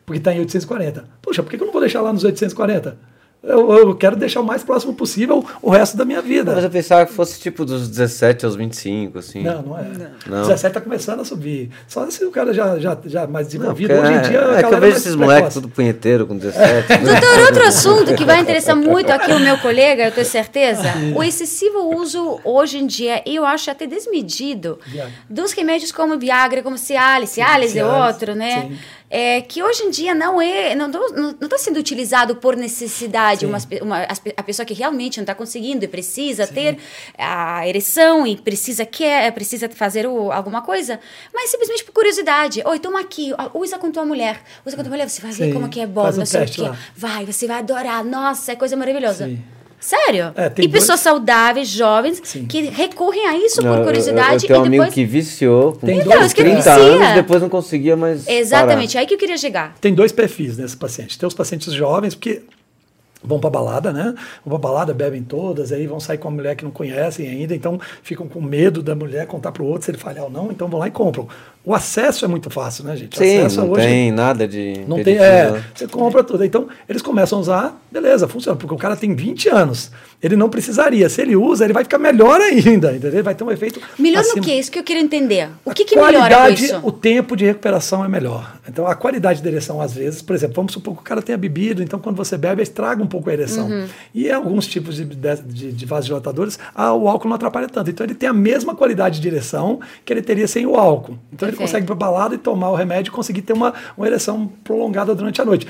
[0.05, 1.05] Porque está em 840.
[1.21, 3.16] Poxa, por que eu não vou deixar lá nos 840?
[3.47, 6.53] Eu, eu quero deixar o mais próximo possível o resto da minha vida.
[6.53, 9.41] Mas eu pensava que fosse tipo dos 17 aos 25, assim.
[9.43, 9.83] Não, não é.
[10.27, 10.41] Não.
[10.41, 11.71] 17 está começando a subir.
[11.87, 13.93] Só se o cara já, já, já mais Não, desenvolvido.
[13.93, 14.45] porque Hoje em é- dia.
[14.47, 16.89] a é, que eu vejo esses moleques tudo punheteiro com 17.
[16.91, 16.97] né?
[16.97, 21.23] Doutor, outro assunto que vai interessar muito aqui o meu colega, eu tenho certeza, o
[21.23, 25.13] excessivo uso hoje em dia, eu acho até desmedido, Viagra.
[25.29, 28.61] dos remédios como Viagra, como Cialis, Cialis é Cialis, outro, né?
[28.69, 28.77] sim.
[29.09, 30.89] É, que hoje em dia não é, não
[31.41, 33.45] está sendo utilizado por necessidade, Sim.
[33.45, 34.03] uma, uma-
[34.35, 36.77] a pessoa que realmente não está conseguindo e precisa ter
[37.17, 40.99] a ereção e precisa quer, precisa fazer o- alguma coisa,
[41.33, 42.61] mas simplesmente por curiosidade.
[42.65, 45.53] Oi, toma aqui, usa com tua mulher, usa com tua mulher, você vai ver Sim,
[45.53, 46.67] como que é bom, faz um não sei o teste quê.
[46.67, 46.77] lá.
[46.93, 48.03] Vai, você vai adorar.
[48.03, 49.25] Nossa, é coisa maravilhosa.
[49.25, 49.41] Sim.
[49.79, 50.31] Sério?
[50.35, 52.45] É, tem e pessoas dois- saudáveis, jovens, Sim.
[52.45, 54.93] que recorrem a isso Não, por eu- curiosidade eu, tenho um e amigo depois.
[54.95, 56.73] que viciou com Tem Então, dois- isso que 30 vicia.
[56.95, 59.75] anos, depois não conseguia mais Exatamente, aí que eu queria chegar.
[59.79, 61.17] tem dois perfis nesse paciente.
[61.19, 62.41] Tem os pacientes jovens, porque
[63.23, 64.13] vão para balada, né?
[64.45, 67.55] Vão para balada, bebem todas, aí vão sair com uma mulher que não conhecem ainda,
[67.55, 70.51] então ficam com medo da mulher contar para o outro se ele falhar ou não,
[70.51, 71.27] então vão lá e compram.
[71.65, 73.17] O acesso é muito fácil, né, gente?
[73.17, 74.85] Sim, acesso não tem nada de.
[74.87, 76.45] não tem, é, você compra tudo.
[76.45, 79.91] Então, eles começam a usar, beleza, funciona, porque o cara tem 20 anos.
[80.21, 81.07] Ele não precisaria.
[81.09, 83.11] Se ele usa, ele vai ficar melhor ainda, entendeu?
[83.13, 84.37] Ele vai ter um efeito Melhor acima.
[84.37, 84.51] no que?
[84.51, 85.49] Isso que eu quero entender.
[85.63, 86.79] O que, que melhora com qualidade, isso?
[86.83, 88.57] o tempo de recuperação é melhor.
[88.67, 91.37] Então, a qualidade da ereção, às vezes, por exemplo, vamos supor que o cara tenha
[91.37, 93.67] bebido, então quando você bebe, estraga um pouco a ereção.
[93.67, 93.87] Uhum.
[94.13, 97.91] E alguns tipos de, de, de vasodilatadores, ah, o álcool não atrapalha tanto.
[97.91, 101.17] Então, ele tem a mesma qualidade de ereção que ele teria sem o álcool.
[101.31, 101.59] Então, ele Perfeito.
[101.59, 105.13] consegue ir para balada e tomar o remédio e conseguir ter uma, uma ereção prolongada
[105.13, 105.67] durante a noite.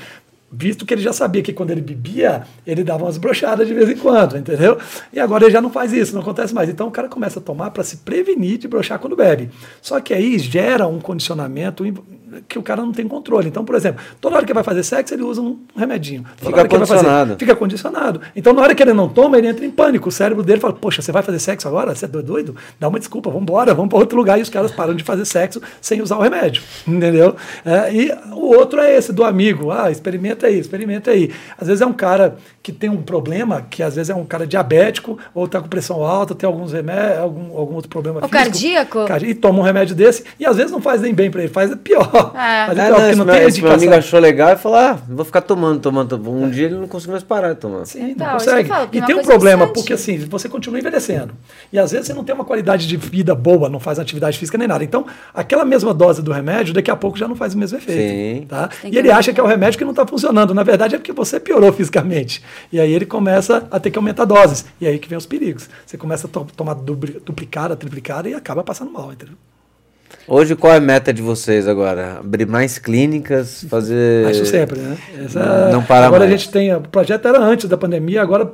[0.50, 3.88] Visto que ele já sabia que quando ele bebia, ele dava umas brochadas de vez
[3.88, 4.78] em quando, entendeu?
[5.12, 6.68] E agora ele já não faz isso, não acontece mais.
[6.68, 9.50] Então o cara começa a tomar para se prevenir de brochar quando bebe.
[9.82, 11.84] Só que aí gera um condicionamento
[12.48, 13.48] que o cara não tem controle.
[13.48, 16.24] Então, por exemplo, toda hora que vai fazer sexo, ele usa um remedinho.
[16.40, 17.28] Toda fica condicionado.
[17.28, 18.20] Fazer, fica condicionado.
[18.36, 20.08] Então, na hora que ele não toma, ele entra em pânico.
[20.08, 21.94] O cérebro dele fala, poxa, você vai fazer sexo agora?
[21.94, 22.54] Você é doido?
[22.78, 24.38] Dá uma desculpa, vamos embora, vamos para outro lugar.
[24.38, 27.34] E os caras param de fazer sexo sem usar o remédio, entendeu?
[27.64, 29.70] É, e o outro é esse, do amigo.
[29.70, 31.30] Ah, experimenta aí, experimenta aí.
[31.58, 34.46] Às vezes é um cara que tem um problema, que às vezes é um cara
[34.46, 38.36] diabético, ou está com pressão alta, tem alguns remédios, algum, algum outro problema o físico.
[38.36, 39.06] cardíaco?
[39.24, 41.74] E toma um remédio desse, e às vezes não faz nem bem para ele, faz
[41.76, 42.32] pior.
[42.34, 42.66] É.
[42.68, 45.40] Mas é, não, não tem esse meu amigo achou legal e falou: ah, vou ficar
[45.40, 46.30] tomando, tomando.
[46.30, 46.50] Um é.
[46.50, 47.84] dia ele não conseguiu mais parar de tomar.
[47.86, 48.68] Sim, então, não consegue.
[48.68, 51.34] Falo, e tem um problema, porque assim, você continua envelhecendo.
[51.72, 54.58] E às vezes você não tem uma qualidade de vida boa, não faz atividade física
[54.58, 54.84] nem nada.
[54.84, 58.40] Então, aquela mesma dose do remédio, daqui a pouco já não faz o mesmo efeito.
[58.42, 58.46] Sim.
[58.46, 58.68] Tá?
[58.84, 60.27] E ele acha que é o remédio que não está funcionando.
[60.32, 62.42] Na verdade, é porque você piorou fisicamente.
[62.72, 64.64] E aí ele começa a ter que aumentar doses.
[64.80, 65.68] E aí que vem os perigos.
[65.86, 69.36] Você começa a to tomar duplicada, triplicada e acaba passando mal, entendeu?
[70.30, 72.18] Hoje, qual é a meta de vocês agora?
[72.20, 74.30] Abrir mais clínicas, fazer.
[74.30, 74.98] Isso sempre, né?
[75.24, 75.70] Essa...
[75.70, 76.34] Não parar Agora mais.
[76.34, 76.74] a gente tem.
[76.74, 78.50] O projeto era antes da pandemia, agora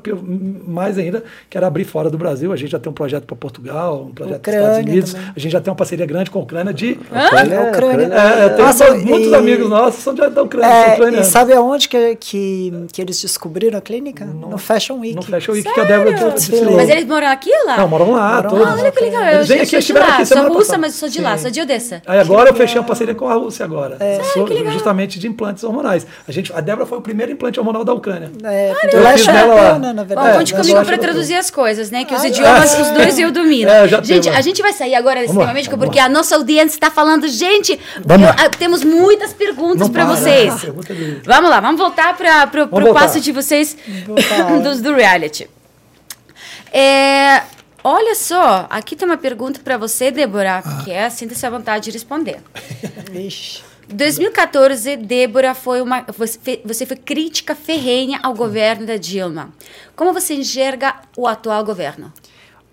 [0.68, 2.52] mais ainda, que era abrir fora do Brasil.
[2.52, 5.12] A gente já tem um projeto para Portugal, um projeto para os Estados Unidos.
[5.14, 5.32] Também.
[5.34, 6.98] A gente já tem uma parceria grande com a Ucrânia de.
[7.12, 7.26] Hã?
[7.26, 7.54] Ucrânia.
[7.54, 8.04] É, Ucrânia.
[8.04, 9.34] É, tem Nossa, muitos e...
[9.34, 10.68] amigos nossos são da Ucrânia.
[10.68, 14.24] É, e sabe aonde que, que, que eles descobriram a clínica?
[14.24, 15.16] No, no Fashion Week.
[15.16, 15.74] No Fashion Week, Sério?
[15.74, 16.76] que a Débora desfilou.
[16.76, 17.76] Mas eles moram aqui ou lá?
[17.78, 18.34] Não, moram lá.
[18.36, 18.66] Moram todos.
[18.66, 19.24] Ah, olha que legal.
[19.24, 20.24] Eu, eu, eu sou de lá.
[20.24, 21.36] Sou russa, mas sou de lá.
[21.50, 22.02] De Odessa.
[22.06, 23.96] Aí agora eu fechei uma parceria com a Rússia agora.
[24.00, 24.22] É.
[24.32, 26.06] Sou, justamente de implantes hormonais.
[26.26, 28.30] A, gente, a Débora foi o primeiro implante hormonal da Ucrânia.
[28.44, 29.78] É, eu lá fiz nela lá.
[29.78, 30.30] Na verdade.
[30.30, 32.04] Bom, conte comigo para traduzir as coisas, né?
[32.04, 33.70] Que os idiomas, os dois eu domino.
[33.70, 36.90] É, gente, a gente vai sair agora desse tema médico porque a nossa audiência está
[36.90, 40.52] falando, gente, eu, temos muitas perguntas para vocês.
[41.24, 43.76] Vamos lá, vamos voltar para o passo de vocês
[44.62, 45.48] dos, do reality.
[46.72, 47.42] É,
[47.86, 50.82] Olha só, aqui tem uma pergunta para você, Débora, ah.
[50.82, 52.40] que é sinta-se à vontade de responder.
[53.12, 53.62] Ixi.
[53.86, 56.02] 2014, Débora foi uma.
[56.16, 59.50] Você, você foi crítica ferrenha ao governo da Dilma.
[59.94, 62.10] Como você enxerga o atual governo?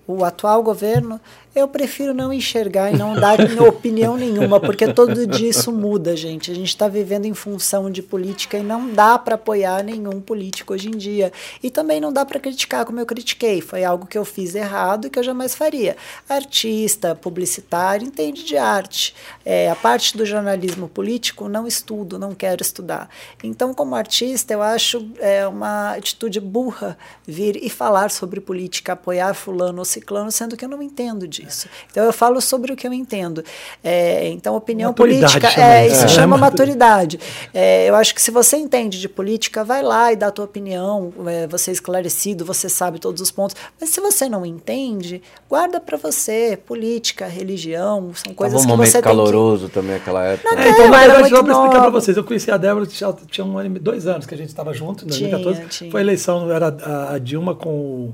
[0.08, 1.20] O atual governo
[1.54, 3.38] eu prefiro não enxergar e não dar
[3.68, 6.50] opinião nenhuma, porque todo dia isso muda, gente.
[6.50, 10.74] A gente está vivendo em função de política e não dá para apoiar nenhum político
[10.74, 11.32] hoje em dia.
[11.62, 13.60] E também não dá para criticar como eu critiquei.
[13.60, 15.98] Foi algo que eu fiz errado e que eu jamais faria.
[16.30, 19.14] Artista, publicitário, entende de arte.
[19.44, 23.10] É, a parte do jornalismo político, não estudo, não quero estudar.
[23.44, 26.98] Então, como artista, eu acho é, uma atitude burra
[27.28, 31.41] vir e falar sobre política, apoiar fulano ou ciclano, sendo que eu não entendo disso
[31.46, 31.68] disso.
[31.90, 33.44] Então eu falo sobre o que eu entendo.
[33.84, 36.08] É, então opinião maturidade política, é, isso é.
[36.08, 37.20] chama maturidade.
[37.54, 40.46] É, eu acho que se você entende de política, vai lá e dá a tua
[40.46, 41.14] opinião.
[41.28, 43.56] É, você é esclarecido, você sabe todos os pontos.
[43.80, 46.58] Mas se você não entende, guarda para você.
[46.66, 49.14] Política, religião, são coisas Tava um que você tem.
[49.14, 50.56] momento caloroso também aquela época.
[50.56, 52.18] Não, é, então, mas eu vou explicar para vocês.
[52.18, 55.06] Eu conheci a Débora já tinha um ano, dois anos que a gente estava junto,
[55.06, 55.58] em 2014.
[55.58, 55.92] Tinha, tinha.
[55.92, 58.14] Foi a eleição, era a, a Dilma com o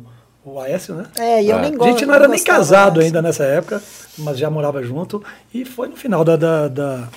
[0.53, 1.06] o Aécio, né?
[1.18, 1.61] É, e eu é.
[1.61, 1.90] nem gosto.
[1.90, 3.82] A gente não era nem casado ainda nessa época,
[4.18, 5.24] mas já morava junto.
[5.53, 7.10] E foi no final da, da, da,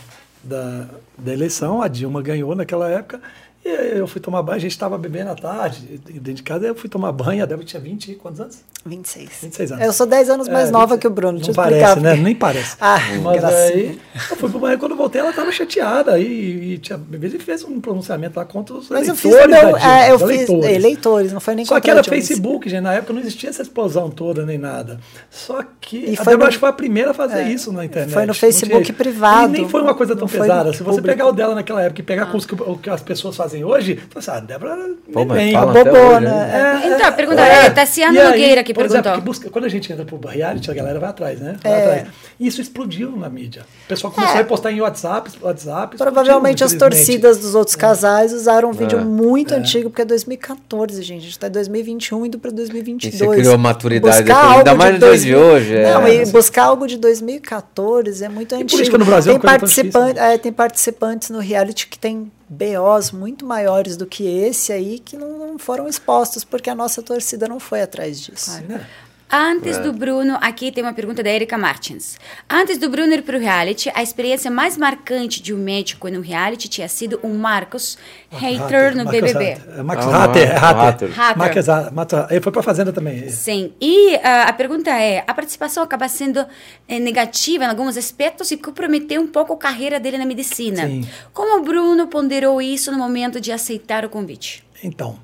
[0.43, 0.87] da,
[1.17, 3.21] da eleição, a Dilma ganhou naquela época.
[3.63, 6.75] E eu fui tomar banho, a gente estava bebendo à tarde, dentro de casa, eu
[6.75, 8.61] fui tomar banho, a Débora tinha 20, quantos anos?
[8.87, 9.31] 26.
[9.43, 9.85] 26 anos.
[9.85, 12.17] Eu sou 10 anos mais é, nova que o Bruno, Não parece, né?
[12.17, 12.77] Nem parece.
[12.81, 13.75] Ah, Mas gracinha.
[13.75, 14.01] aí,
[14.31, 17.63] eu fui pro banho, quando eu voltei, ela estava chateada, e, e tinha, e fez
[17.63, 20.77] um pronunciamento lá contra os Mas eleitores eu fiz, meu, é, eu fiz eleitores.
[20.77, 21.33] eleitores.
[21.35, 24.47] não foi nem Só que era Facebook, gente, na época não existia essa explosão toda,
[24.47, 24.99] nem nada.
[25.31, 27.71] Só que e a Débora no, acho que foi a primeira a fazer é, isso
[27.71, 28.15] na internet.
[28.15, 29.55] Foi no Facebook privado.
[29.55, 30.73] E nem foi uma coisa tão pesada.
[30.73, 33.65] Se você pegar o dela naquela época e pegar com o que as pessoas fazem
[33.65, 36.47] hoje, você a Débora Pô, bem, bobona.
[36.47, 39.01] É, então, é, perguntar, é, é Tassiano tá Nogueira que perguntou.
[39.01, 41.57] Exemplo, que busca, quando a gente entra pro reality, a galera vai atrás, né?
[41.63, 41.85] Vai é.
[41.85, 42.09] atrás.
[42.39, 43.63] Isso explodiu na mídia.
[43.85, 44.41] O pessoal começou é.
[44.41, 45.97] a postar em WhatsApp, WhatsApp.
[45.97, 47.81] Provavelmente as torcidas dos outros é.
[47.81, 49.05] casais usaram um vídeo é.
[49.05, 51.19] muito antigo, porque é 2014, gente.
[51.19, 53.15] A gente está em 2021 indo para 2022.
[53.15, 55.83] E você criou maturidade depois, ainda mais nos dias de hoje.
[55.83, 58.71] Não, e buscar algo de 2014 é muito antigo.
[58.71, 64.05] Política no Brasil tem, participante, tem participantes no reality que tem BOs muito maiores do
[64.05, 68.21] que esse aí que não, não foram expostos porque a nossa torcida não foi atrás
[68.21, 68.61] disso.
[68.67, 68.85] Claro.
[69.33, 69.81] Antes É.
[69.83, 72.19] do Bruno, aqui tem uma pergunta da Erika Martins.
[72.49, 76.21] Antes do Bruno ir para o reality, a experiência mais marcante de um médico no
[76.21, 77.97] reality tinha sido um Marcos
[78.31, 79.53] hater no Marcos BBB.
[79.53, 79.79] Hatter.
[79.79, 80.65] É, Max Ah, Hatter, Marcos Hatter.
[80.65, 81.21] Hatter.
[81.21, 81.39] Hatter.
[81.39, 82.27] Marcos Hatter.
[82.31, 83.29] Ele foi pra Fazenda também.
[83.31, 83.73] Sim.
[83.81, 86.45] E ah, a pergunta é: a participação acaba sendo
[86.89, 90.87] eh, negativa em alguns aspectos e comprometeu um pouco a carreira dele na medicina.
[90.87, 91.07] Sim.
[91.33, 94.65] Como o Bruno ponderou isso no momento de aceitar o convite?
[94.83, 95.19] Então,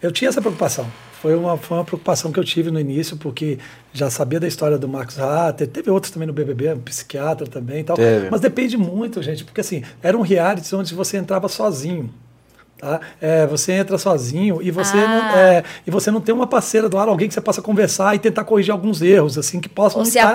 [0.00, 0.86] eu tinha essa preocupação.
[1.20, 3.58] Foi uma, foi uma preocupação que eu tive no início, porque
[3.92, 7.80] já sabia da história do Marcos Hatter, teve outros também no BBB, um psiquiatra também
[7.80, 7.96] e tal.
[7.96, 8.30] Teve.
[8.30, 12.08] Mas depende muito, gente, porque assim, era um reality onde você entrava sozinho.
[12.78, 13.00] Tá?
[13.20, 15.08] É, você entra sozinho e você, Ah.
[15.08, 18.14] não, é, e você não tem uma parceira do lado, alguém que você possa conversar
[18.14, 20.28] e tentar corrigir alguns erros, assim, que possam Ou se estar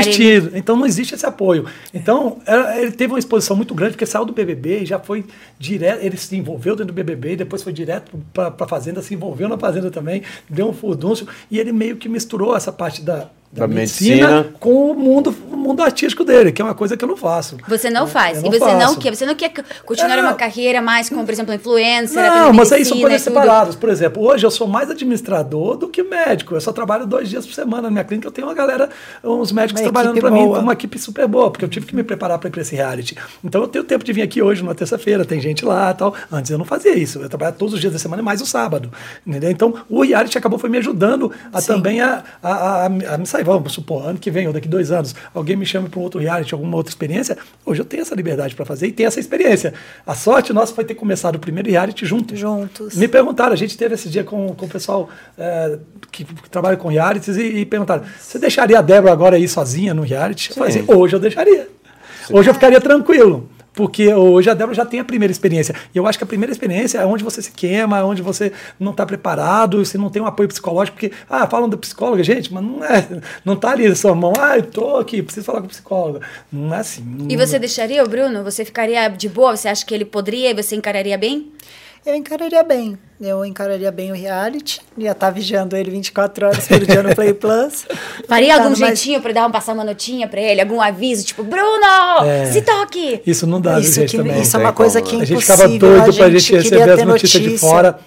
[0.00, 0.50] existindo.
[0.58, 1.66] Então não existe esse apoio.
[1.94, 5.24] Então era- ele teve uma exposição muito grande, porque saiu do BBB e já foi
[5.56, 9.14] direto, ele se envolveu dentro do BBB e depois foi direto para a Fazenda, se
[9.14, 13.28] envolveu na Fazenda também, deu um furdúncio e ele meio que misturou essa parte da,
[13.54, 14.54] Da da medicina, medicina.
[14.58, 17.56] com o mundo, o mundo artístico dele, que é uma coisa que eu não faço.
[17.68, 18.42] Você não Eu- faz.
[18.42, 18.98] eu e você não faço.
[18.98, 19.14] quer.
[19.14, 19.52] Você não quer
[19.86, 20.20] continuar É.
[20.22, 23.76] uma carreira mais como, por exemplo, influencer, Não, mas aí são coisas e separadas.
[23.76, 26.54] Por exemplo, hoje eu sou mais administrador do que médico.
[26.56, 28.26] Eu só trabalho dois dias por semana na minha clínica.
[28.26, 28.90] Eu tenho uma galera,
[29.22, 32.02] uns médicos Uma trabalhando para mim, uma equipe super boa, porque eu tive que me
[32.02, 33.16] preparar para ir para esse reality.
[33.44, 36.12] Então eu tenho tempo de vir aqui hoje, numa terça-feira, tem gente lá e tal.
[36.32, 37.20] Antes eu não fazia isso.
[37.20, 38.90] Eu trabalhava todos os dias da semana, mais o sábado.
[39.24, 39.48] Entendeu?
[39.50, 43.43] Então o reality acabou foi me ajudando a também a, a, a, a me sair.
[43.44, 46.20] Vamos supor, ano que vem ou daqui dois anos, alguém me chama para um outro
[46.20, 47.36] reality, alguma outra experiência.
[47.64, 49.74] Hoje eu tenho essa liberdade para fazer e tenho essa experiência.
[50.06, 52.38] A sorte nossa foi ter começado o primeiro reality juntos.
[52.38, 52.96] Juntos.
[52.96, 55.08] Me perguntaram, a gente teve esse dia com, com o pessoal
[55.38, 55.78] é,
[56.10, 59.92] que, que trabalha com realities e, e perguntaram: você deixaria a Débora agora ir sozinha
[59.92, 60.50] no reality?
[60.50, 61.68] Eu falei assim: hoje eu deixaria.
[62.30, 63.48] Hoje eu ficaria tranquilo.
[63.74, 65.74] Porque hoje a Débora já tem a primeira experiência.
[65.92, 68.52] E eu acho que a primeira experiência é onde você se queima, é onde você
[68.78, 72.52] não está preparado, você não tem um apoio psicológico, porque, ah, falam do psicólogo, gente,
[72.54, 73.06] mas não é,
[73.44, 76.20] não tá ali na sua mão, ah, eu tô aqui, preciso falar com o psicólogo.
[76.52, 77.02] Não é assim.
[77.04, 78.44] não- E você deixaria o Bruno?
[78.44, 79.56] Você ficaria de boa?
[79.56, 81.50] Você acha que ele poderia e você encararia bem?
[82.04, 82.98] Eu encararia bem.
[83.20, 84.78] Eu encararia bem o reality.
[84.98, 87.86] Ia estar vigiando ele 24 horas por dia no Play Plus.
[88.28, 90.60] Faria Tentando algum mais- jeitinho pra dar um, passar uma notinha pra ele?
[90.60, 91.24] Algum aviso?
[91.24, 92.46] Tipo, Bruno, É.
[92.52, 93.22] se toque!
[93.26, 94.40] Isso não dá, Isso, gente, que, também.
[94.42, 95.22] isso é uma coisa como, que é né?
[95.22, 95.56] A gente impossível.
[95.70, 97.68] ficava doido pra gente queria receber as notícias de notícia.
[97.68, 97.98] fora.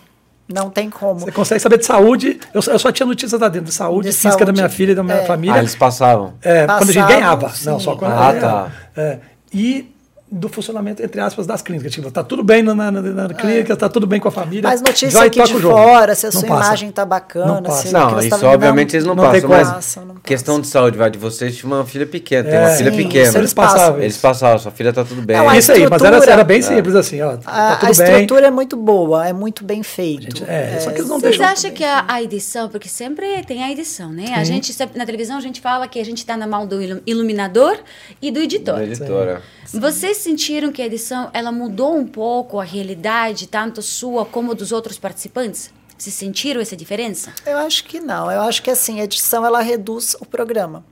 [0.48, 1.19] Não tem como.
[1.22, 2.40] Você consegue saber de saúde.
[2.53, 4.69] Eu, só- eu só tinha notícias lá dentro de saúde De física saúde, da minha
[4.69, 5.26] filha e da minha é.
[5.26, 5.56] família.
[5.56, 6.36] Ah, eles passavam.
[6.41, 7.49] É, quando a gente Passavam, ganhava.
[7.49, 7.65] sim.
[7.65, 8.40] Não, só quando Ah, ganhava.
[8.40, 8.72] tá.
[9.02, 9.18] É.
[9.53, 9.91] E
[10.30, 11.91] do funcionamento, entre aspas, das clínicas.
[11.94, 14.64] Tipo, tá tudo bem na, na, na- na clínica, tá tudo bem com a família.
[14.70, 16.68] Mas notícia vai, aqui de fora, se a Não sua passa.
[16.68, 17.88] imagem tá bacana, Não passa.
[17.88, 19.76] se Não, você isso tá obviamente eles não, não tem passam, mas como.
[19.76, 22.60] Passam, não questão de saúde, vai, de vocês tinha uma filha pequena, tem É.
[22.60, 23.28] uma filha Sim, pequena.
[23.30, 24.02] isso Eles passavam.
[24.02, 25.38] Eles passavam, sua filha tá tudo bem.
[25.38, 27.32] Não, a Isso aí, mas era, era bem simples assim, ó.
[27.32, 28.06] A, tá a tudo bem.
[28.12, 30.44] estrutura é muito boa, é muito bem feito.
[30.45, 33.72] É, só que eles não Vocês acham que a, a edição, porque sempre tem a
[33.72, 34.34] edição, né?
[34.36, 37.02] A gente, na televisão, a gente fala que a gente está na mão do ilu-
[37.06, 37.78] iluminador
[38.22, 38.76] e do editor.
[38.76, 39.41] Da editora.
[39.73, 44.72] Vocês sentiram que a edição ela mudou um pouco a realidade, tanto sua como dos
[44.72, 45.72] outros participantes?
[45.98, 47.34] Vocês sentiram essa diferença?
[47.45, 48.31] Eu acho que não.
[48.31, 50.85] Eu acho que assim, a edição ela reduz o programa.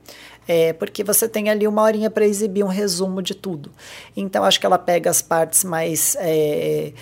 [0.48, 3.70] É, porque você tem ali uma horinha para exibir um resumo de tudo.
[4.16, 6.92] Então, acho que ela pega as partes mais é,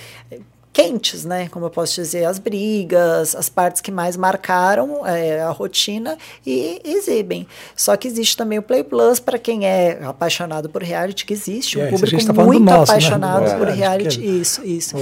[0.75, 1.49] quentes, né?
[1.53, 6.81] Como eu posso dizer, as brigas, as partes que mais marcaram é, a rotina e
[6.85, 7.47] exibem.
[7.77, 11.79] Só que existe também o Play Plus para quem é apaixonado por reality, que existe,
[11.81, 12.99] É, um a público gente tá falando do muito nosso, né?
[12.99, 14.97] apaixonado Do por reality, que é- Isso, isso.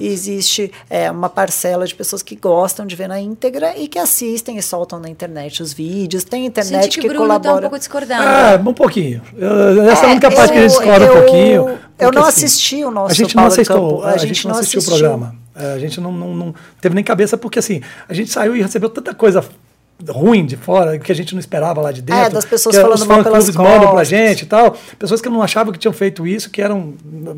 [0.00, 4.58] Existe é, uma parcela de pessoas que gostam de ver na íntegra e que assistem
[4.58, 6.24] e soltam na internet os vídeos.
[6.24, 7.62] Tem internet Senti que, que, o Bruno está um colabora.
[7.62, 8.22] pouco discordando.
[8.24, 9.22] Ah, um pouquinho.
[9.38, 12.12] Eu- essa é a É, única parte que a gente eu- discorda um eu- eu
[12.12, 14.84] não assim, assisti o nosso A gente não assistiu, Campo, a, gente não assistiu o
[14.84, 15.36] programa.
[15.54, 18.62] É, a gente não, não, não teve nem cabeça, porque assim, a gente saiu e
[18.62, 19.44] recebeu tanta coisa
[20.08, 22.22] ruim de fora, que a gente não esperava lá de dentro.
[22.24, 24.76] É, das pessoas que falando os mal pelas mandam pra gente e tal.
[24.98, 26.94] Pessoas que não achavam que tinham feito isso, que eram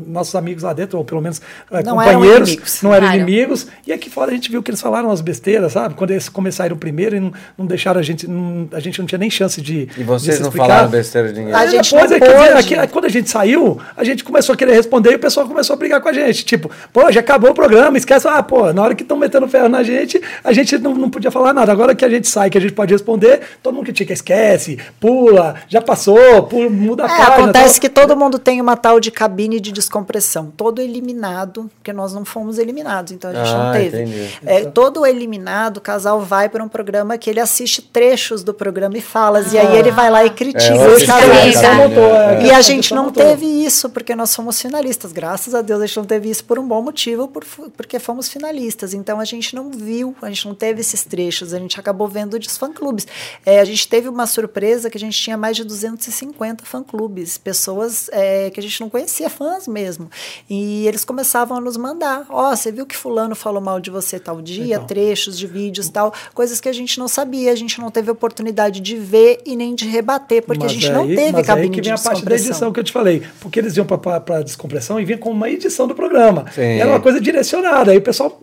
[0.07, 2.81] nossos amigos lá dentro, ou pelo menos é, Não eram companheiros, inimigos.
[2.81, 3.21] não eram Claro.
[3.21, 3.67] inimigos.
[3.85, 5.95] E aqui fora a gente viu que eles falaram umas besteiras, sabe?
[5.95, 9.19] Quando eles começaram primeiro e não, não deixaram a gente, não- a gente não tinha
[9.19, 9.87] nem chance de.
[9.97, 10.67] E vocês de se não explicar.
[10.67, 11.53] falaram besteira de ninguém.
[11.53, 12.73] A Aí gente depois, não é, dizer, pôde.
[12.75, 15.73] aqui- quando a gente saiu, a gente começou a querer responder e o pessoal começou
[15.73, 16.43] a brigar com a gente.
[16.45, 18.27] Tipo, pô, já acabou o programa, esquece.
[18.27, 21.29] Ah, pô, na hora que estão metendo ferro na gente, a gente não, não podia
[21.31, 21.71] falar nada.
[21.71, 25.55] Agora que a gente sai, que a gente pode responder, todo mundo critica, esquece, pula,
[25.67, 27.35] já passou, pula, muda a É, página.
[27.35, 27.81] acontece tal.
[27.81, 30.53] que todo mundo tem uma tal de cabine de descompressão.
[30.55, 34.01] Todo eliminado, porque nós não fomos eliminados, então a gente não Ah, teve.
[34.03, 34.39] entendi.
[34.45, 38.97] É, todo eliminado, o casal vai para um programa que ele assiste trechos do programa
[38.97, 42.61] e falas, e aí ele vai lá e critica É, montou, é, E a a
[42.61, 45.11] gente não teve isso, porque nós fomos finalistas.
[45.11, 47.43] Graças a Deus a gente não teve isso por um bom motivo, por,
[47.75, 48.93] porque fomos finalistas.
[48.93, 52.34] Então a gente não viu, a gente não teve esses trechos, a gente acabou vendo
[52.35, 53.07] fazendo de fã-clubes.
[53.45, 58.09] É, a gente teve uma surpresa que a gente tinha mais de 250 fã-clubes, pessoas
[58.11, 60.09] é, que a gente não conhecia, fãs mesmo.
[60.49, 62.25] E eles começavam a nos mandar.
[62.29, 64.85] Ó, oh, você viu que fulano falou mal de você tal dia, Legal.
[64.85, 68.79] trechos de vídeos tal, coisas que a gente não sabia, a gente não teve oportunidade
[68.79, 71.67] de ver e nem de rebater, porque mas a gente aí, não teve mas cabine
[71.67, 74.37] aí que vem a parte da edição que eu te falei, porque eles iam para
[74.37, 76.45] a descompressão e vinha com uma edição do programa.
[76.57, 78.41] Era uma coisa direcionada, aí o pessoal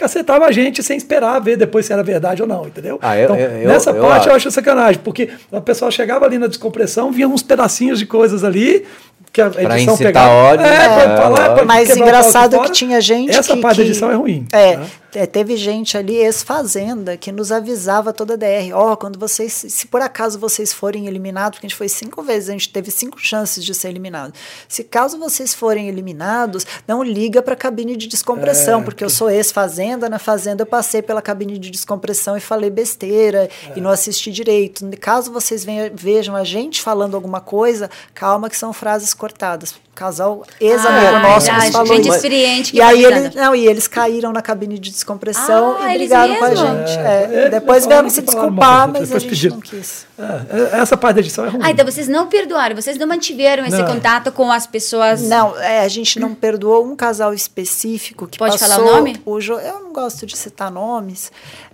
[0.00, 2.98] cacetava a gente sem esperar ver depois se era verdade ou não, entendeu?
[3.02, 6.38] Ah, eu, então, eu, nessa eu, parte eu, acho sacanagem, porque o pessoal chegava ali
[6.38, 8.86] na descompressão, vinha uns pedacinhos de coisas ali,
[9.30, 10.30] que a edição pegava.
[10.30, 14.10] Ódio, é, é, falar, mas engraçado que tinha gente Essa que, parte que, da edição
[14.10, 14.46] é ruim.
[14.52, 14.86] É, né?
[15.14, 18.72] É, teve gente ali, ex-fazenda, que nos avisava toda a DR.
[18.74, 22.22] Ó, oh, quando vocês, se por acaso vocês forem eliminados, porque a gente foi cinco
[22.22, 24.32] vezes, a gente teve cinco chances de ser eliminado.
[24.68, 29.10] Se caso vocês forem eliminados, não liga para a cabine de descompressão, é, porque eu
[29.10, 33.72] sou ex-fazenda, na fazenda eu passei pela cabine de descompressão e falei besteira é.
[33.76, 34.88] e não assisti direito.
[35.00, 40.42] Caso vocês venham, vejam a gente falando alguma coisa, calma que são frases cortadas casal
[40.58, 42.74] ex-amigo ah, nosso verdade, falou gente experiente.
[42.74, 46.44] E aí eles, não, e eles caíram na cabine de descompressão ah, e brigaram com
[46.44, 46.98] a gente.
[46.98, 49.56] É, é, depois vieram se desculpar, mas a gente pediram.
[49.56, 50.06] não quis.
[50.18, 51.60] É, é, essa parte da edição é ruim.
[51.62, 53.86] Ah, então vocês não perdoaram, vocês não mantiveram esse não.
[53.86, 55.20] contato com as pessoas.
[55.20, 59.20] Não, é, a gente não perdoou um casal específico que Pode passou falar o nome?
[59.26, 61.30] O eu não gosto de citar nomes.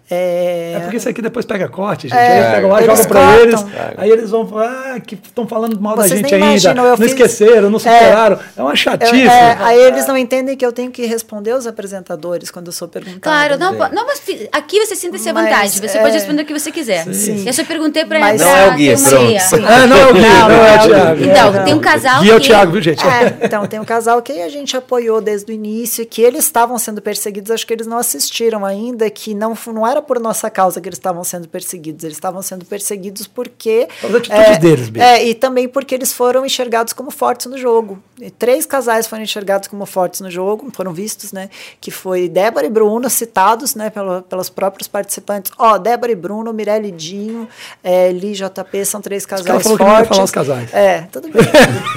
[0.08, 0.74] É...
[0.76, 2.16] é porque isso aqui depois pega corte, gente.
[2.16, 3.66] É, aí pegam lá, jogam pra eles.
[3.96, 6.46] Aí eles vão falar ah, que estão falando mal Vocês da gente ainda.
[6.46, 7.06] Imaginam, não fiz...
[7.06, 7.80] esqueceram, não é.
[7.80, 8.36] superaram.
[8.36, 9.22] É, é uma chatice.
[9.22, 12.72] Eu, é, aí eles não entendem que eu tenho que responder os apresentadores quando eu
[12.72, 13.20] sou perguntada.
[13.20, 14.22] Claro, não, não mas
[14.52, 15.80] aqui você sinta-se à vontade.
[15.80, 16.18] Você pode é.
[16.18, 17.04] responder o que você quiser.
[17.12, 17.44] Sim.
[17.44, 19.66] Eu só perguntei pra mas, Não é o Gui, pronto.
[19.66, 21.24] Ah, não é o Gui, não, não é o Thiago.
[21.24, 23.02] Então, tem um casal Gui é o Thiago, viu, gente?
[23.42, 27.02] então, tem um casal que a gente apoiou desde o início, que eles estavam sendo
[27.02, 30.88] perseguidos, acho que eles não assistiram ainda, que não, não era por nossa causa que
[30.88, 32.04] eles estavam sendo perseguidos.
[32.04, 33.88] Eles estavam sendo perseguidos porque.
[34.02, 35.02] As atitudes é, deles, mesmo.
[35.02, 38.02] É, e também porque eles foram enxergados como fortes no jogo.
[38.20, 41.50] E três casais foram enxergados como fortes no jogo, foram vistos, né?
[41.80, 45.52] Que foi Débora e Bruno, citados, né, pelo, pelos próprios participantes.
[45.58, 47.48] Ó, oh, Débora e Bruno, Mirelle e Dinho,
[47.84, 49.76] é, Li JP, são três casais fortes.
[49.76, 50.72] Que não ia falar os casais.
[50.72, 51.42] É, tudo bem.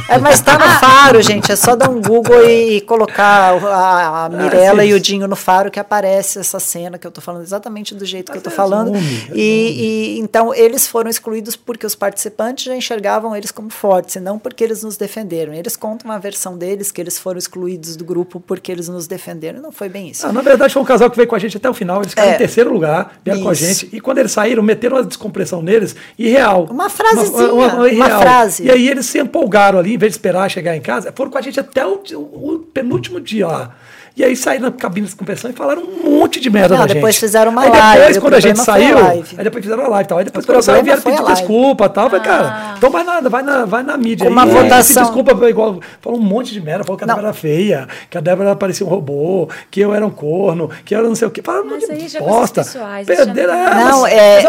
[0.09, 1.51] é, mas tá no faro, gente.
[1.51, 5.27] É só dar um Google e colocar a, a ah, Mirella ah, e o Dinho
[5.27, 8.41] no faro que aparece essa cena que eu tô falando exatamente do jeito que eu
[8.41, 8.91] tô falando
[9.33, 14.19] e, e, então eles foram excluídos porque os participantes já enxergavam eles como fortes, e
[14.19, 15.53] não porque eles nos defenderam.
[15.53, 19.61] Eles contam uma versão deles que eles foram excluídos do grupo porque eles nos defenderam.
[19.61, 20.25] Não foi bem isso.
[20.25, 22.01] Ah, na verdade, foi um casal que veio com a gente até o final.
[22.01, 23.89] Eles ficaram é, em terceiro lugar, vieram com a gente.
[23.91, 26.67] E quando eles saíram, meteram uma descompressão neles, irreal.
[26.69, 28.63] Uma frasezinha, uma, uma, uma, uma frase.
[28.63, 31.37] E aí eles se empolgaram ali, em vez de esperar chegar em casa, foram com
[31.37, 33.75] a gente até o, o penúltimo dia lá.
[34.19, 36.93] E aí saíram na cabine de compressão e falaram um monte de merda não, da
[36.93, 37.21] depois gente.
[37.21, 37.99] fizeram uma aí live.
[37.99, 40.17] Depois, quando a gente saiu, aí depois fizeram a live tal.
[40.17, 42.07] Aí depois, quando saiu, vieram pedir desculpa e tal.
[42.07, 42.09] Ah.
[42.09, 44.25] Falei, cara, então vai na, vai na, vai na mídia.
[44.25, 45.03] Com uma aí, votação.
[45.03, 46.83] desculpa, igual, falou um monte de merda.
[46.83, 50.05] Falou que a Débora era feia, que a Débora parecia um robô, que eu era
[50.05, 51.41] um corno, que eu era não sei o quê.
[51.41, 52.65] Falaram um monte de bosta.
[53.05, 53.53] Perderam.
[53.53, 54.41] Não, é.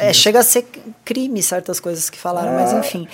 [0.00, 0.66] é, chega a ser
[1.04, 3.08] crime certas coisas que falaram, mas ah, enfim.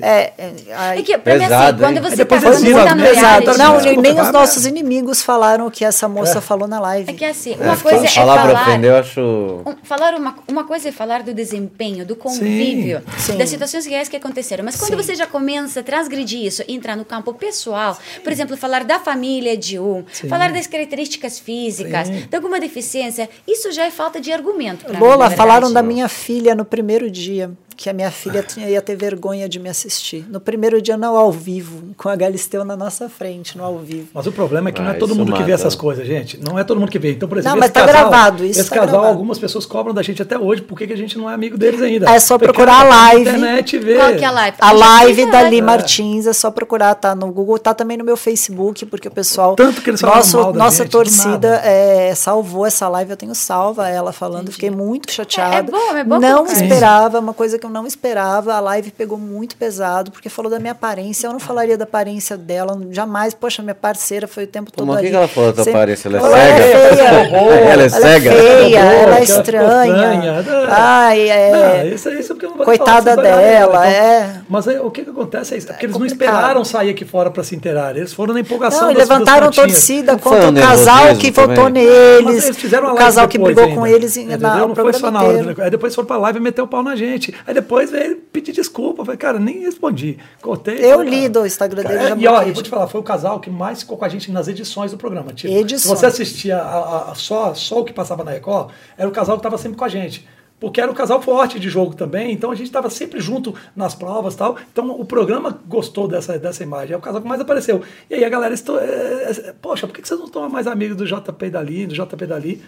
[0.00, 3.58] É, é, que, pra mim, assim, quando você tá muito reality...
[3.58, 6.40] Não, nem os nossos inimigos falaram o que essa moça é.
[6.40, 7.10] falou na live.
[7.10, 9.20] É que assim, uma é, coisa é falar, aprender, eu acho...
[9.20, 13.38] Um, falar uma, uma coisa é falar do desempenho, do convívio, sim, sim.
[13.38, 14.64] das situações reais que aconteceram.
[14.64, 14.96] Mas quando sim.
[14.96, 19.56] você já começa a transgredir isso, entrar no campo pessoal, por exemplo, falar da família
[19.56, 24.86] de um, falar das características físicas, de alguma deficiência, isso já é falta de argumento.
[24.98, 27.50] Lola, mim, falaram da minha filha no primeiro dia
[27.82, 30.24] que a minha filha tinha, ia ter vergonha de me assistir.
[30.28, 34.08] No primeiro dia, não ao vivo, com a Galisteu na nossa frente, no ao vivo.
[34.14, 35.42] Mas o problema é que ah, não é todo mundo mata.
[35.42, 36.38] que vê essas coisas, gente.
[36.38, 37.10] Não é todo mundo que vê.
[37.10, 39.12] Então, por exemplo, não, mas esse tá casal, gravado, isso esse tá casal, gravado.
[39.12, 41.82] algumas pessoas cobram da gente até hoje, por que a gente não é amigo deles
[41.82, 42.08] ainda?
[42.08, 43.22] É só Porque procurar a live.
[43.22, 43.98] internet ver.
[43.98, 44.56] Qual que é a live?
[44.60, 48.16] A live da Li Martins, é só procurar, tá no Google, tá também no meu
[48.16, 49.56] Facebook, porque o pessoal.
[49.56, 53.88] Tanto que eles nosso, mal Nossa gente, torcida é, salvou essa live, eu tenho salva
[53.88, 54.52] ela falando, Entendi.
[54.52, 55.56] fiquei muito chateada.
[55.56, 56.20] É, é bom, é bom.
[56.20, 60.50] Não esperava, uma coisa que eu não esperava a live pegou muito pesado, porque falou
[60.50, 61.26] da minha aparência.
[61.26, 63.34] Eu não falaria da aparência dela, jamais.
[63.34, 65.10] Poxa, minha parceira foi o tempo todo Como ali.
[65.10, 66.08] que ela falou da tua aparência?
[66.08, 66.62] Ela é ela cega?
[66.62, 67.58] É feia.
[67.68, 68.32] ela é cega?
[68.32, 70.44] Ela é feia, ela é estranha.
[70.68, 71.84] Ai, é...
[71.84, 74.40] Não, isso, isso é não Coitada falar, dela, é.
[74.48, 77.04] Mas aí, o que, que acontece é, isso, é porque eles não esperaram sair aqui
[77.04, 77.96] fora para se inteirar.
[77.96, 82.50] Eles foram na empolgação Não, levantaram torcida contra o casal que votou neles.
[82.50, 85.54] O casal que brigou com eles na Não foi só na hora.
[85.58, 87.34] Aí depois foram pra live e meteu o pau na gente.
[87.46, 89.00] Aí depois veio pedir desculpa.
[89.02, 90.18] Eu falei, cara, nem respondi.
[90.40, 90.78] Cortei.
[90.84, 93.00] Eu falei, li do Instagram dele, cara, já E ó, eu vou te falar, foi
[93.00, 95.32] o casal que mais ficou com a gente nas edições do programa.
[95.32, 95.82] Tipo, Edições.
[95.82, 96.78] Se você assistia a-
[97.08, 99.78] a- a só, só o que passava na Record, era o casal que estava sempre
[99.78, 100.26] com a gente.
[100.60, 103.96] Porque era um casal forte de jogo também, então a gente estava sempre junto nas
[103.96, 104.56] provas e tal.
[104.72, 106.94] Então o programa gostou dessa, dessa imagem.
[106.94, 107.82] É o casal que mais apareceu.
[108.08, 108.84] E aí a galera, estou, é,
[109.28, 112.62] é, poxa, por que vocês não estão mais amigos do JP dali, do JP dali?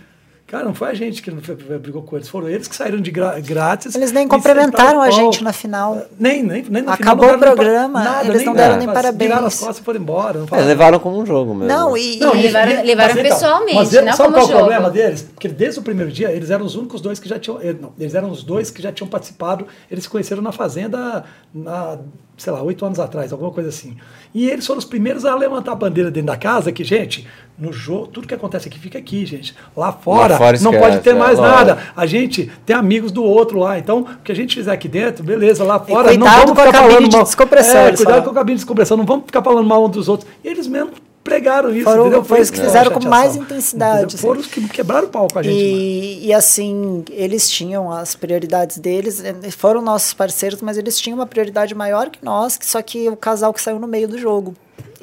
[0.46, 3.94] Cara, não foi a gente que brigou com eles, foram eles que saíram de grátis.
[3.94, 6.02] Eles nem cumprimentaram a o gente na final.
[6.20, 9.30] Nem, nem, nem no Acabou final, o programa, nada, eles não deram nem parabéns.
[9.30, 10.38] Viraram as costas e foram embora.
[10.40, 10.68] Não É, falaram.
[10.68, 11.66] levaram como um jogo mesmo.
[11.74, 14.40] Não, e, Não, e- levaram- e- levaram Mas, então, pessoalmente, mas não sabe como qual
[14.42, 14.58] é o jogo.
[14.58, 15.22] problema deles?
[15.22, 17.58] Porque desde o primeiro dia, eles eram os únicos dois que já tinham.
[17.62, 19.66] eh, Não, eles eram os dois que já tinham participado.
[19.90, 21.98] Eles se conheceram na Fazenda, na,
[22.36, 23.96] sei lá, oito anos atrás, alguma coisa assim.
[24.34, 27.26] E eles foram os primeiros a levantar a bandeira dentro da casa, que, gente,
[27.56, 29.54] no jogo, tudo que acontece aqui fica aqui, gente.
[29.76, 31.56] Lá fora, fora não pode ter é, mais lógico.
[31.56, 31.78] nada.
[31.96, 33.78] A gente tem amigos do outro lá.
[33.78, 36.12] Então, o que a gente fizer aqui dentro, beleza, lá fora.
[36.12, 37.24] não cuidado vamos com a ficar cabine falando de mal.
[37.24, 38.96] descompressão, É, cuidado com a cabine de descompressão.
[38.96, 40.28] Não vamos ficar falando mal um dos outros.
[40.42, 40.90] E eles mesmo
[41.22, 42.24] pregaram isso, Foram- entendeu?
[42.24, 44.18] foi os que fizeram com mais intensidade, Entendeu?
[44.18, 44.48] Foram assim.
[44.48, 45.54] os que quebraram o pau com a gente.
[45.54, 45.66] mano.
[45.66, 51.16] E, e assim, eles tinham as prioridades deles, eh, foram nossos parceiros, mas eles tinham
[51.18, 54.18] uma prioridade maior que nós, que só que o casal que saiu no meio do
[54.18, 54.54] jogo.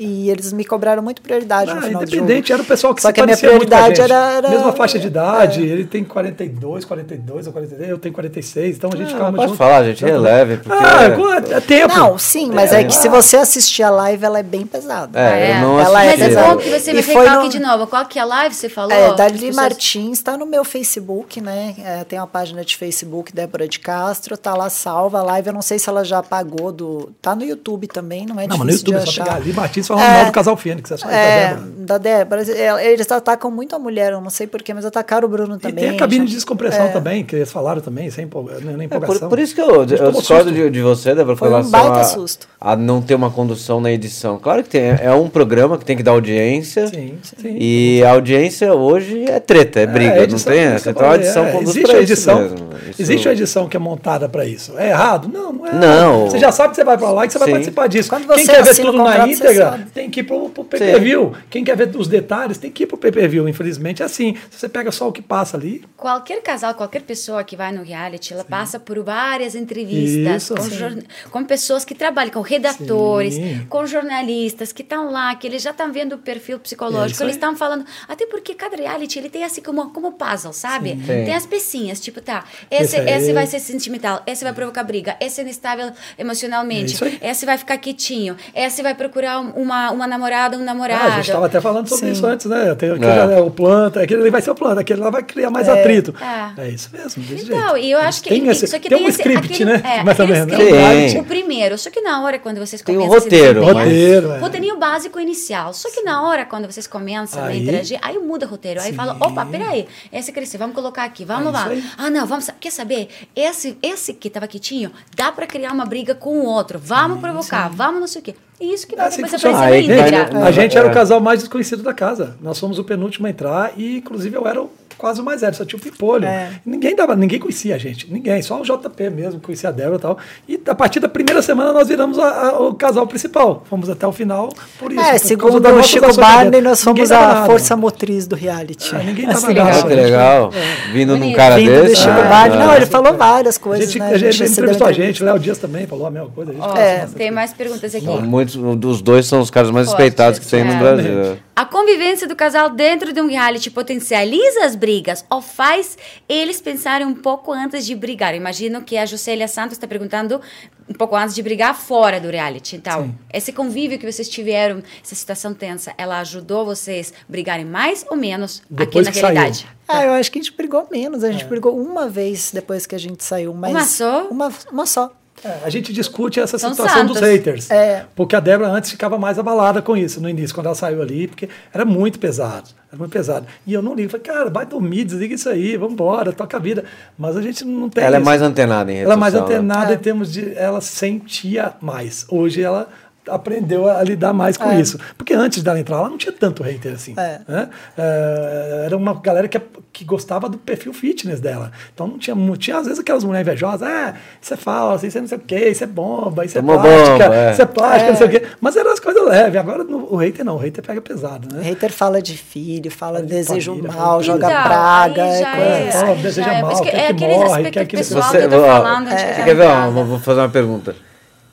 [0.04, 2.24] E eles me cobraram muito prioridade no Ah, final do jogo.
[2.24, 4.74] independente, era o pessoal que Só se que a minha muito prioridade era- era- Mesma
[4.74, 9.10] faixa de idade, ele tem 42, 42 ou 43, eu tenho 46, então a gente
[9.10, 9.58] Ah, ficava pode junto.
[9.58, 11.96] falar, gente, releve, porque- Ah, é tempo.
[11.96, 15.20] Não, sim, mas é que se você assistir a live, ela é bem pesada.
[15.20, 16.20] É, eu não Ela é assisti.
[16.20, 16.48] Mas é pesada.
[16.48, 17.88] bom que você me recalque no- de novo.
[17.88, 18.92] Qual que é a live você falou?
[18.92, 21.76] É, Dali pessoas- Martins está no meu Facebook, né?
[21.78, 25.48] É, tem uma página de Facebook, Débora de Castro, tá lá salva a live.
[25.50, 27.12] Eu não sei se ela já apagou do.
[27.22, 29.24] Tá no YouTube também, não é Não, mas no difícil YouTube é de só achar.
[29.26, 30.18] pegar ali, Martins falando É.
[30.18, 31.72] mal do casal Fênix, é só É, da Débora.
[31.78, 32.52] da Débora.
[32.52, 35.60] É, Eles atacam muito a mulher, eu não sei porquê, mas atacaram o Bruno E
[35.60, 35.76] também.
[35.86, 36.90] tem a cabine de descompressão É.
[36.90, 39.20] também, que eles falaram também, sem empolga- na na É, empolgação.
[39.20, 41.52] por, por isso que eu, A eu discordo de, de você, Débora, com Foi um
[41.52, 42.48] relação baita a, susto.
[42.60, 44.38] a não ter uma condução na edição.
[44.40, 46.88] Claro que tem, é um programa que tem que dar audiência.
[46.88, 47.58] Sim, sim.
[47.60, 50.90] E a audiência hoje é treta, é briga, É, não edição, tem isso essa.
[50.92, 52.58] Então a edição é, conduz existe a isso edição, mesmo.
[52.90, 54.74] Isso- Existe uma edição que é montada para isso.
[54.78, 55.28] É errado?
[55.32, 55.74] Não, não é.
[55.74, 56.14] Não.
[56.16, 56.32] errado.
[56.32, 57.54] Você já sabe que você vai para lá e que você vai Sim.
[57.54, 58.10] participar disso.
[58.10, 59.81] Quando Quem você quer ver tudo na íntegra.
[59.94, 61.34] Tem que ir pro, pro pay-per-view.
[61.50, 63.48] Quem quer ver os detalhes tem que ir pro pay-per-view.
[63.48, 64.36] Infelizmente é assim.
[64.50, 67.84] Se você pega só o que passa ali, Qualquer casal, qualquer pessoa que vai no
[67.84, 71.04] reality, ela passa por várias entrevistas Isso, com, sim.
[71.30, 73.66] com pessoas que trabalham, com redatores, Sim.
[73.70, 77.24] com jornalistas que estão lá, que eles já estão vendo o perfil É psicológico, isso
[77.24, 77.86] eles estão falando.
[78.08, 80.92] Até porque cada reality ele tem assim como, como puzzle, sabe?
[80.92, 81.06] Sim.
[81.06, 85.42] Tem as pecinhas, tipo, tá, esse, Esse vai ser sentimental, esse vai provocar briga, esse
[85.42, 90.64] é instável emocionalmente, É esse vai ficar quietinho, esse vai procurar uma, uma namorada, um
[90.64, 91.02] namorado.
[91.04, 92.12] Ah, a gente estava até falando sobre Sim.
[92.12, 92.74] isso antes, né?
[92.76, 93.38] Tem aquele, É.
[93.38, 96.14] é, o planta, aquele ali vai ser o planta, aquele lá vai criar mais atrito.
[96.22, 96.62] É.
[96.64, 97.78] É isso mesmo, desse Então, jeito.
[97.78, 99.82] e eu acho que tem, esse, só que tem, tem um esse- script, aquele- né?
[99.84, 100.54] é, mais ou aquele menos.
[100.54, 100.74] script.
[100.74, 101.10] né?
[101.10, 101.20] Sim.
[101.20, 104.32] O primeiro, só que na hora quando vocês Tem um começam a se roteiro, Roteiro,
[104.32, 104.38] é.
[104.40, 105.74] Roteirinho básico inicial.
[105.74, 108.80] Só que na hora quando vocês começam a Aí- interagir, aí muda o roteiro.
[108.82, 108.96] Aí Sim.
[108.96, 111.66] fala, opa, peraí, esse cresceu, vamos colocar aqui, vamos É lá.
[111.68, 111.84] aí.
[111.98, 113.10] Ah, não, vamos, quer saber?
[113.36, 116.80] Esse, esse que tava quietinho, dá pra criar uma briga com o outro.
[116.84, 118.36] Vamos provocar, vamos não sei o quê.
[118.62, 120.44] E isso que É vai assim depois aparecer na é.
[120.48, 120.92] A gente era É.
[120.92, 122.36] o casal mais desconhecido da casa.
[122.40, 124.70] Nós fomos o penúltimo a entrar e, inclusive, eu era o-
[125.02, 126.26] quase o mais velho, só tinha o Pipolho.
[126.28, 126.50] É.
[126.64, 130.00] Ninguém dava, ninguém conhecia a gente, ninguém, só o JP mesmo conhecia a Débora e
[130.00, 130.18] tal.
[130.48, 133.64] E a partir da primeira semana nós viramos a- a- o casal principal.
[133.68, 135.02] Fomos até o final por isso.
[135.02, 137.46] por É, causa segundo o Chico Barney, nós fomos a nada.
[137.48, 138.96] força motriz do reality.
[138.96, 139.68] É, ninguém Assim, tava legal.
[139.68, 139.88] Ah, nada.
[139.90, 140.52] que legal.
[140.94, 141.96] Vindo num cara Vindo do desse.
[141.96, 142.58] Chico ah, Barney.
[142.58, 142.66] ah.
[142.68, 144.06] Não, ele falou várias A coisas, gente, né?
[144.06, 146.52] a gente recebeu entrevistou a gente, Léo Dias também falou a mesma coisa.
[146.52, 148.06] A gente fez tem mais perguntas aqui.
[148.06, 150.78] Muitos dos dois são os caras mais respeitados que tem no é.
[150.78, 151.38] Brasil.
[151.62, 155.96] A convivência do casal dentro de um reality potencializa as brigas ou faz
[156.28, 158.34] eles pensarem um pouco antes de brigar?
[158.34, 160.42] Imagino que a Juscelia Santos está perguntando
[160.90, 162.78] um pouco antes de brigar fora do reality.
[162.78, 163.16] Então, Sim.
[163.32, 168.64] esse convívio que vocês tiveram, essa situação tensa, ela ajudou vocês brigarem mais ou menos
[168.68, 169.36] Depois aqui na saiu.
[169.36, 169.68] realidade?
[169.88, 171.24] Ah, eu acho que a gente brigou menos.
[171.24, 173.54] A gente brigou uma vez depois que a gente saiu.
[173.54, 174.28] Mas Uma só?
[174.30, 175.14] Uma, uma só.
[175.44, 177.32] É, a gente discute essa São situação dos santos.
[177.32, 177.72] haters.
[177.72, 178.06] É.
[178.16, 181.28] Porque a Débora antes ficava mais abalada com isso no início, quando ela saiu ali,
[181.28, 182.70] porque era muito pesado.
[182.90, 183.48] Era muito pesado.
[183.66, 184.10] E eu não ligo.
[184.12, 186.84] Falei, cara, vai dormir, desliga isso aí, vambora, toca a vida.
[187.18, 188.26] Mas a gente não tem Ela é isso.
[188.26, 189.40] mais antenada em Ela é mais né?
[189.40, 189.96] antenada É.
[189.96, 190.54] em termos de.
[190.56, 192.26] Ela sentia mais.
[192.30, 192.88] Hoje ela
[193.28, 194.80] aprendeu a lidar mais com É.
[194.82, 195.00] isso.
[195.18, 197.14] Porque antes dela entrar lá não tinha tanto hater assim.
[197.18, 197.40] É.
[197.48, 197.70] né?
[197.98, 199.60] É, era uma galera que,
[199.94, 201.72] que gostava do perfil fitness dela.
[201.94, 205.18] Então não tinha, mu- tinha às vezes aquelas mulheres invejosas, ah, isso é falso, isso
[205.18, 207.52] é não sei o quê, isso é bomba, isso Tomou é plástica, bomba, é.
[207.52, 208.44] isso é plástica, não sei o quê.
[208.60, 209.56] Mas eram as coisas leves.
[209.60, 211.64] Agora no- o hater não, o hater pega pesado, O né?
[211.64, 215.22] hater fala de filho, fala de desejo família, mal, fala- joga Então, praga.
[215.22, 219.10] é coisa é, deseja é, mal, quer é que morre, quer que- Você, ó, falando
[219.10, 219.68] quer ver?
[219.68, 220.96] Ó, vou fazer uma pergunta.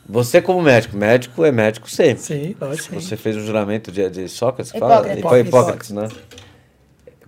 [0.09, 2.22] Você como médico, médico é médico sempre.
[2.22, 2.94] Sim, lógico.
[3.01, 5.06] Você fez o juramento de, de Sócrates, Hipócrates.
[5.06, 5.18] fala?
[5.18, 6.09] Hipó- Hipócrates, né?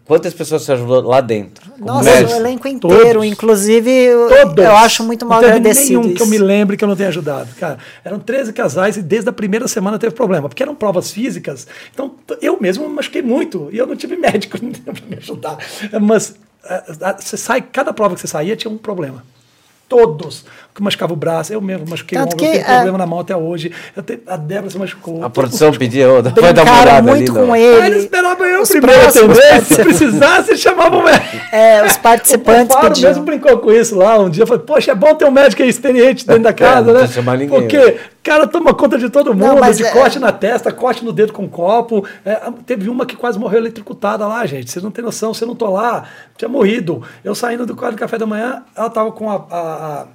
[0.06, 1.70] Quantas pessoas você ajudou lá dentro?
[1.70, 2.32] como Nossa, médico?
[2.32, 3.24] o elenco inteiro, Todos.
[3.26, 4.64] inclusive, eu, Todos.
[4.64, 6.00] eu acho muito mal não teve agradecido.
[6.00, 6.30] nenhum que eu isso.
[6.30, 7.48] me lembre que eu não tenha ajudado.
[7.54, 11.64] Cara, eram 13 casais e desde a primeira semana teve problema, porque eram provas físicas.
[11.94, 12.12] Então,
[12.42, 15.58] eu mesmo me machuquei muito e eu não tive médico para me ajudar.
[16.00, 16.34] Mas
[16.64, 19.22] eh, eh, você sai, cada prova que você saía tinha um problema.
[19.90, 20.44] Todos.
[20.72, 23.00] Que machucava o braço, eu mesmo machuquei o Tanto ombro, eu que, tenho problema é,
[23.00, 23.72] na mão até hoje.
[23.96, 25.22] Eu tenho- a Débora se machucou.
[25.24, 27.40] A produção pedia, ô, vai dar uma olhada muito ali.
[27.40, 27.56] com não.
[27.56, 27.82] ele.
[27.82, 29.60] Ah, ele esperava eu Os primeiro atender.
[29.64, 31.36] Se precisasse, chamava o médico.
[31.52, 33.08] É, os O participantes Faro pediam.
[33.10, 34.46] mesmo brincou com isso lá um dia.
[34.46, 36.98] Falei, poxa, é bom ter um médico experiente dentro da casa, não né?
[37.00, 37.84] precisa chamar ninguém, Porque né?
[37.86, 41.12] o cara toma conta de todo mundo, Não, de é- corte na testa, corte no
[41.12, 42.06] dedo com copo.
[42.24, 44.70] É, teve uma que quase morreu eletrocutada lá, gente.
[44.70, 46.04] Vocês não têm noção, você não tô lá,
[46.36, 47.02] tinha morrido.
[47.24, 50.06] Eu saindo do quarto de café da manhã, ela tava com a, a- a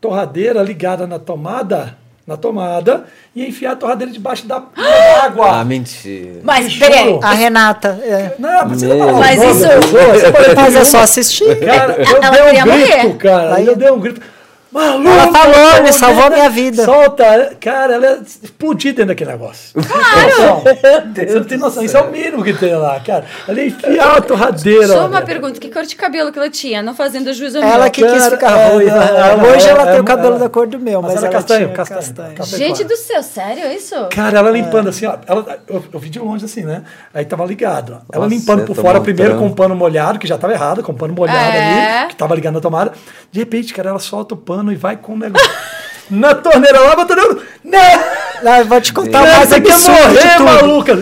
[0.00, 4.62] torradeira ligada na tomada, na tomada, e enfiar a torradeira debaixo da
[5.24, 5.60] água.
[5.60, 6.40] Ah, mentira.
[6.44, 7.18] Mas, peraí.
[7.22, 7.98] A Renata.
[8.02, 8.34] é.
[8.38, 8.98] Não, você Meu.
[8.98, 11.58] não fala Mas isso- Mas é só assistir.
[11.60, 13.14] Cara, eu Ela dei queria um grito, morrer.
[13.16, 13.54] cara.
[13.56, 14.20] Aí- Eu dei um grito.
[14.70, 15.08] Maluco!
[15.08, 16.84] Ela falou, amor salvou a minha vida.
[16.84, 17.56] Solta!
[17.60, 19.72] Cara, ela ia explodir dentro daquele negócio.
[19.82, 20.62] Claro!
[21.16, 21.82] Você não tem noção.
[21.82, 23.24] Isso é o mínimo que tem lá, cara.
[23.46, 24.88] Ela ia enfiar a torradeira.
[24.88, 26.82] Só uma pergunta: que cor de cabelo que ela tinha?
[26.82, 29.04] Não fazendo juízo ao Ela que quis ficar é, ruiva.
[29.04, 30.38] é, é, Hoje é, ela é, tem o é, cabelo é.
[30.38, 32.34] da cor do meu, Mas mas, ela é castanho, castanho, castanho.
[32.34, 32.62] castanho.
[32.62, 33.94] Gente do céu, sério isso?
[34.10, 35.16] Cara, ela limpando assim, ó.
[35.26, 36.82] Ela, eu, eu vi de longe assim, né?
[37.14, 37.94] Aí tava ligado.
[37.94, 38.00] ó.
[38.12, 40.92] Ela Nossa, limpando por fora primeiro com um pano molhado, que já tava errado, com
[40.92, 42.00] um pano molhado É.
[42.00, 42.92] ali, que tava ligado na tomada.
[43.32, 45.50] De repente, cara, ela solta o pano e vai com o negócio.
[46.10, 47.42] na torneira lá, batendo.
[47.64, 48.27] Não!
[48.44, 50.94] Ah, eu vou te contar o mais você quer absurdo morrer, maluca!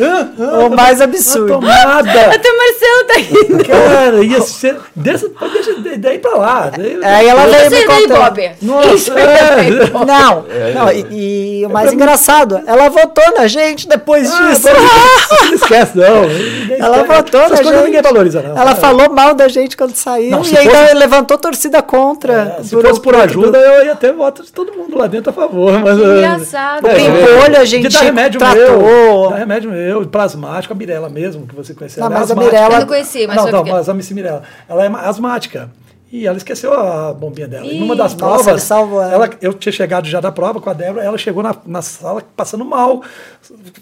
[0.66, 1.52] O mais absurdo.
[1.54, 2.10] tomada!
[2.34, 3.64] Até o Marcelo tá rindo.
[3.64, 4.76] Cara, ia ser.
[4.94, 6.70] Deixa, deixa daí pra lá.
[6.76, 8.18] Daí- Aí ela veio me contando.
[8.18, 8.50] Bob.
[8.62, 9.54] Nossa, aí é.
[9.56, 10.06] daí, Bob.
[10.06, 10.44] Não,
[10.74, 14.68] não e, e o mais engraçado, ela votou na gente depois Ah, disso.
[15.46, 16.76] Não esquece, não.
[16.78, 17.84] Ela votou Essas na gente.
[17.84, 18.56] ninguém valoriza, não.
[18.58, 18.74] Ela É.
[18.74, 22.56] falou mal da gente quando saiu Não, e ainda fosse- levantou torcida contra.
[22.58, 25.32] É, se fosse por ajuda, eu ia ter voto de todo mundo lá dentro a
[25.32, 25.72] favor.
[25.80, 26.86] Mas, engraçado.
[26.86, 26.94] É,
[27.34, 28.82] pimpolho a gente dá remédio tratou.
[28.82, 29.30] meu.
[29.30, 32.00] Dá remédio meu, plasmático, a Mirella mesmo, que você conheceu.
[32.00, 32.34] Não, ela é mas a.
[32.34, 34.42] Mirella- Eu não conheci, mas Não, foi não, porque- mas a Miss Mirella.
[34.68, 35.70] Ela é asmática.
[36.12, 37.66] E ela esqueceu a bombinha dela.
[37.66, 39.12] E numa das Ih, provas, salvou ela.
[39.12, 42.22] ela- eu tinha chegado já da prova com a Débora, ela chegou na, na sala
[42.36, 43.02] passando mal.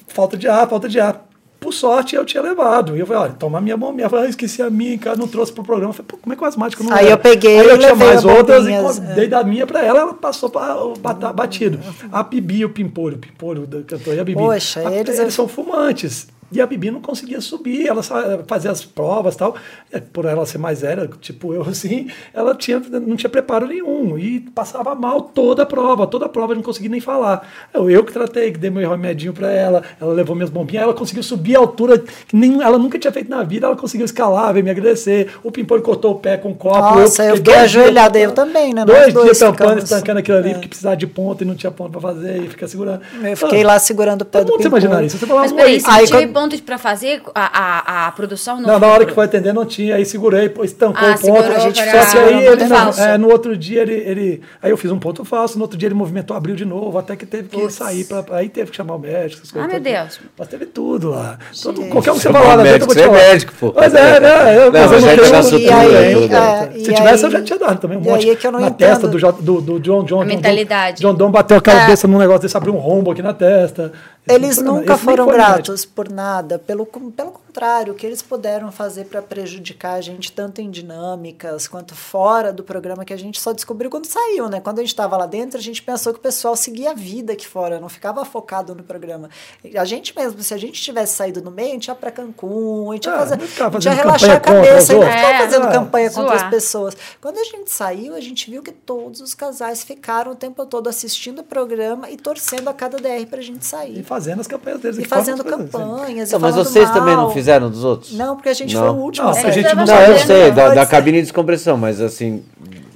[0.09, 1.23] Falta de ar, falta de ar.
[1.65, 2.95] Por sorte, eu tinha levado.
[2.95, 4.05] E eu falei, olha, toma a minha bombinha.
[4.05, 5.89] Eu falei, ah, esqueci a minha, cara, não trouxe pro programa.
[5.91, 7.11] Eu falei, pô, como é que o asmático não Aí leva?
[7.15, 9.15] eu peguei Aí eu e tinha mais outras e bombinhas, é.
[9.15, 11.81] dei da minha pra ela, ela passou para batido.
[12.13, 14.39] A Bibi e o Pimpolho, o Pimpolho da cantora e a Bibi.
[14.39, 16.27] Poxa, a, eles- eles são fumantes.
[16.55, 18.01] E a Bibi não conseguia subir, ela
[18.47, 19.57] fazia as provas e tal.
[19.93, 24.17] E Por ela ser mais velha, tipo eu assim, ela tinha, não tinha preparo nenhum.
[24.19, 27.47] E passava mal toda a prova, toda a prova, eu não conseguia nem falar.
[27.73, 30.95] Eu, eu que tratei, que dei meu remedinho pra ela, ela levou minhas bombinhas, ela
[30.95, 34.53] conseguiu subir a altura que nem, ela nunca tinha feito na vida, ela conseguiu escalar,
[34.53, 35.31] veio me agradecer.
[35.43, 36.79] O Pimpolho cortou o pé com um copo.
[36.79, 38.85] Nossa, eu fiquei dois dias ajoelhada, eu também, né?
[38.85, 40.53] Dois Nós dias dois tampando, estancando aquilo ali, É.
[40.55, 43.01] porque precisava de ponta e não tinha ponta pra fazer, e fica segurando.
[43.23, 44.85] Eu fiquei Ah, lá segurando o pé Todo do mundo você Pimpolho.
[44.85, 45.19] imaginar isso.
[45.19, 48.61] Você falava, Mas peraí, Aí tive quando- ponto de- pra fazer, a, a, a produção
[48.61, 48.69] não.
[48.75, 51.21] Não, na hora que foi atender não tinha, aí segurei, pô, estancou Ah, o ponto.
[51.25, 53.01] segurou a gente só que aí ponto ele, falso.
[53.01, 54.41] é, no outro dia ele, ele.
[54.63, 57.17] Aí eu fiz um ponto falso, no outro dia ele movimentou, abriu de novo, até
[57.17, 59.71] que teve que sair, pra, aí teve que chamar o médico, essas coisas.
[59.71, 59.81] Ah, meu.
[59.81, 60.21] Deus.
[60.39, 61.39] Mas teve tudo lá.
[61.63, 63.31] Todo, qualquer um que você falar lá dentro, eu médico, vou te você é falar.
[63.33, 63.73] médico, pô.
[63.73, 64.57] Pois é, né?
[64.57, 67.59] Eu, Não, mas eu mas não tenho- E aí, é, Se tivesse, eu já tinha
[67.59, 68.29] dado também um monte.
[68.31, 70.23] é na testa do, Jo- do, do John John.
[70.23, 71.01] A mentalidade.
[71.01, 71.61] John Don bateu a É.
[71.61, 73.93] cabeça num negócio desse, abriu um rombo aqui na testa.
[74.27, 75.45] Eles nunca foram médico.
[75.45, 80.33] gratos por nada, pelo, pelo contrário, o que eles puderam fazer para prejudicar a gente,
[80.33, 84.61] tanto em dinâmicas quanto fora do programa, que a gente só descobriu quando saiu, né?
[84.61, 87.33] Quando a gente estava lá dentro, a gente pensou que o pessoal seguia a vida
[87.33, 89.31] aqui fora, não ficava focado no programa.
[89.77, 92.91] A gente mesmo, se a gente tivesse saído no meio, a gente ia para Cancún,
[92.91, 95.15] a gente ia, É, fazer, não a gente ia relaxar a cabeça, os não outros.
[95.15, 96.51] ficava É, fazendo é, campanha contra as zoar.
[96.51, 96.97] pessoas.
[97.21, 100.89] Quando a gente saiu, a gente viu que todos os casais ficaram o tempo todo
[100.89, 104.01] assistindo o programa e torcendo a cada DR para a gente sair.
[104.01, 104.99] E fazendo as campanhas deles.
[104.99, 105.51] E fazendo assim.
[105.51, 106.33] campanhas.
[106.33, 107.31] Não, e mas falando vocês também não mal.
[107.45, 108.13] Fizeram dos outros?
[108.15, 108.81] Não, porque a gente Não.
[108.81, 109.29] foi o último.
[109.29, 112.43] Não, a a gente não Não, eu sei, da, da cabine de descompressão, mas assim,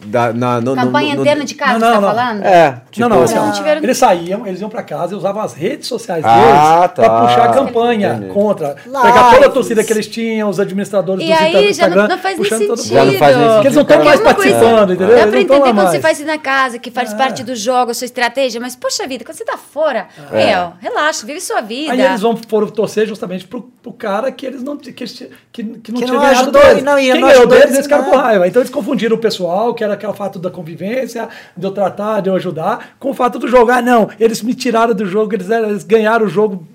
[0.08, 2.14] da, na, no, Campanha no, no, interna de casa, Não, você tá não, não.
[2.16, 2.42] falando?
[2.44, 5.16] É, tipo, não, não, assim, ó, Não tiveram- eles saíam, eles iam pra casa e
[5.16, 6.88] usavam as redes sociais Ah, deles tá.
[6.88, 8.32] pra puxar a campanha Entendi.
[8.32, 8.76] contra.
[8.84, 9.00] Lives.
[9.02, 12.08] Pegar toda a torcida que eles tinham, os administradores E do aí já Instagram, não,
[12.08, 12.94] não faz nem puxando todo sentido.
[12.94, 15.16] Já não faz nem Porque eles não estão mais é participando, entendeu?
[15.16, 15.90] Dá não estão entender lá quando mais.
[15.90, 19.06] você faz isso na casa, que faz parte do jogo, a sua estratégia, mas poxa
[19.06, 20.46] vida, quando você tá fora, É.
[20.54, 21.92] meu, relaxa, vive sua vida.
[21.92, 25.28] Aí eles vão foram torcer justamente pro, pro cara que eles não, que, que, que,
[25.52, 26.78] que não Que tinha não ganhado ajudou, deles.
[26.82, 28.46] e não- e Quem não ganhou deles, eles ficaram em com raiva.
[28.48, 32.28] Então eles confundiram o pessoal, que era aquele fato da convivência, de eu tratar, de
[32.30, 33.70] eu ajudar, com o fato do jogo.
[33.70, 36.66] Ah, não, eles me tiraram do jogo, eles, eram- eles ganharam o jogo.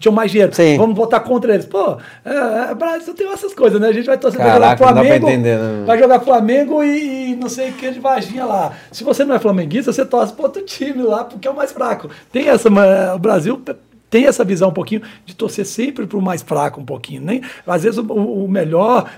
[0.00, 0.52] Tinham mais dinheiro.
[0.52, 0.76] Sim.
[0.76, 1.64] Vamos votar contra eles.
[1.64, 3.86] Pô, é, é, Brasil tem essas coisas, né?
[3.86, 5.28] A gente vai torcer pra Caraca, jogar dá pra Flamengo.
[5.28, 5.84] entender, né?
[5.86, 8.72] Vai jogar Flamengo e, e não sei o que de Varginha lá.
[8.90, 11.70] Se você não é flamenguista, você torce para outro time lá, porque é o mais
[11.70, 12.10] fraco.
[12.32, 12.68] Tem essa.
[13.14, 13.62] O Brasil
[14.10, 17.22] tem essa visão um pouquinho de torcer sempre para o mais fraco um pouquinho.
[17.22, 19.08] Nem, às vezes o, o melhor.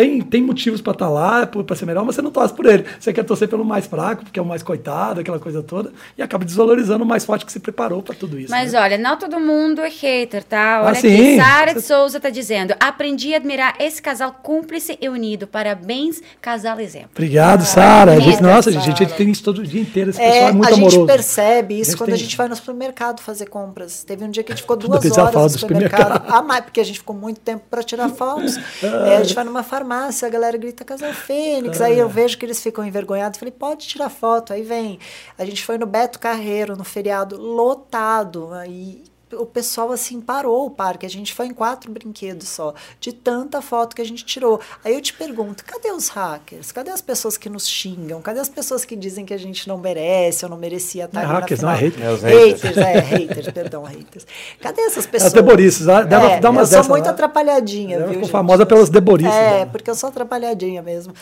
[0.00, 2.86] Tem, tem motivos para estar lá, para ser melhor, mas você não torce por ele.
[2.98, 6.22] Você quer torcer pelo mais fraco, porque é o mais coitado, aquela coisa toda, e
[6.22, 8.50] acaba desvalorizando o mais forte que se preparou para tudo isso.
[8.50, 8.80] Mas né?
[8.80, 10.80] olha, não todo mundo é hater, tá?
[10.82, 11.36] Olha Ah, aqui.
[11.36, 15.46] Sara de Souza tá dizendo: aprendi a admirar esse casal cúmplice e unido.
[15.46, 17.10] Parabéns, casal exemplo.
[17.14, 18.12] Obrigado, Sara.
[18.12, 18.84] A gente- obrigada, Nossa, Sara.
[18.86, 20.10] gente, a gente tem isso todo o dia inteiro.
[20.10, 21.06] Esse pessoal É, é, muito a gente amoroso.
[21.06, 24.02] percebe isso A quando tem- a gente vai no supermercado fazer compras.
[24.04, 26.00] Teve um dia que a gente ficou duas horas no do supermercado.
[26.00, 26.34] supermercado.
[26.34, 28.56] Ah, mas porque a gente ficou muito tempo para tirar fotos.
[28.82, 31.80] É, a gente vai numa farmácia, a galera grita Casal Fênix.
[31.80, 33.38] Aí eu vejo que eles ficam envergonhados.
[33.38, 34.52] Falei, pode tirar foto.
[34.52, 34.98] Aí vem.
[35.38, 38.52] A gente foi no Beto Carreiro, no feriado, lotado.
[38.52, 41.06] Aí o pessoal assim parou o parque.
[41.06, 44.60] A gente foi em quatro brinquedos só, de tanta foto que a gente tirou.
[44.84, 46.72] Aí eu te pergunto, cadê os hackers?
[46.72, 48.20] Cadê as pessoas que nos xingam?
[48.20, 51.30] Cadê as pessoas que dizem que a gente não merece ou não merecia estar Não
[51.30, 52.08] é hackers, na não, é final?
[52.14, 52.62] É, haters.
[52.62, 54.26] haters, é, haters, perdão, haters.
[54.60, 55.32] Cadê essas pessoas?
[55.32, 57.10] deborices, dá- dá- é, dá umas Eu sou dessas muito lá.
[57.12, 58.32] atrapalhadinha, Ela viu, ficou gente?
[58.32, 59.66] famosa pelas deborices É, dela.
[59.66, 61.12] porque eu sou atrapalhadinha mesmo.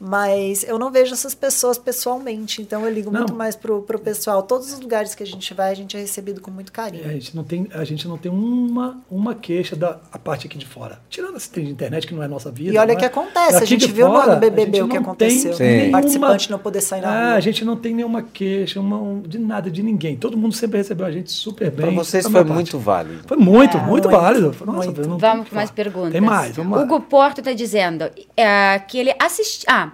[0.00, 3.20] Mas eu não vejo essas pessoas pessoalmente, então eu ligo Não.
[3.20, 4.42] muito mais pro, pro pessoal.
[4.42, 7.04] Todos os lugares que a gente vai, a gente é recebido com muito carinho.
[7.04, 10.56] A gente não tem, a gente não tem uma, uma queixa da a parte aqui
[10.56, 11.00] de fora.
[11.10, 12.72] Tirando esse trem de internet, que não é nossa vida.
[12.72, 13.08] E olha que é?
[13.08, 15.58] acontece, a gente viu no fora, BBB a gente o que aconteceu.
[15.58, 17.34] Nenhuma- Participante não poder sair na Ah, rua.
[17.34, 20.16] A gente não tem nenhuma queixa, uma, um- de nada, de ninguém.
[20.16, 21.86] Todo mundo sempre recebeu a gente super bem.
[21.86, 22.52] Pra vocês A foi parte.
[22.54, 23.20] muito válido.
[23.26, 24.54] Foi muito, É, muito, muito, válido.
[24.64, 25.02] Nossa, muito.
[25.18, 26.12] Vamos o que com mais perguntas.
[26.12, 26.84] Tem mais, vamos lá.
[26.84, 29.66] Hugo Porto está dizendo é, que ele assistiu.
[29.68, 29.87] Ah,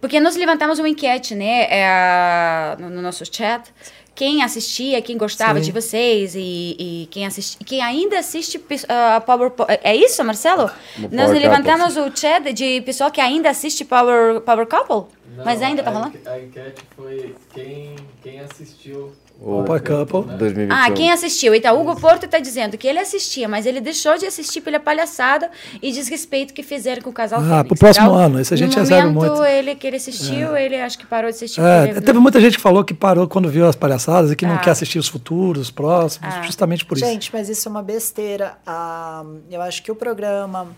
[0.00, 3.70] porque nós levantamos uma enquete, né, é, no, no nosso chat.
[4.14, 5.64] Quem assistia, quem gostava Sim.
[5.64, 9.50] de vocês e, e quem, assisti, quem ainda assiste ah, Power.
[9.50, 10.70] Po- É isso, Marcelo?
[10.98, 15.10] No Nós Power levantamos o chat de pessoal que ainda assiste Power, Power Couple?
[15.46, 16.18] Mas ainda tá rolando?
[16.26, 19.14] A enquete foi quem, quem assistiu
[19.44, 20.30] O Power Couple.
[20.30, 20.36] né?
[20.38, 20.76] 2021.
[20.76, 21.54] Ah, quem assistiu?
[21.54, 25.50] Então, Hugo Porto está dizendo que ele assistia, mas ele deixou de assistir pela palhaçada
[25.82, 27.68] e desrespeito que fizeram com o casal Ah, Fênix.
[27.68, 29.44] pro próximo Então, ano, isso a gente momento, muito.
[29.44, 31.60] ele que ele assistiu, ele acho que parou de assistir.
[31.60, 34.46] É, ele- teve muita gente que falou que parou quando viu as palhaçadas e que
[34.46, 34.58] não Ah.
[34.58, 36.42] quer assistir os futuros, os próximos, Ah.
[36.42, 37.06] justamente por isso.
[37.06, 38.54] Gente, mas isso é uma besteira.
[38.66, 40.68] Ah, eu acho que o programa,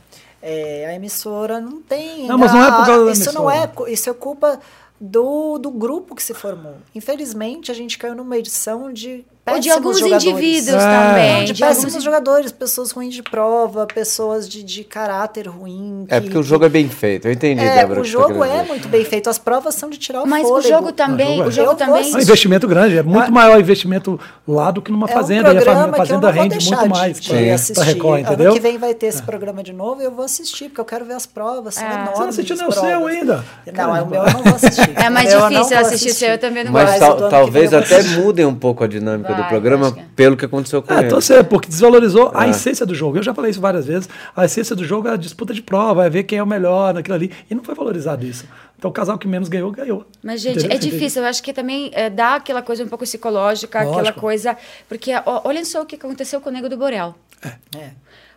[0.43, 2.27] é, a emissora não tem.
[2.27, 3.57] Não, mas não é por causa da Isso não emissora.
[3.65, 4.59] é, cu- isso é culpa
[5.01, 6.77] do, do grupo que se formou.
[6.95, 10.25] Infelizmente, a gente caiu numa edição de Ou de péssimos alguns jogadores.
[10.25, 11.09] indivíduos É.
[11.09, 11.33] também.
[11.39, 16.07] Não, de, de péssimos alguns- jogadores, pessoas ruins de prova, pessoas de, de caráter ruim.
[16.09, 17.29] É que- porque o jogo é bem feito.
[17.29, 18.01] Eu entendi, É, Débora.
[18.01, 18.69] o tá jogo querendo é dizer.
[18.69, 19.29] muito bem feito.
[19.29, 20.69] As provas são de tirar o Mas o fôlego.
[20.69, 21.47] jogo também, jogo é.
[21.49, 22.13] o jogo também.
[22.13, 24.19] É um investimento grande, é muito maior investimento
[24.49, 25.49] lá do que numa É um fazenda.
[25.53, 27.75] e a programa fazenda, que eu fazenda não vou rende deixar muito mais assistir.
[27.75, 28.53] pra Record, Ano entendeu?
[28.55, 31.05] que vem vai ter esse programa de novo e eu vou assistir, porque eu quero
[31.05, 31.75] ver as provas.
[31.75, 31.93] São Ah.
[31.93, 32.13] enormes.
[32.17, 33.45] Você não assistiu as nem o seu ainda?
[33.75, 34.91] Não, é o meu eu não vou assistir.
[34.97, 38.03] É mais difícil assistir o seu, eu também não Mas Mas o ano talvez até
[38.03, 40.05] mudem um pouco a dinâmica Vai, do programa que é.
[40.17, 41.09] pelo que aconteceu com É, ele.
[41.09, 42.51] torcer, porque desvalorizou a É.
[42.51, 43.19] essência do jogo.
[43.19, 44.09] Eu já falei isso várias vezes.
[44.35, 46.95] A essência do jogo é a disputa de prova, é ver quem é o melhor
[46.95, 47.33] naquilo ali.
[47.51, 48.47] E não foi valorizado isso.
[48.79, 50.07] Então o casal que menos ganhou, ganhou.
[50.23, 50.77] Mas, gente, Entendeu?
[50.77, 51.23] é difícil.
[51.23, 54.21] Eu acho que também é, dá aquela coisa um pouco psicológica, aquela Lógico.
[54.21, 54.57] coisa.
[54.89, 57.15] Porque ó, olhem só o que aconteceu com o Nego do Borel.
[57.43, 57.91] É.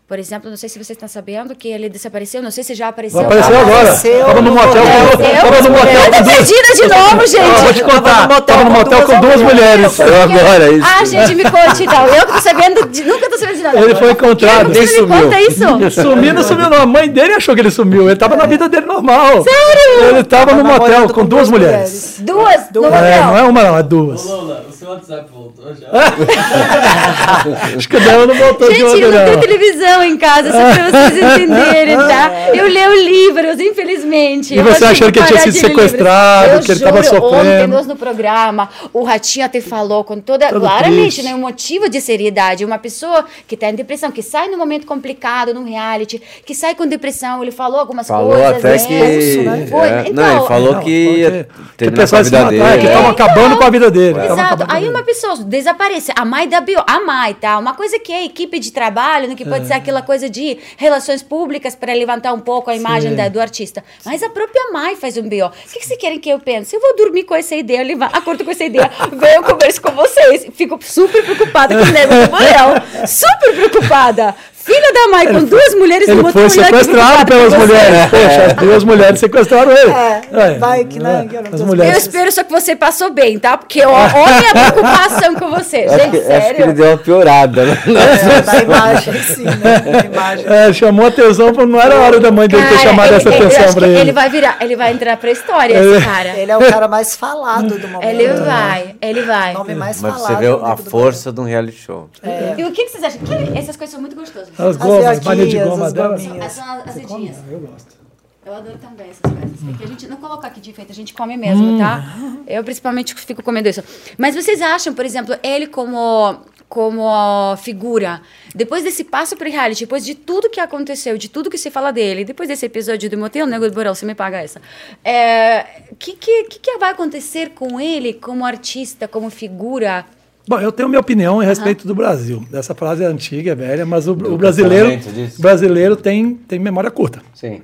[0.08, 2.88] Por exemplo, não sei se vocês estão sabendo que ele desapareceu, não sei se já
[2.88, 3.20] apareceu.
[3.20, 3.82] Apareceu agora.
[3.82, 5.42] Apareceu Tava no motel com, Apareceu?
[5.42, 7.44] tava no motel Eu tô perdida de novo, gente.
[7.44, 8.22] Eu vou te contar.
[8.30, 10.00] motel Tava no com motel duas com duas mulheres.
[10.00, 10.88] Eu agora, isso.
[10.98, 12.08] Ah, gente, me conte então.
[12.08, 13.80] Eu que tô sabendo, de, nunca tô sabendo de nada.
[13.82, 14.72] Ele foi encontrado.
[14.72, 15.24] Quero que você Nem me sumiu.
[15.24, 16.02] conta isso.
[16.02, 16.82] Sumiu, não sumiu, não.
[16.84, 18.08] A mãe dele achou que ele sumiu.
[18.08, 19.44] Ele tava na vida dele normal.
[19.44, 20.10] Sério?
[20.10, 22.16] Ele tava no motel com duas mulheres.
[22.22, 22.94] Duas, no Duas.
[22.94, 24.24] É, não é uma, não, é Ô duas.
[24.24, 25.76] Lola, o seu WhatsApp voltou?
[25.76, 25.88] já.
[27.78, 29.40] Acho que o dela não voltou de Gente, ontem, eu não tenho não.
[29.42, 32.32] televisão em casa, só pra vocês entenderem, tá?
[32.54, 34.54] Eu leio livros, infelizmente.
[34.56, 37.18] E você acho achando que ele tinha sido de sequestrado, Eu que ele tava juro,
[37.26, 37.68] Ontem sofrendo.
[37.76, 41.24] nós no programa, o Ratinho até falou com toda, Todo claramente, triste.
[41.24, 42.66] né, um motivo de seriedade.
[42.66, 46.76] Uma pessoa que está em depressão, que sai num momento complicado, num reality, que sai
[46.76, 48.58] com depressão, ele falou algumas Falou coisas.
[48.58, 48.78] até né?
[48.88, 49.38] que.
[49.44, 49.88] Não foi?
[49.88, 51.48] é, Então, não, ele falou Não, que ia
[51.78, 51.86] que
[52.20, 52.88] a se vida matar, que dele.
[52.88, 54.20] estavam acabando com a vida dele.
[54.20, 54.66] Exato.
[54.68, 55.08] Aí uma dele.
[55.38, 56.12] Pessoa desaparece.
[56.16, 57.58] A mãe da Bio, a mãe, tá?
[57.58, 61.22] Uma coisa que é equipe de trabalho, né, que pode ser aquela coisa de relações
[61.22, 63.84] públicas para levantar um pouco a imagem da- do artista.
[64.06, 65.46] Mas a própria mãe faz um BO.
[65.46, 66.76] O que, que vocês querem que eu pense?
[66.76, 69.92] Eu vou dormir com essa ideia, levar, acordo com essa ideia, venho eu converso com
[69.92, 70.48] vocês.
[70.54, 73.08] Fico super preocupada com o Nego do Borel.
[73.08, 74.36] Super preocupada.
[74.68, 78.10] Filha da mãe, com duas mulheres Ele no foi sequestrado pelas mulheres.
[78.10, 79.92] Poxa, as duas mulheres sequestraram ele.
[79.92, 81.98] É, vai que não, que eu não As tô Eu mulheres.
[82.00, 83.58] espero só que você passou bem, tá?
[83.58, 85.78] Porque ó, olha a preocupação com você.
[85.90, 86.56] Acho Gente, que, acho sério.
[86.58, 87.78] que ele deu uma piorada, né?
[87.88, 90.10] É, imagem, sim, né?
[90.12, 90.46] Imagem.
[90.48, 93.30] É, chamou a atenção, mas não era hora da mãe dele ter chamado ele- essa
[93.30, 94.00] atenção pra ele.
[94.00, 96.30] Ele vai virar, ele vai entrar pra história, Ele- esse cara.
[96.38, 98.10] Ele é o cara mais falado do momento.
[98.10, 98.34] Ele né?
[98.34, 99.52] vai, ele vai.
[99.56, 100.28] O nome mais Mas falado.
[100.28, 102.10] você vê a força de um reality show.
[102.58, 103.20] E o que, vocês acham?
[103.56, 104.50] Essas coisas são muito gostosas.
[104.58, 106.16] As As gomas, mania de goma as dela.
[106.16, 107.38] As, são as azedinhas.
[107.50, 107.98] Eu gosto.
[108.46, 109.76] Eu adoro também essas coisas.
[109.76, 112.02] É que a gente não coloca aqui de feito, a gente come mesmo, tá?
[112.48, 113.84] Eu principalmente fico comendo isso.
[114.18, 116.40] Mas vocês acham, por exemplo, ele como
[116.70, 118.22] como figura,
[118.54, 121.92] depois desse passo pro reality, depois de tudo que aconteceu, de tudo que se fala
[121.92, 124.62] dele, depois desse episódio do motel, nego do Borel, você me paga essa.
[125.04, 125.66] É,
[125.98, 130.06] que, que, que que vai acontecer com ele como artista, como figura?
[130.48, 132.44] Bom, eu tenho minha opinião a respeito do Brasil.
[132.54, 134.90] Essa frase é antiga, é velha, mas o, o brasileiro,
[135.38, 137.22] o brasileiro tem, tem memória curta.
[137.34, 137.62] Sim.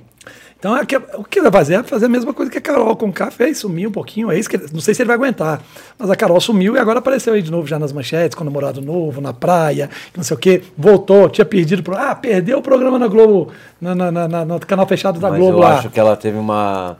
[0.59, 2.95] Então, é que- o que vai fazer é fazer a mesma coisa que a Carol
[2.95, 4.31] com K fez, sumir um pouquinho.
[4.31, 5.61] É isso que ele- não sei se ele vai aguentar.
[5.99, 8.45] Mas a Carol sumiu e agora apareceu aí de novo já nas manchetes, com o
[8.45, 10.61] namorado novo, na praia, não sei o quê.
[10.77, 11.83] Voltou, tinha perdido.
[11.83, 13.51] Pro, ah, perdeu o programa na Globo,
[13.81, 15.79] na, na- na- na- no canal fechado da Mas Globo eu lá.
[15.79, 16.95] acho que ela teve uma,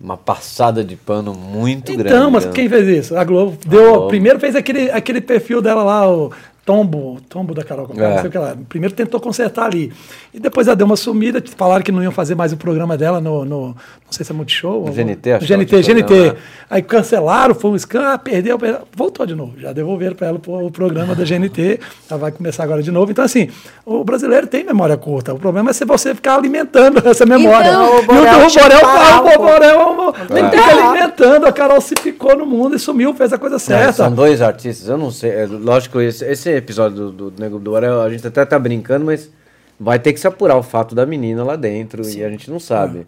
[0.00, 2.08] uma passada de pano muito grande.
[2.08, 2.52] Então, mas né?
[2.52, 3.16] quem fez isso?
[3.16, 3.56] A Globo.
[3.66, 4.08] Deu, Globo.
[4.08, 6.32] Primeiro fez aquele, aquele perfil dela lá, o
[6.64, 8.10] Tombo, Tombo da Carol Conká, É.
[8.12, 8.56] não sei o que lá.
[8.68, 9.92] Primeiro tentou consertar ali.
[10.32, 13.20] E depois ela deu uma sumida, falaram que não iam fazer mais o programa dela
[13.20, 13.76] no, no não
[14.10, 14.80] sei se é Multishow.
[14.80, 16.14] No ou- GNT, acho no que ela GNT, GNT.
[16.32, 16.36] né?
[16.70, 19.52] Aí cancelaram, foi um escândalo, ah, perdeu, perdeu, voltou de novo.
[19.58, 21.80] Já devolveram para ela o programa da GNT,
[22.10, 23.10] ela vai começar agora de novo.
[23.10, 23.48] Então, assim,
[23.84, 25.34] o brasileiro tem memória curta.
[25.34, 27.68] O problema é se você ficar alimentando essa memória.
[27.68, 29.38] Então, o e o, Borel o Borel que fala, o.
[29.38, 30.62] Borel é um- tem que É.
[30.62, 31.46] ficar alimentando.
[31.46, 33.92] A Carol se picou no mundo e sumiu, fez a coisa Não, certa.
[33.92, 35.30] são dois artistas, eu não sei.
[35.30, 39.04] É, lógico, esse, esse episódio do, do Nego do Borel, a gente até tá brincando,
[39.06, 39.30] mas
[39.78, 42.60] vai ter que se apurar o fato da menina lá dentro e a gente não
[42.60, 43.06] sabe.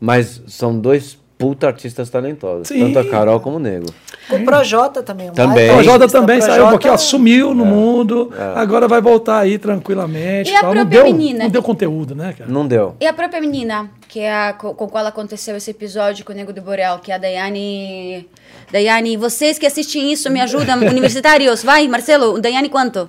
[0.00, 2.78] Mas são dois puta artistas talentosos, Sim.
[2.92, 3.86] tanto a Carol como o Nego.
[4.30, 5.28] O Projota também.
[5.28, 5.70] um Também.
[5.72, 6.20] O Jota artista.
[6.20, 7.54] também saiu um Projota- pouquinho, ó, sumiu É.
[7.54, 10.50] no mundo, agora vai voltar aí tranquilamente.
[10.52, 10.72] E a tal.
[10.72, 11.44] Não própria deu, menina?
[11.44, 12.48] não deu conteúdo, né, cara?
[12.48, 12.94] Não deu.
[13.00, 16.36] E a própria menina, que é a, com, com qual aconteceu esse episódio com o
[16.36, 18.28] Nego do Borel, que é a Daiane.
[18.70, 21.62] Daiane, vocês que assistem isso me ajudam, universitários.
[21.62, 23.08] Vai, Marcelo, Daiane quanto?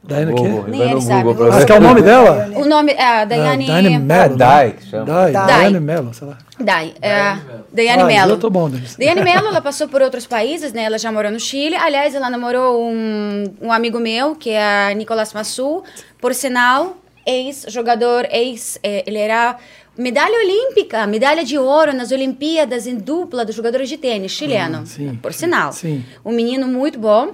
[0.00, 0.70] Daí, Google, aqui.
[0.70, 1.28] Nem ele sabe.
[1.52, 2.48] Acho que é o nome dela?
[2.54, 3.66] O nome é a Daiane.
[3.66, 4.30] Daiane É Mello.
[4.30, 4.36] né?
[4.36, 5.04] Dai chama.
[5.04, 5.46] Dai, Dai.
[5.46, 6.38] Daiane Mello, sei lá.
[6.58, 7.64] Dai, é, Mello.
[7.72, 8.32] Daiane Ah, Mello.
[8.34, 8.96] Eu tô bom nisso.
[8.96, 10.84] Daiane Mello, ela passou por outros países, né?
[10.84, 11.74] Ela já morou no Chile.
[11.74, 15.82] Aliás, ela namorou um, um amigo meu, que é Nicolas Massu.
[16.20, 16.96] Por sinal,
[17.26, 18.78] ex-jogador, ex...
[18.82, 19.56] eh, ele era
[19.98, 24.80] medalha olímpica, medalha de ouro nas Olimpíadas em dupla dos jogadores de tênis chileno.
[24.84, 25.18] Ah, sim.
[25.20, 25.72] Por sinal.
[25.72, 26.04] Sim.
[26.24, 27.32] Um menino muito bom.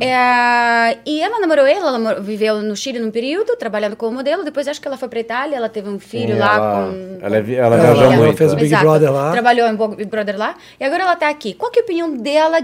[0.00, 4.44] É, e ela namorou ele, ela viveu no Chile num período, trabalhando como modelo.
[4.44, 7.18] Depois acho que ela foi para Itália, ela teve um filho Sim, lá ela- com...
[7.20, 8.24] ela é ela com viajou família.
[8.24, 8.84] muito, fez o Big Exato.
[8.84, 9.32] Brother lá.
[9.32, 10.54] Trabalhou em Big Brother lá.
[10.80, 11.54] E agora ela tá aqui.
[11.54, 12.58] Qual que é a opinião dela,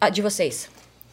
[0.00, 0.68] a de vocês?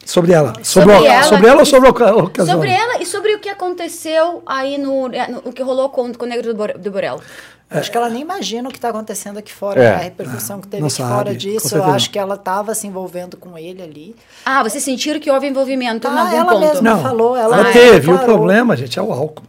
[0.06, 0.52] Sobre ela.
[0.62, 2.56] Sobre, Sobre o, ela sobre ela ou sobre a ocasião?
[2.56, 6.12] Sobre ela e sobre o que aconteceu aí no, eh, no- o que rolou com,
[6.14, 7.20] com o Negro do, do Borel.
[7.68, 9.94] Acho que ela nem imagina o que está acontecendo aqui fora, É.
[9.94, 11.76] a repercussão que teve Não aqui sabe, fora disso.
[11.76, 14.16] Eu acho que ela estava se envolvendo com ele ali.
[14.44, 16.60] Ah, vocês sentiram que houve envolvimento em Ah, algum ela ponto?
[16.60, 16.80] mesma.
[16.90, 17.88] Não, falou, ela- ela teve.
[17.88, 18.24] ela O declarou.
[18.24, 19.42] problema, gente, é o álcool.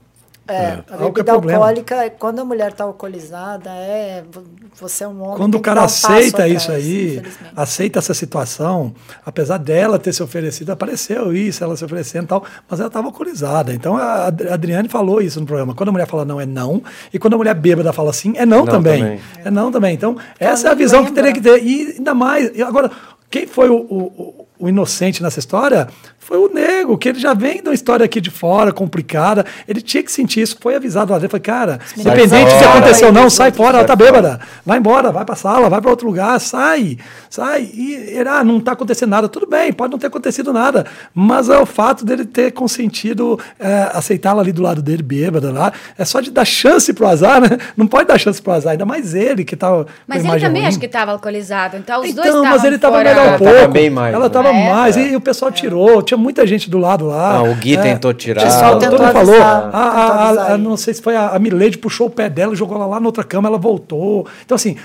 [0.47, 1.57] É, a álcool é bebida problema.
[1.59, 4.43] alcoólica, quando a mulher está alcoolizada, é vo-
[4.79, 5.37] você é um homem.
[5.37, 7.21] Quando o que cara um aceita atrás, isso aí,
[7.55, 8.93] aceita essa situação,
[9.25, 13.07] apesar dela ter se oferecido, apareceu isso, ela se oferecendo e tal, mas ela estava
[13.07, 13.73] alcoolizada.
[13.73, 15.73] Então a Ad- a Adriane falou isso no programa.
[15.75, 16.81] Quando a mulher fala não, é não.
[17.13, 19.01] E quando a mulher bêbada fala sim, é não, Não também.
[19.01, 19.19] também.
[19.43, 19.93] É não também.
[19.95, 21.23] Então, essa é a visão que lembra.
[21.23, 21.63] teria que ter.
[21.67, 22.59] E ainda mais.
[22.61, 22.91] Agora,
[23.29, 25.87] quem foi o, o, o inocente nessa história
[26.27, 29.45] foi o nego, que ele já vem de uma história aqui de fora, complicada.
[29.65, 31.31] Ele tinha que sentir isso, foi avisado lá dentro.
[31.31, 34.41] Falei, cara, independente se aconteceu ou não, sai fora, ela tá bêbada.
[34.65, 36.97] Vai embora, vai pra sala, vai para outro lugar, sai,
[37.29, 37.69] sai.
[37.73, 39.29] E ele, ah, não tá acontecendo nada.
[39.29, 40.85] Tudo bem, pode não ter acontecido nada.
[41.15, 45.71] Mas é o fato dele ter consentido é, aceitá-la ali do lado dele, bêbada lá.
[45.97, 47.57] É só de dar chance pro azar, né?
[47.77, 49.85] Não pode dar chance pro azar, ainda mais ele que tava.
[49.85, 50.67] com Mas ele também ruim.
[50.67, 51.77] acho que estava alcoolizado.
[51.77, 53.09] Então os dois Então, mas ele tava fora.
[53.09, 53.53] melhor um Ela pouco.
[53.53, 54.29] tava bem mais, Ela né?
[54.29, 54.69] tava É.
[54.73, 54.97] mais.
[54.97, 56.01] E, o pessoal tirou.
[56.01, 57.37] Tinha muita gente do lado lá.
[57.37, 58.41] Ah, o Gui tentou tirar.
[58.41, 59.33] O pessoal Todo tentou mundo falou.
[59.35, 62.09] avisar, A, a- a- avisar a- não sei se foi a, a Milady puxou o
[62.09, 64.27] pé dela, jogou ela lá na outra cama, ela voltou.
[64.45, 64.75] Então, assim,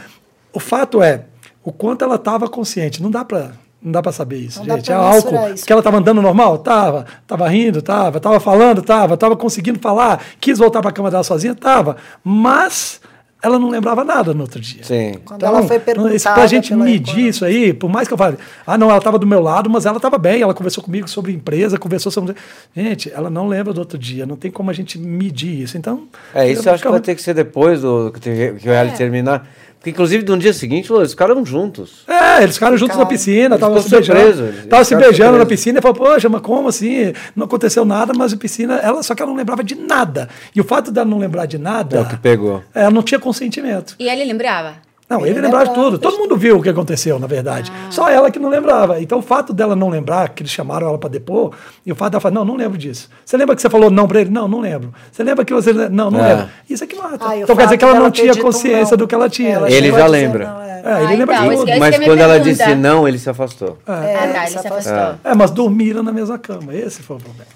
[0.52, 1.22] o fato é
[1.64, 3.02] o quanto ela estava consciente.
[3.02, 3.52] Não dá para
[3.84, 4.92] não dá para saber isso, Não gente.
[4.92, 5.48] É álcool.
[5.54, 5.66] isso.
[5.66, 6.58] Que ela estava andando normal?
[6.58, 7.04] Tava.
[7.26, 7.82] Tava rindo?
[7.82, 8.20] Tava.
[8.20, 8.80] Tava falando?
[8.80, 9.16] Tava.
[9.16, 10.22] Tava conseguindo falar.
[10.40, 11.52] Quis voltar para a cama dela sozinha?
[11.52, 11.96] Tava.
[12.22, 13.00] Mas
[13.42, 14.84] ela não lembrava nada no outro dia.
[14.84, 15.16] Sim.
[15.24, 18.38] Quando ela foi perguntada isso, pra gente medir isso aí, por mais que eu fale,
[18.64, 21.32] ah, não, ela estava do meu lado, mas ela estava bem, ela conversou comigo sobre
[21.32, 22.36] empresa, conversou sobre.
[22.74, 25.76] Gente, ela não lembra do outro dia, não tem como a gente medir isso.
[25.76, 26.06] Então.
[26.32, 29.48] É, isso eu acho que vai ter que ser depois do que, o reality terminar.
[29.82, 32.04] Porque, inclusive, no dia seguinte, eles ficaram juntos.
[32.06, 34.48] É, eles ficaram juntos na piscina, estavam se beijando.
[34.50, 37.12] Estavam se beijando na piscina e falou, poxa, mas como assim?
[37.34, 40.28] Não aconteceu nada, mas a piscina, ela, só que ela não lembrava de nada.
[40.54, 41.98] E o fato dela não lembrar de nada.
[41.98, 42.62] É o que pegou.
[42.72, 43.96] Ela não tinha consentimento.
[43.98, 44.76] E ele lembrava?
[45.12, 45.98] Não, ele, Ele lembrava de tudo.
[45.98, 47.70] Todo mundo viu o que aconteceu, na verdade.
[47.90, 49.00] Só ela que não lembrava.
[49.00, 51.52] Então, o fato dela não lembrar, que eles chamaram ela para depor,
[51.84, 53.08] e o fato dela falar, não, não lembro disso.
[53.24, 54.30] Você lembra que você falou não para ele?
[54.30, 54.92] Não, não lembro.
[55.10, 55.72] Você lembra que você...
[55.72, 56.28] Não, não É.
[56.34, 56.48] lembro.
[56.68, 57.18] Isso é que mata.
[57.28, 58.98] Ah, então, quer dizer que ela não tinha consciência não.
[58.98, 59.50] do que ela tinha.
[59.54, 60.46] Ela Ele já lembra.
[60.46, 60.72] não, é.
[60.84, 61.78] É, ele Ah, lembra então, tudo.
[61.78, 62.64] Mas é quando ela pergunta.
[62.64, 63.78] disse não, ele se afastou.
[63.86, 65.14] Ah, tá, ele se afastou.
[65.22, 66.74] É, mas dormiram na mesma cama.
[66.74, 67.46] Esse foi o problema.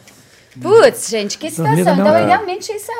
[0.60, 1.74] Putz, gente, que situação.
[1.76, 2.26] Dormida Então, é.
[2.26, 2.90] realmente, isso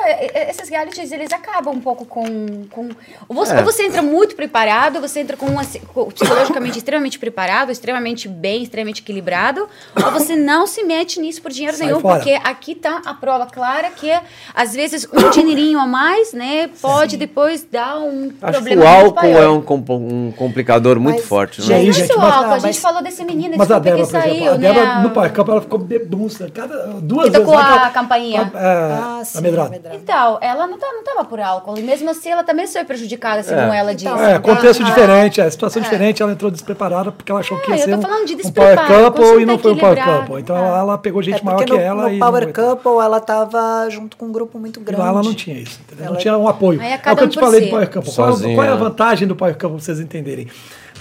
[0.49, 2.25] esses realities, eles acabam um pouco com...
[2.69, 2.89] com
[3.27, 3.59] ou, você, É.
[3.59, 5.61] ou você entra muito preparado, você entra com, uma,
[5.93, 11.51] com psicologicamente extremamente preparado, extremamente bem, extremamente equilibrado, ou você não se mete nisso por
[11.51, 12.15] dinheiro Sai nenhum, fora.
[12.17, 14.11] porque aqui tá a prova clara que,
[14.53, 18.87] às vezes, um dinheirinho a mais, né, pode depois dar um Acho que problema o
[18.87, 19.43] muito álcool maior.
[19.43, 21.61] é um, compl- um complicador muito Mas, forte.
[21.67, 21.87] Né?
[21.87, 23.97] É gente, só mas- álcool, a ah, gente mas- falou desse menino, Mas a desculpa,
[23.97, 25.03] Débora, que por exemplo, saiu, a Débora né?
[25.03, 26.51] no parcampo, ela ficou bebunça.
[26.53, 27.46] Cada, duas Que vezes.
[27.51, 28.51] Né, a que ela- campainha.
[28.53, 29.69] A, a, Ah, a sim, medrada.
[29.69, 29.95] medrada.
[29.95, 31.77] Então, ela não, tá, não tava por álcool.
[31.77, 33.77] E mesmo assim, ela também foi prejudicada, segundo É.
[33.77, 34.07] ela disse.
[34.07, 37.69] Então, É, contexto Ah, diferente, é, situação diferente, ela entrou despreparada porque ela achou que
[37.71, 40.03] ia eu ser um, falando de um power couple e não tá foi um power
[40.03, 40.41] couple.
[40.41, 40.59] Então Ah.
[40.59, 42.53] ela, ela pegou gente É maior que no, ela no e Power.
[42.53, 45.01] Couple ela tava junto com um grupo muito E grande.
[45.01, 46.11] lá ela não tinha isso, entendeu?
[46.11, 46.79] não tinha um apoio.
[46.81, 48.11] Aí é é o que eu te falei do Power Couple.
[48.13, 50.47] Qual, é- é a vantagem do Power Couple, pra vocês entenderem?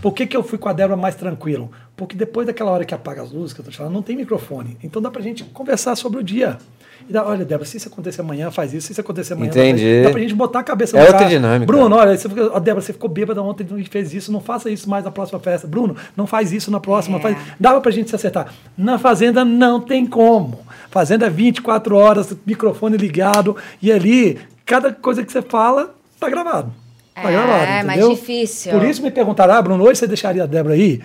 [0.02, 1.70] Por que, que eu fui com a Débora mais tranquilo?
[1.97, 4.14] Porque depois daquela hora que apaga as luzes, que eu tô te falando, não tem
[4.16, 4.77] microfone.
[4.82, 6.59] Então dá pra gente conversar sobre o dia.
[7.09, 8.89] E dá, olha, Débora, se isso acontecer amanhã, faz isso.
[8.89, 9.85] Se isso acontecer amanhã, faz Entendi.
[9.86, 10.05] isso.
[10.05, 11.31] Dá pra gente botar a cabeça É no outra lugar.
[11.31, 11.66] dinâmica.
[11.73, 14.31] Bruno, olha, você, ficou- ó, Débora, você ficou bêbada ontem e fez isso.
[14.31, 15.66] Não faça isso mais na próxima festa.
[15.66, 17.16] Bruno, não faz isso na próxima.
[17.18, 17.20] É.
[17.20, 17.36] Faz...
[17.59, 18.52] Dava pra gente se acertar.
[18.77, 20.60] Na Fazenda não tem como.
[20.90, 23.56] Fazenda é 24 horas, microfone ligado.
[23.81, 26.73] E ali, cada coisa que você fala, tá gravado.
[27.14, 28.10] Tá É, gravado, mais entendeu?
[28.10, 28.73] difícil.
[28.73, 31.01] Por isso me perguntaram, ah, Bruno, hoje você deixaria a Débora aí?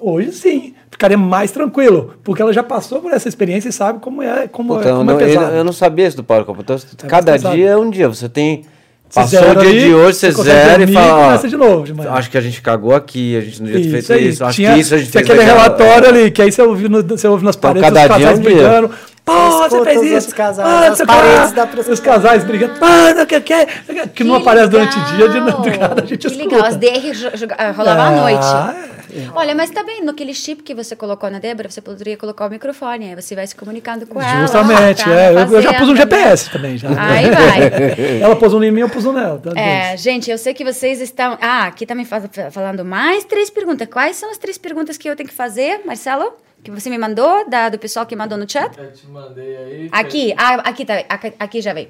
[0.00, 4.22] Hoje sim, ficaria mais tranquilo, porque ela já passou por essa experiência e sabe como
[4.22, 5.54] é, como Puta, é, eu, como é não, eu, pesado.
[5.56, 6.62] eu não sabia isso do Power Couple.
[6.62, 6.78] Então,
[7.08, 7.56] cada mais pesado.
[7.56, 8.08] dia é um dia.
[8.08, 8.64] Você tem.
[9.08, 11.06] Você Passou o dia ali, de hoje, você você zera e fala.
[11.08, 12.08] e começa de novo de.
[12.08, 14.28] Acho que a gente cagou aqui, a gente não devia ter feito aí.
[14.28, 14.44] isso.
[14.44, 15.64] Acho tinha, que isso a gente tinha fez aquele legal.
[15.64, 16.08] relatório É.
[16.08, 18.30] ali, que aí você ouve, no, você ouve nas Então, paredes cada os dia é
[18.30, 18.50] casais um dia.
[18.54, 18.90] brigando.
[19.24, 20.34] Pô, Você você fez os isso.
[20.34, 20.68] casais,
[21.00, 21.66] Ah, o paredes que.
[21.84, 22.72] pra Os casais brigando.
[22.80, 26.18] Ah, não, que, que, que, que não aparece durante o dia, de madrugada a gente
[26.18, 26.54] Que escuta.
[26.54, 28.99] legal, as DR jo- joga- ah, rolava à Ah, noite.
[29.12, 29.28] É.
[29.34, 32.50] Olha, mas tá bem, naquele chip que você colocou na Débora, você poderia colocar o
[32.50, 34.40] microfone, aí você vai se comunicando com ela.
[34.42, 35.30] Justamente, tá é.
[35.32, 35.96] Eu, eu já pus um?
[35.96, 36.76] GPS também.
[36.78, 36.88] Já.
[36.90, 38.20] Aí vai.
[38.22, 39.38] Ela pôs um em mim, eu pus um nela.
[39.38, 41.36] tá É, gente, eu sei que vocês estão.
[41.40, 43.88] Ah, aqui tá me fa- falando mais três perguntas.
[43.90, 46.32] Quais são as três perguntas que eu tenho que fazer, Marcelo?
[46.62, 48.76] Que você me mandou, da, do pessoal que mandou no chat?
[48.78, 49.88] Eu te mandei aí.
[49.90, 51.88] Aqui, ah, aqui tá, aqui, aqui já veio.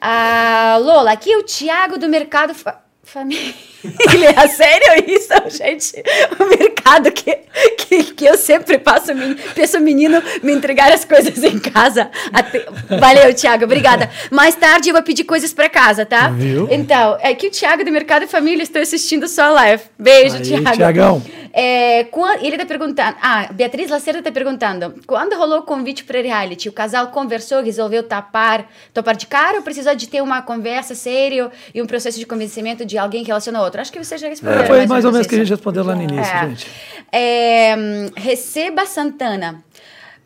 [0.00, 3.54] Ah, Lola, aqui é o Thiago do Mercado Fa- Família.
[4.40, 6.02] É sério isso, gente?
[6.38, 7.38] O mercado que,
[7.78, 9.12] que, que eu sempre passo,
[9.54, 12.10] peço o menino me entregar as coisas em casa.
[12.32, 12.66] Até-
[12.98, 14.10] Valeu, Thiago, obrigada.
[14.30, 16.28] Mais tarde eu vou pedir coisas para casa, tá?
[16.28, 16.68] Viu?
[16.70, 19.82] Então, é que o Thiago do Mercado Família estou assistindo sua live.
[19.98, 20.76] Beijo, Aí, Thiago.
[20.76, 21.22] Thiagão.
[21.52, 22.06] É,
[22.42, 23.16] ele está perguntando.
[23.20, 24.94] Ah, Beatriz Lacerda está perguntando.
[25.06, 29.62] Quando rolou o convite para reality, o casal conversou, resolveu tapar, topar de cara ou
[29.62, 33.40] precisou de ter uma conversa séria e um processo de convencimento de alguém ao
[33.70, 33.80] outro?
[33.80, 34.60] Acho que você já respondeu.
[34.60, 36.48] É, foi mais ou menos que a gente respondeu lá no início, É.
[36.48, 36.66] gente.
[37.12, 37.74] É,
[38.16, 39.62] Receba Santana.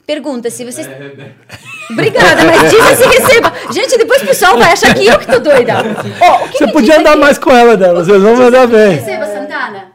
[0.07, 0.87] Pergunta se vocês.
[1.91, 3.53] Obrigada, mas diz assim, receba.
[3.73, 5.75] Gente, depois o pessoal vai achar que eu que tô doida.
[6.21, 7.21] Ó, o que Você podia andar aqui?
[7.21, 8.05] mais com ela, Débora.
[8.05, 8.97] Vocês vão mandar bem.
[8.97, 9.93] Receba Santana.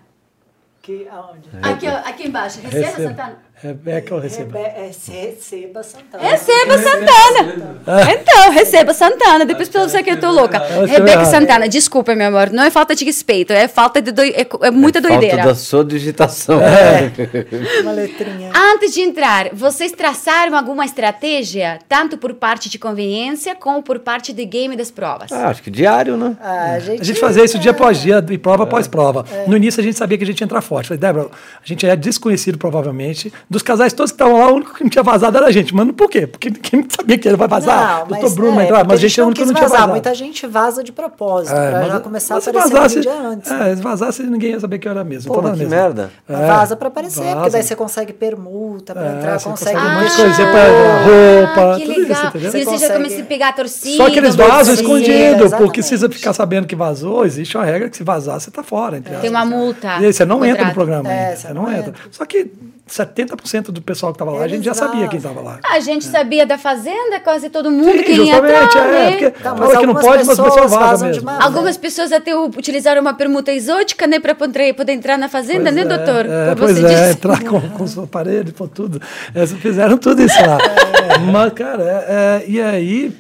[0.82, 1.50] Que, aonde?
[1.62, 2.60] Aqui, aqui embaixo.
[2.60, 3.10] Receba, Receba.
[3.10, 3.38] Santana.
[3.61, 4.57] Rebeca ou receba?
[4.57, 6.23] É, é Receba Santana.
[6.23, 7.81] Receba Santana.
[8.14, 9.45] Então, receba Santana.
[9.45, 10.57] Depois pensa que eu tô louca.
[10.57, 11.26] Escreveu Rebeca.
[11.26, 12.52] Santana, desculpa, meu amor.
[12.52, 14.30] Não é falta de respeito, é falta de doi...
[14.30, 15.38] é, é muita doideira.
[15.38, 16.60] Falta da sua digitação.
[17.81, 18.52] Uma letrinha.
[18.56, 24.31] Antes de entrar, vocês traçaram alguma estratégia, tanto por parte de conveniência como por parte
[24.31, 25.34] de game das provas?
[25.34, 26.38] Ah, acho que diário, né?
[26.40, 29.26] Ah, a gente, A gente fazia isso dia após dia e prova após prova.
[29.48, 30.88] No início a gente sabia que a gente ia entrar forte.
[30.88, 33.34] Falei, Débora, a gente é desconhecido provavelmente.
[33.50, 35.74] Dos casais todos que estavam lá, o único que não tinha vazado era a gente.
[35.74, 36.28] Mas por quê?
[36.28, 38.02] Porque ninguém sabia que ele vai vazar.
[38.02, 39.54] Não, Doutor Bruno vai é, entrar, porque mas a gente é o único que não
[39.56, 39.78] tinha vazar.
[39.80, 39.92] vazado.
[39.94, 42.96] Muita gente vaza de propósito, É, pra mas- já começar a mas se aparecer vazasse,
[42.98, 43.52] no dia antes.
[43.52, 45.34] É, se vazasse, ninguém ia saber que era mesmo.
[45.34, 45.76] Pô, Então, mas que mesmo.
[45.82, 46.12] merda.
[46.28, 47.50] Mas É, Vaza pra aparecer, porque vaza.
[47.50, 49.72] daí você consegue permuta pra É, entrar, você consegue...
[49.76, 52.26] consegue um Ah, monte de coisa, você pega roupa, que tudo isso, legal.
[52.28, 52.50] entendeu?
[52.62, 53.98] e você já começa a pegar a torcida.
[54.04, 57.90] Só que eles vazam escondido, porque se você ficar sabendo que vazou, existe uma regra
[57.90, 58.98] que se vazar, você tá fora.
[58.98, 59.58] entre Tem uma aspas.
[59.58, 59.88] multa.
[60.02, 61.94] E aí você não entra no programa É, você não entra.
[62.12, 62.52] Só que
[62.88, 63.39] 70%
[63.72, 65.60] do pessoal que tava lá, a gente já sabia quem tava lá.
[65.64, 69.11] A gente sabia da Fazenda, quase todo mundo Sim, que ia justamente, entrar, é, né?
[69.11, 71.20] porque Tá, mas fala que não pode, mas o pessoal pessoas vaza vazam mesmo.
[71.22, 71.45] demais.
[71.45, 75.76] Algumas pessoas até utilizaram uma permuta exótica, né, para poder, poder entrar na Fazenda, Pois
[75.76, 76.26] né, é, doutor?
[76.26, 77.11] É, pois é, disse.
[77.11, 79.02] entrar com, com os aparelhos, com tudo.
[79.34, 80.57] Eles fizeram tudo isso lá.
[81.32, 83.16] Mas, cara, é, é, e aí.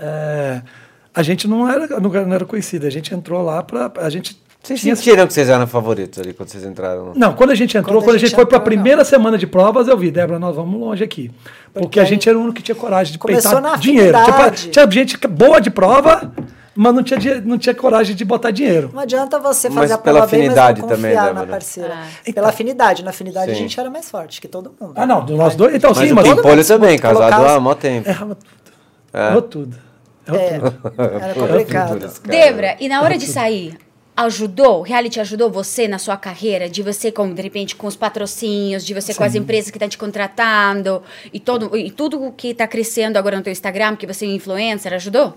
[0.00, 0.62] é,
[1.14, 3.90] a gente não era, não era não era conhecido, a gente entrou lá para.
[3.96, 7.12] A gente Vocês tinha sentiram que vocês eram favoritos ali quando vocês entraram?
[7.14, 9.04] Não, quando a gente entrou, Quando a quando a gente, gente foi para a primeira
[9.04, 11.30] semana de provas, eu vi, Débora, nós vamos longe aqui.
[11.72, 14.16] Porque, Porque a gente era o único que tinha coragem de começou peitar na dinheiro.
[14.16, 14.56] afinidade.
[14.62, 16.32] Tipo, tinha gente boa de prova,
[16.74, 18.90] mas não tinha, não tinha coragem de botar dinheiro.
[18.92, 21.46] Não adianta você fazer Mas a pela prova bem, mas afinidade não também, confiar na
[21.46, 21.94] parceira.
[22.26, 22.32] Ah.
[22.32, 23.04] Pela afinidade.
[23.04, 23.60] Na afinidade a Sim.
[23.60, 24.92] gente era mais forte que todo mundo.
[24.96, 25.74] Ah, não, do nós dois.
[25.74, 26.28] Então, Mas sim, o mas.
[26.28, 28.08] Pimpolho também, casado as- há mó tempo.
[28.08, 28.48] Errava tudo.
[29.14, 29.28] É.
[29.28, 29.76] Errou tudo.
[30.26, 31.02] Errou É, tudo.
[31.22, 32.20] era complicado.
[32.26, 33.78] Débora, e na hora de sair,
[34.26, 37.94] ajudou, o reality ajudou você na sua carreira, de você com, de repente, com os
[37.96, 42.48] patrocínios, de você com as empresas que estão te contratando, e, todo, e tudo que
[42.48, 45.34] está crescendo agora no teu Instagram, que você é influencer, ajudou?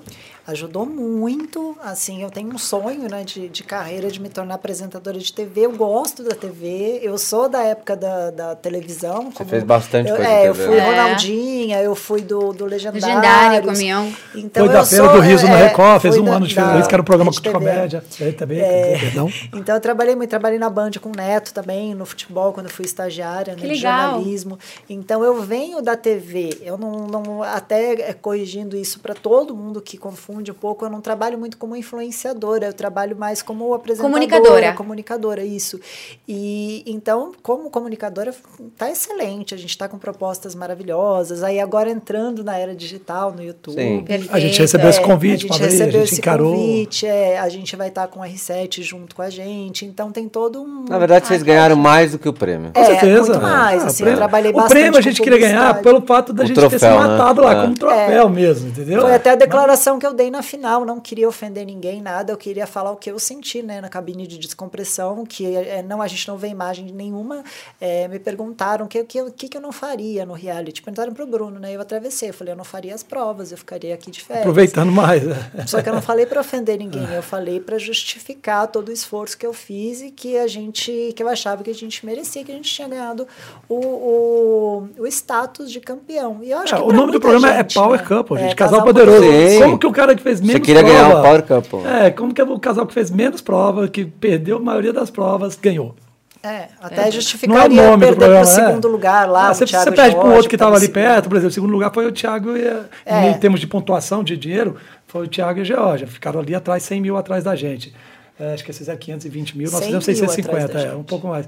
[0.48, 1.78] Ajudou muito.
[1.84, 5.68] Assim, eu tenho um sonho né, de, de carreira de me tornar apresentadora de TV.
[5.68, 7.00] Eu gosto da TV.
[7.04, 9.32] Eu sou da época da, da televisão.
[9.32, 10.86] Você fez bastante eu, coisa É, de eu fui né?
[10.90, 13.06] Ronaldinha, eu fui do, do Legendário.
[13.06, 14.12] Legendário, Caminhão.
[14.34, 16.48] Então, Foi da eu Feira sou, do Riso no é, Record, fez um da- ano
[16.48, 17.54] de Riso, que era um programa de TV.
[17.54, 18.04] comédia.
[18.20, 19.30] Aí também, É, perdão.
[19.54, 22.72] então eu trabalhei muito, trabalhei na Band com o Neto também, no futebol, quando eu
[22.72, 24.58] fui estagiária Que né, jornalismo.
[24.90, 29.82] Então eu venho da TV, eu não, não até é, corrigindo isso para todo mundo
[29.82, 34.12] que confunde um pouco, eu não trabalho muito como influenciadora, eu trabalho mais como apresentadora,
[34.14, 34.74] Comunicadora.
[34.74, 35.80] comunicadora, isso.
[36.28, 38.34] E então, como comunicadora,
[38.78, 41.44] tá excelente, a gente tá com propostas maravilhosas.
[41.44, 43.76] Aí agora entrando na era digital, no YouTube.
[43.76, 44.04] Sim.
[44.04, 44.36] Perfeito.
[44.36, 46.54] A gente recebeu esse É, convite a gente ver, a recebeu gente esse encarou.
[46.54, 48.24] convite, é, a gente vai estar com o
[48.68, 50.86] R7 junto com a gente, então tem todo um...
[50.88, 52.72] Na verdade, vocês ganharam mais do que o prêmio.
[52.74, 53.22] É, Com certeza.
[53.34, 55.82] muito mais, Ah, assim, o prêmio- eu trabalhei O bastante prêmio a gente queria ganhar
[55.82, 57.08] pelo fato da O gente ter se troféu, né?
[57.08, 57.62] matado lá, É.
[57.62, 59.02] como troféu mesmo, entendeu?
[59.02, 62.38] Foi até a declaração que eu dei na final, não queria ofender ninguém, nada, eu
[62.38, 66.08] queria falar o que eu senti, né, na cabine de descompressão, que é, não, a
[66.08, 67.44] gente não vê imagem nenhuma,
[67.80, 71.14] é, me perguntaram o que, que, eu- que, que eu não faria no reality, perguntaram
[71.14, 74.12] pro Bruno, né, eu atravessei, eu falei, eu não faria as provas, eu ficaria aqui
[74.12, 74.42] de férias.
[74.44, 75.24] Aproveitando mais.
[75.24, 75.36] né?
[75.68, 79.38] Só que eu não falei para ofender ninguém, eu falei para justificar todo o esforço
[79.38, 82.52] que eu fiz e que a gente, que eu achava que a gente merecia, que
[82.52, 83.28] a gente tinha ganhado
[83.68, 86.40] o, o, o status de campeão.
[86.44, 88.06] E eu acho É, que o nome do programa é gente, Power né?
[88.08, 88.52] Couple, gente.
[88.52, 89.24] É, casal, poderoso.
[89.24, 89.60] Sim.
[89.62, 90.98] Como que o cara que fez Você menos queria prova...
[91.00, 91.80] ganhar o Power Couple.
[91.88, 95.56] É, como que o casal que fez menos prova, que perdeu a maioria das provas,
[95.56, 95.96] ganhou.
[96.44, 98.66] É, até Não é o justificaria nome do perder programa, pro é.
[98.68, 99.48] segundo lugar lá.
[99.50, 101.52] Ah, o você, Thiago você perde para Jorge, outro que estava ali perto, por exemplo,
[101.52, 103.30] o segundo lugar foi o Thiago e, a- É.
[103.30, 104.76] em termos de pontuação de dinheiro,
[105.06, 106.08] foi o Thiago e a Georgia.
[106.08, 107.94] Ficaram ali atrás, 100 mil atrás da gente.
[108.42, 110.96] É, acho que esses é 520 mil, nós 100 fizemos mil 650, atrás da é,
[110.96, 111.46] um pouco mais.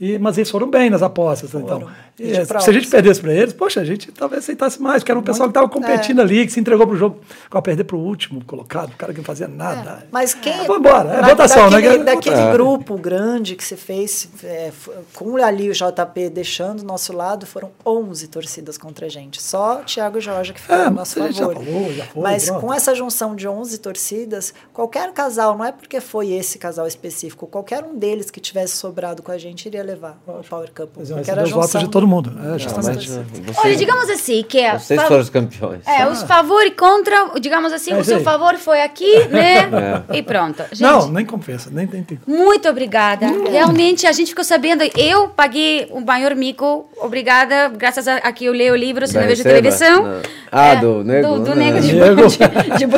[0.00, 1.80] E, mas eles foram bem nas apostas, então.
[1.82, 1.92] Foram.
[2.11, 5.10] E, É, se a gente perdesse para eles, poxa, a gente talvez aceitasse mais, porque
[5.10, 7.98] era um pessoal que estava competindo ali, que se entregou pro jogo, para perder pro
[7.98, 10.02] último colocado, o cara que não fazia nada.
[10.02, 10.52] É, Mas quem.
[10.52, 11.80] Ah, vambora, é votação, né?
[11.80, 14.70] daquele, É Daquele grupo grande que você fez, é,
[15.14, 19.42] com ali o JP deixando o nosso lado, foram 11 torcidas contra a gente.
[19.42, 21.64] Só Thiago e Jorge que ficaram É, nosso gente já favor.
[21.64, 22.60] falou, já foi, mas pronto.
[22.60, 27.46] com essa junção de 11 torcidas, qualquer casal, não é porque foi esse casal específico,
[27.46, 31.30] qualquer um deles que tivesse sobrado com a gente iria levar o Power eu porque
[31.30, 32.32] era a junção de todo do mundo.
[32.38, 34.78] É Não, mas, Olha, vocês, digamos assim, que é.
[34.78, 35.80] vocês foram os campeões.
[35.86, 38.24] É, os favor e contra, digamos assim, É o seu aí.
[38.24, 40.02] favor foi aqui, né?
[40.12, 40.62] E pronto.
[40.72, 41.70] Gente, Não, nem compensa.
[41.72, 42.06] Nem, tem.
[42.26, 43.26] Muito obrigada.
[43.50, 44.82] Realmente, a gente ficou sabendo.
[44.96, 46.88] Eu paguei o maior mico.
[47.00, 47.68] Obrigada.
[47.76, 50.02] Graças a, a que eu leio livros e Da não vejo televisão.
[50.04, 50.20] Não.
[50.50, 51.28] Ah, do Nego?
[51.28, 51.56] Do, do Não.
[51.56, 52.26] Nego de, Nego.
[52.26, 52.88] de, de, eu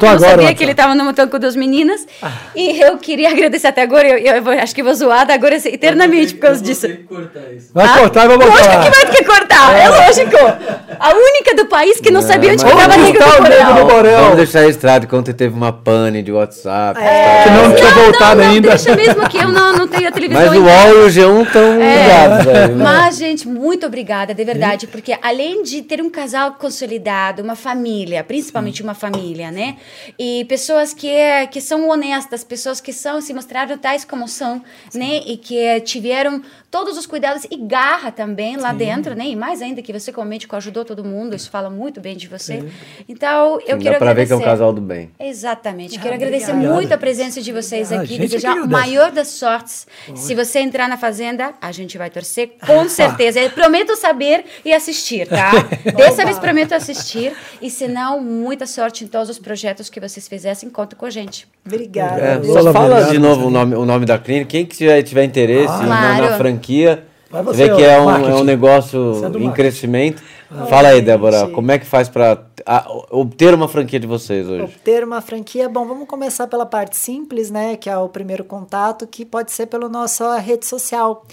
[0.00, 2.06] não agora, sabia que ele estava no tanco das meninas.
[2.54, 4.06] E eu queria agradecer até agora.
[4.08, 6.86] Eu, eu vou- acho que vou zoada agora eternamente por causa disso.
[6.86, 7.70] Tem que cortar isso.
[7.74, 10.36] Vai cortar e vai Lógico que vai ter que cortar, é lógico.
[10.98, 13.86] A única do país que não sabia onde mas- ficava Onde Nego está do do
[13.86, 14.18] Borel.
[14.20, 17.00] Vamos deixar registrado que ontem teve uma pane de WhatsApp.
[17.02, 17.42] É.
[17.44, 18.68] Que não tinha voltado não, não, ainda.
[18.70, 20.62] Deixa mesmo que eu não, não tenho a televisão Mas o.
[20.62, 22.02] UOL e o G1 estão É.
[22.02, 22.68] ligados aí.
[22.68, 22.68] né?
[22.84, 28.22] Mas, gente, muito obrigada, de verdade, porque além de ter um casal consolidado, uma família,
[28.22, 29.76] principalmente uma família, né?
[30.18, 31.10] E pessoas que,
[31.50, 34.62] que são honestas, pessoas que são, se mostraram tais como são,
[34.94, 35.20] né?
[35.26, 39.26] E que tiveram todos os cuidados e garra também lá dentro, né?
[39.26, 42.28] E mais ainda que você, como médico, ajudou todo mundo, isso fala muito bem de
[42.28, 42.64] você.
[43.08, 44.44] Então, eu Sim, quero Dá pra ver que é um agradecer.
[44.44, 45.10] casal do bem.
[45.18, 45.98] Exatamente.
[45.98, 46.36] Quero obrigada.
[46.36, 48.72] agradecer muito a presença de vocês Ah, aqui, que desejar o agradece.
[48.72, 49.86] maior das sortes.
[50.14, 53.40] Se você entrar na Fazenda, a gente vai torcer com certeza.
[53.40, 55.50] Eu prometo saber e assistir, tá?
[55.96, 57.32] Dessa vez prometo assistir.
[57.60, 60.68] E se não, muita sorte em todos os projetos que vocês fizessem.
[60.70, 61.46] Conta com a gente.
[61.66, 62.20] Obrigada.
[62.20, 64.46] É, Lola, fala obrigado, de novo o nome, o nome da clínica.
[64.50, 66.36] Quem que tiver, tiver interesse na- na, Claro.
[66.36, 70.22] franquia, Vai você você, vê que é um, é um negócio Você é em crescimento.
[70.68, 71.52] Fala aí, Débora, gente.
[71.52, 72.44] como é que faz para
[73.10, 74.64] obter uma franquia de vocês hoje?
[74.64, 77.74] Obter uma franquia, bom, vamos começar pela parte simples, né?
[77.78, 81.24] Que é o primeiro contato, que pode ser pela nossa rede social.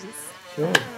[0.56, 0.89] Show.